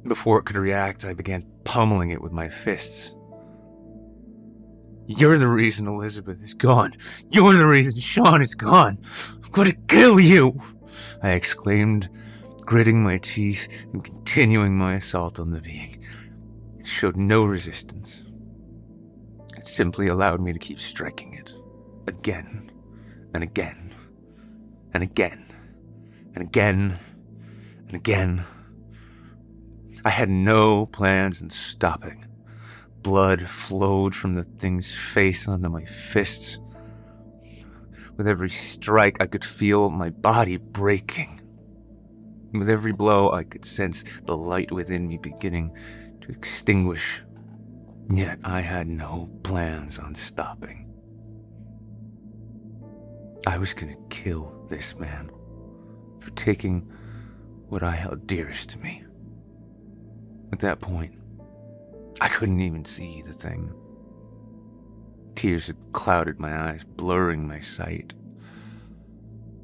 Before 0.08 0.40
it 0.40 0.46
could 0.46 0.56
react, 0.56 1.06
I 1.06 1.14
began 1.14 1.46
pummeling 1.66 2.10
it 2.10 2.22
with 2.22 2.32
my 2.32 2.50
fists. 2.50 3.15
You're 5.08 5.38
the 5.38 5.48
reason 5.48 5.88
Elizabeth 5.88 6.42
is 6.42 6.54
gone. 6.54 6.94
You're 7.30 7.54
the 7.54 7.68
reason 7.68 8.00
Sean 8.00 8.42
is 8.42 8.56
gone. 8.56 8.98
I'm 9.44 9.52
going 9.52 9.70
to 9.70 9.78
kill 9.88 10.20
you! 10.20 10.60
I 11.22 11.32
exclaimed, 11.32 12.10
gritting 12.62 13.04
my 13.04 13.20
teeth 13.20 13.68
and 13.94 14.04
continuing 14.04 14.78
my 14.78 14.96
assault 14.96 15.40
on 15.40 15.52
the 15.52 15.62
being. 15.62 16.04
It 16.80 16.88
showed 16.88 17.18
no 17.18 17.46
resistance. 17.46 18.24
It 19.56 19.66
simply 19.66 20.08
allowed 20.08 20.42
me 20.42 20.54
to 20.54 20.60
keep 20.60 20.80
striking 20.80 21.34
it, 21.34 21.54
again 22.08 22.72
and 23.34 23.44
again, 23.44 23.94
and 24.94 25.04
again, 25.04 25.46
and 26.34 26.44
again, 26.44 27.00
and 27.88 27.96
again. 27.96 28.46
I 30.04 30.10
had 30.10 30.30
no 30.30 30.86
plans 30.86 31.42
in 31.42 31.50
stopping. 31.50 32.26
Blood 33.06 33.44
flowed 33.44 34.16
from 34.16 34.34
the 34.34 34.46
thing's 34.46 34.92
face 34.92 35.48
onto 35.48 35.70
my 35.70 35.86
fists. 35.86 36.58
With 38.18 38.28
every 38.28 38.50
strike, 38.50 39.18
I 39.22 39.28
could 39.28 39.46
feel 39.46 39.92
my 39.92 40.10
body 40.10 40.58
breaking. 40.58 41.40
With 42.52 42.68
every 42.68 42.94
blow, 42.94 43.32
I 43.32 43.44
could 43.44 43.64
sense 43.64 44.04
the 44.26 44.36
light 44.36 44.72
within 44.72 45.08
me 45.08 45.20
beginning 45.20 45.78
to 46.22 46.32
extinguish. 46.32 47.22
Yet 48.10 48.40
I 48.44 48.62
had 48.62 48.88
no 48.88 49.30
plans 49.44 50.00
on 50.00 50.16
stopping. 50.16 50.92
I 53.46 53.60
was 53.60 53.76
gonna 53.76 53.98
kill 54.10 54.66
this 54.68 54.98
man 54.98 55.30
for 56.22 56.32
taking 56.32 56.92
what 57.70 57.84
I 57.84 57.92
held 57.92 58.26
dearest 58.26 58.70
to 58.70 58.80
me. 58.80 59.04
At 60.52 60.58
that 60.62 60.82
point, 60.82 61.20
I 62.22 62.30
couldn't 62.30 62.62
even 62.62 62.86
see 62.86 63.22
the 63.22 63.34
thing. 63.34 63.74
Tears 65.36 65.68
had 65.68 65.78
clouded 65.92 66.40
my 66.40 66.70
eyes, 66.70 66.84
blurring 66.84 67.48
my 67.48 67.60
sight. 67.60 68.14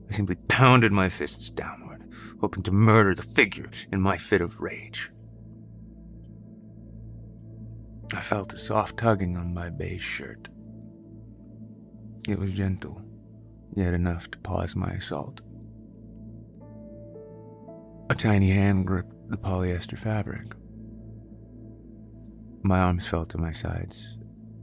I 0.10 0.14
simply 0.14 0.36
pounded 0.48 0.92
my 0.92 1.08
fists 1.08 1.50
downward, 1.50 2.04
hoping 2.42 2.64
to 2.64 2.72
murder 2.72 3.16
the 3.16 3.22
figure 3.24 3.70
in 3.92 4.02
my 4.02 4.18
fit 4.18 4.42
of 4.42 4.60
rage. 4.60 5.10
I 8.14 8.20
felt 8.20 8.54
a 8.54 8.60
soft 8.60 8.98
tugging 8.98 9.38
on 9.38 9.54
my 9.54 9.70
beige 9.70 10.04
shirt. 10.04 10.50
It 12.28 12.38
was 12.38 12.54
gentle, 12.54 13.02
yet 13.74 13.94
enough 13.94 14.30
to 14.32 14.38
pause 14.40 14.76
my 14.76 14.92
assault. 14.92 15.40
A 18.10 18.16
tiny 18.16 18.52
hand 18.52 18.86
gripped 18.86 19.16
the 19.30 19.38
polyester 19.38 19.98
fabric. 19.98 20.54
My 22.64 22.80
arms 22.80 23.08
fell 23.08 23.26
to 23.26 23.38
my 23.38 23.52
sides, 23.52 24.18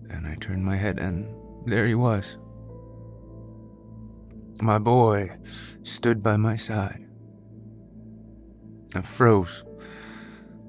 and 0.09 0.27
I 0.27 0.37
turned 0.37 0.65
my 0.65 0.77
head, 0.77 0.99
and 0.99 1.29
there 1.67 1.87
he 1.87 1.95
was. 1.95 2.37
My 4.63 4.79
boy 4.79 5.37
stood 5.83 6.23
by 6.23 6.37
my 6.37 6.57
side. 6.57 7.07
I 8.95 9.03
froze, 9.03 9.65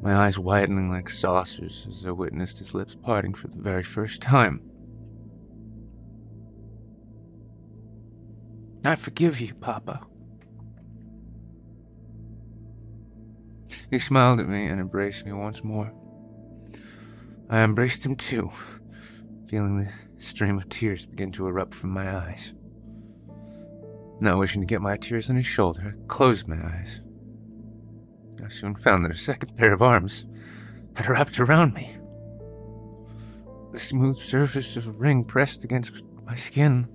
my 0.02 0.16
eyes 0.16 0.38
widening 0.40 0.90
like 0.90 1.10
saucers 1.10 1.88
as 1.90 2.06
I 2.06 2.12
witnessed 2.12 2.60
his 2.60 2.74
lips 2.74 2.96
parting 2.96 3.34
for 3.34 3.48
the 3.48 3.60
very 3.60 3.84
first 3.84 4.22
time. 4.22 4.62
I 8.86 8.96
forgive 8.96 9.42
you, 9.42 9.54
Papa. 9.56 10.06
He 13.90 14.00
smiled 14.00 14.40
at 14.40 14.48
me 14.48 14.68
and 14.68 14.80
embraced 14.80 15.26
me 15.26 15.34
once 15.34 15.64
more. 15.64 15.94
I 17.50 17.62
embraced 17.62 18.06
him 18.06 18.16
too, 18.16 18.52
feeling 19.48 19.78
the 19.78 19.92
stream 20.18 20.58
of 20.58 20.70
tears 20.70 21.08
begin 21.08 21.32
to 21.32 21.48
erupt 21.48 21.74
from 21.74 21.90
my 21.90 22.16
eyes. 22.16 22.54
Not 24.20 24.38
wishing 24.38 24.62
to 24.62 24.68
get 24.68 24.82
my 24.82 24.98
tears 24.98 25.30
on 25.30 25.36
his 25.36 25.48
shoulder, 25.48 25.96
I 25.96 26.08
closed 26.08 26.48
my 26.48 26.58
eyes. 26.58 27.02
I 28.44 28.50
soon 28.50 28.76
found 28.76 29.04
that 29.04 29.12
a 29.12 29.16
second 29.16 29.56
pair 29.56 29.74
of 29.74 29.82
arms 29.82 30.26
had 30.94 31.10
wrapped 31.10 31.40
around 31.40 31.74
me. 31.74 31.96
The 33.72 33.80
smooth 33.80 34.18
surface 34.18 34.78
of 34.78 34.88
a 34.88 34.92
ring 34.92 35.24
pressed 35.24 35.64
against 35.64 36.04
my 36.26 36.36
skin. 36.36 36.88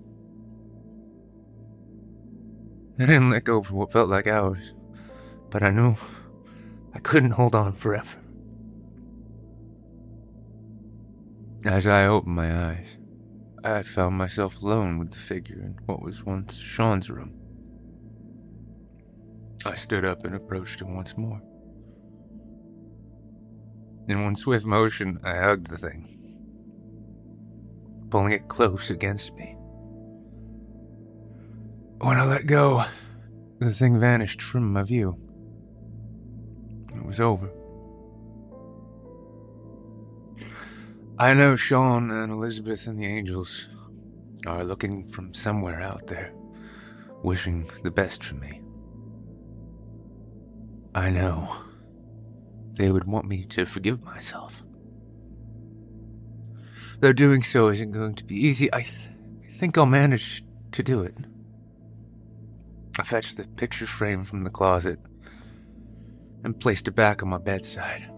I 2.98 3.06
didn't 3.06 3.30
let 3.30 3.44
go 3.44 3.60
for 3.60 3.74
what 3.74 3.92
felt 3.92 4.08
like 4.08 4.28
hours, 4.28 4.72
but 5.50 5.62
I 5.62 5.70
knew 5.70 5.96
I 6.94 7.00
couldn't 7.00 7.32
hold 7.32 7.54
on 7.54 7.72
forever. 7.72 8.23
As 11.66 11.86
I 11.86 12.06
opened 12.06 12.36
my 12.36 12.72
eyes, 12.72 12.98
I 13.64 13.80
found 13.80 14.18
myself 14.18 14.62
alone 14.62 14.98
with 14.98 15.12
the 15.12 15.18
figure 15.18 15.62
in 15.62 15.78
what 15.86 16.02
was 16.02 16.22
once 16.22 16.58
Sean's 16.58 17.08
room. 17.08 17.32
I 19.64 19.72
stood 19.72 20.04
up 20.04 20.26
and 20.26 20.34
approached 20.34 20.82
him 20.82 20.94
once 20.94 21.16
more. 21.16 21.40
In 24.08 24.22
one 24.22 24.36
swift 24.36 24.66
motion, 24.66 25.18
I 25.24 25.36
hugged 25.36 25.68
the 25.68 25.78
thing, 25.78 26.06
pulling 28.10 28.34
it 28.34 28.48
close 28.48 28.90
against 28.90 29.34
me. 29.34 29.56
When 31.98 32.18
I 32.18 32.26
let 32.26 32.44
go, 32.44 32.84
the 33.60 33.72
thing 33.72 33.98
vanished 33.98 34.42
from 34.42 34.70
my 34.70 34.82
view. 34.82 35.18
It 36.94 37.06
was 37.06 37.20
over. 37.20 37.50
I 41.24 41.32
know 41.32 41.56
Sean 41.56 42.10
and 42.10 42.30
Elizabeth 42.30 42.86
and 42.86 42.98
the 42.98 43.06
angels 43.06 43.68
are 44.46 44.62
looking 44.62 45.06
from 45.06 45.32
somewhere 45.32 45.80
out 45.80 46.06
there, 46.06 46.34
wishing 47.22 47.66
the 47.82 47.90
best 47.90 48.22
for 48.22 48.34
me. 48.34 48.60
I 50.94 51.08
know 51.08 51.56
they 52.74 52.90
would 52.90 53.06
want 53.06 53.24
me 53.24 53.46
to 53.46 53.64
forgive 53.64 54.04
myself. 54.04 54.62
Though 57.00 57.14
doing 57.14 57.42
so 57.42 57.68
isn't 57.68 57.92
going 57.92 58.16
to 58.16 58.24
be 58.26 58.36
easy, 58.36 58.70
I 58.70 58.82
th- 58.82 59.08
think 59.52 59.78
I'll 59.78 59.86
manage 59.86 60.44
to 60.72 60.82
do 60.82 61.00
it. 61.00 61.16
I 62.98 63.02
fetched 63.02 63.38
the 63.38 63.48
picture 63.48 63.86
frame 63.86 64.24
from 64.24 64.44
the 64.44 64.50
closet 64.50 64.98
and 66.44 66.60
placed 66.60 66.86
it 66.86 66.94
back 66.94 67.22
on 67.22 67.30
my 67.30 67.38
bedside. 67.38 68.10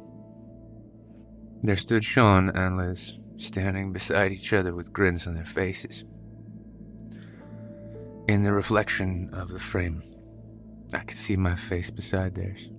There 1.67 1.75
stood 1.75 2.05
Sean 2.05 2.49
and 2.51 2.77
Liz, 2.77 3.15
standing 3.39 3.93
beside 3.93 4.31
each 4.31 4.53
other 4.53 4.73
with 4.73 4.93
grins 4.93 5.27
on 5.27 5.35
their 5.35 5.45
faces. 5.45 6.05
In 8.29 8.45
the 8.45 8.53
reflection 8.53 9.31
of 9.33 9.49
the 9.49 9.59
frame, 9.59 10.01
I 10.95 11.01
could 11.01 11.17
see 11.17 11.37
my 11.37 11.57
face 11.57 11.91
beside 11.91 12.37
theirs. 12.37 12.71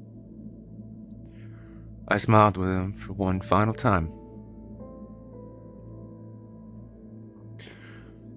I 2.08 2.16
smiled 2.16 2.56
with 2.56 2.70
them 2.70 2.94
for 2.94 3.12
one 3.12 3.42
final 3.42 3.74
time. 3.74 4.10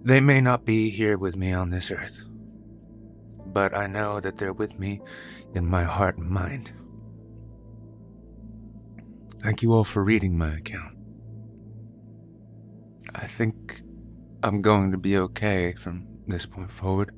They 0.03 0.19
may 0.19 0.41
not 0.41 0.65
be 0.65 0.91
here 0.91 1.17
with 1.17 1.37
me 1.37 1.53
on 1.53 1.71
this 1.71 1.93
earth, 1.93 2.25
but 3.47 3.73
I 3.73 3.87
know 3.87 4.19
that 4.19 4.39
they're 4.39 4.53
with 4.53 4.81
me 4.81 5.01
in 5.55 5.65
my 5.65 5.85
heart 5.85 6.19
and 6.19 6.29
mind. 6.29 6.73
Thank 9.43 9.63
you 9.63 9.73
all 9.73 9.85
for 9.85 10.05
reading 10.05 10.37
my 10.37 10.57
account. 10.57 10.99
I 13.15 13.27
think 13.27 13.81
I'm 14.43 14.61
going 14.61 14.93
to 14.93 14.99
be 14.99 15.17
okay 15.17 15.73
from 15.73 16.07
this 16.27 16.45
point 16.45 16.71
forward. 16.71 17.15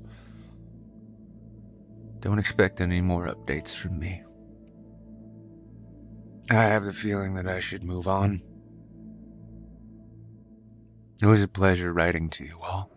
Don't 2.20 2.38
expect 2.38 2.80
any 2.80 3.00
more 3.00 3.26
updates 3.26 3.74
from 3.74 3.98
me. 3.98 4.22
I 6.48 6.62
have 6.62 6.84
the 6.84 6.92
feeling 6.92 7.34
that 7.34 7.48
I 7.48 7.58
should 7.58 7.82
move 7.82 8.06
on. 8.06 8.40
It 11.20 11.26
was 11.26 11.42
a 11.42 11.48
pleasure 11.48 11.92
writing 11.92 12.30
to 12.30 12.44
you 12.44 12.60
all. 12.62 12.91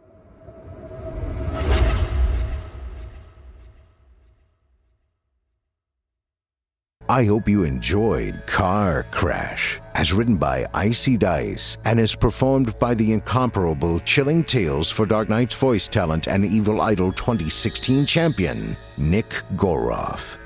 I 7.07 7.25
hope 7.25 7.47
you 7.47 7.63
enjoyed 7.63 8.47
Car 8.47 9.05
Crash, 9.11 9.79
as 9.93 10.11
written 10.11 10.37
by 10.37 10.65
Icy 10.73 11.17
Dice 11.17 11.77
and 11.85 11.99
is 11.99 12.15
performed 12.15 12.79
by 12.79 12.95
the 12.95 13.13
incomparable 13.13 13.99
Chilling 13.99 14.43
Tales 14.43 14.89
for 14.89 15.05
Dark 15.05 15.29
Nights' 15.29 15.53
voice 15.53 15.87
talent 15.87 16.27
and 16.27 16.43
Evil 16.43 16.81
Idol 16.81 17.11
2016 17.11 18.07
champion, 18.07 18.75
Nick 18.97 19.29
Goroff. 19.55 20.39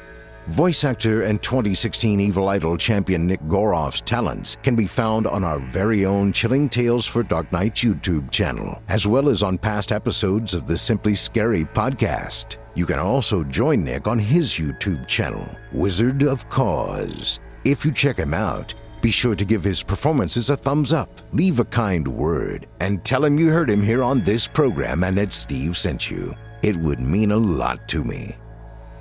Voice 0.50 0.84
actor 0.84 1.24
and 1.24 1.44
2016 1.44 2.20
Evil 2.20 2.50
Idol 2.50 2.76
champion 2.76 3.28
Nick 3.28 3.40
Goroff's 3.42 4.02
talents 4.02 4.58
can 4.64 4.76
be 4.76 4.88
found 4.88 5.28
on 5.28 5.44
our 5.44 5.60
very 5.60 6.08
own 6.08 6.34
Chilling 6.34 6.68
Tales 6.68 7.06
for 7.06 7.22
Dark 7.22 7.52
Nights' 7.52 7.84
YouTube 7.84 8.32
channel, 8.32 8.82
as 8.90 9.06
well 9.06 9.30
as 9.30 9.44
on 9.44 9.60
past 9.60 9.92
episodes 9.92 10.56
of 10.56 10.66
the 10.66 10.76
Simply 10.76 11.14
Scary 11.14 11.66
podcast. 11.66 12.58
You 12.74 12.88
can 12.88 12.98
also 12.98 13.44
join 13.44 13.84
Nick 13.84 14.08
on 14.08 14.18
his 14.18 14.54
YouTube 14.54 15.08
channel, 15.08 15.48
Wizard 15.72 16.24
of 16.24 16.50
Cause. 16.50 17.40
If 17.64 17.86
you 17.86 17.92
check 17.92 18.18
him 18.18 18.34
out, 18.34 18.74
be 19.04 19.12
sure 19.12 19.36
to 19.36 19.46
give 19.46 19.64
his 19.64 19.84
performances 19.84 20.50
a 20.50 20.58
thumbs 20.58 20.94
up, 20.94 21.22
leave 21.32 21.60
a 21.60 21.66
kind 21.66 22.08
word, 22.08 22.66
and 22.80 23.06
tell 23.06 23.24
him 23.24 23.38
you 23.38 23.52
heard 23.52 23.70
him 23.70 23.84
here 23.84 24.04
on 24.04 24.24
this 24.24 24.48
program 24.48 25.04
and 25.04 25.16
that 25.16 25.32
Steve 25.32 25.78
sent 25.78 26.10
you. 26.10 26.34
It 26.64 26.76
would 26.76 27.00
mean 27.00 27.34
a 27.34 27.38
lot 27.38 27.88
to 27.90 28.04
me. 28.04 28.36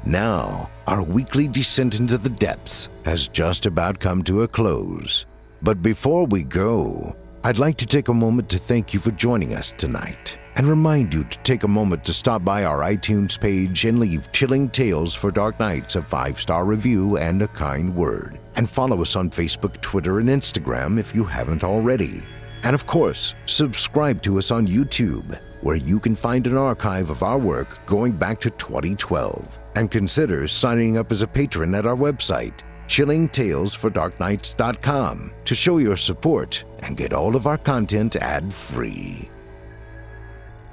Now, 0.09 0.71
our 0.87 1.03
weekly 1.03 1.49
descent 1.49 2.01
into 2.01 2.17
the 2.17 2.31
depths 2.31 2.89
has 3.05 3.29
just 3.29 3.67
about 3.67 4.01
come 4.01 4.25
to 4.25 4.41
a 4.41 4.49
close. 4.49 5.27
But 5.61 5.83
before 5.83 6.25
we 6.25 6.45
go, 6.45 7.15
I'd 7.45 7.59
like 7.59 7.77
to 7.77 7.87
take 7.87 8.09
a 8.09 8.15
moment 8.15 8.49
to 8.49 8.59
thank 8.59 8.95
you 8.95 9.01
for 9.01 9.11
joining 9.11 9.53
us 9.53 9.75
tonight 9.77 10.39
and 10.57 10.67
remind 10.67 11.13
you 11.13 11.25
to 11.25 11.39
take 11.41 11.65
a 11.65 11.69
moment 11.69 12.07
to 12.07 12.15
stop 12.15 12.43
by 12.43 12.65
our 12.65 12.79
iTunes 12.79 13.39
page 13.39 13.85
and 13.85 13.99
leave 13.99 14.33
Chilling 14.33 14.71
Tales 14.71 15.15
for 15.15 15.31
Dark 15.31 15.61
Nights 15.61 15.97
a 15.97 16.01
five 16.01 16.41
star 16.41 16.65
review 16.65 17.19
and 17.19 17.43
a 17.43 17.49
kind 17.49 17.95
word. 17.95 18.41
And 18.57 18.67
follow 18.69 19.03
us 19.03 19.15
on 19.15 19.29
Facebook, 19.29 19.79
Twitter, 19.83 20.21
and 20.21 20.31
Instagram 20.31 20.99
if 20.99 21.15
you 21.15 21.23
haven't 21.23 21.65
already. 21.65 22.23
And 22.63 22.75
of 22.75 22.87
course, 22.87 23.35
subscribe 23.45 24.23
to 24.23 24.39
us 24.39 24.51
on 24.51 24.67
YouTube, 24.67 25.39
where 25.61 25.77
you 25.77 26.01
can 26.01 26.15
find 26.15 26.47
an 26.47 26.57
archive 26.57 27.11
of 27.11 27.23
our 27.23 27.39
work 27.39 27.85
going 27.85 28.13
back 28.13 28.41
to 28.41 28.49
2012. 28.51 29.59
And 29.79 29.91
consider 29.93 30.49
signing 30.49 30.99
up 30.99 31.13
as 31.13 31.23
a 31.23 31.29
patron 31.29 31.73
at 31.77 31.87
our 31.87 31.95
website, 31.95 32.63
chillingtalesfordarknights.com, 32.89 35.33
to 35.45 35.55
show 35.55 35.79
your 35.79 35.97
support 35.97 36.65
and 36.81 36.97
get 36.97 37.13
all 37.13 37.37
of 37.37 37.47
our 37.47 37.59
content 37.59 38.17
ad 38.17 38.53
free. 38.53 39.31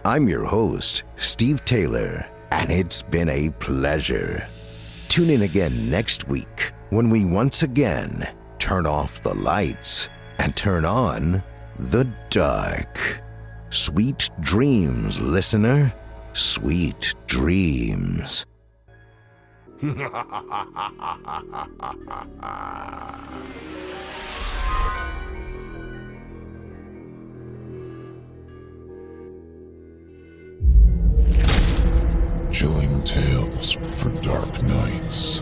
I'm 0.03 0.27
your 0.27 0.45
host, 0.45 1.03
Steve 1.17 1.63
Taylor, 1.65 2.27
and 2.49 2.71
it's 2.71 3.03
been 3.03 3.29
a 3.29 3.51
pleasure. 3.59 4.47
Tune 5.07 5.29
in 5.29 5.43
again 5.43 5.87
next 5.87 6.27
week 6.27 6.71
when 6.89 7.11
we 7.11 7.25
once 7.25 7.61
again 7.61 8.27
turn 8.57 8.87
off 8.87 9.21
the 9.21 9.35
lights 9.35 10.09
and 10.39 10.55
turn 10.55 10.83
on 10.83 11.43
the 11.77 12.07
dark. 12.31 13.19
Sweet 13.69 14.31
dreams, 14.41 15.21
listener. 15.21 15.93
Sweet 16.33 17.13
dreams. 17.27 18.47
Chilling 19.81 19.97
tales 33.03 33.73
for 33.95 34.11
dark 34.21 34.63
nights. 34.63 35.41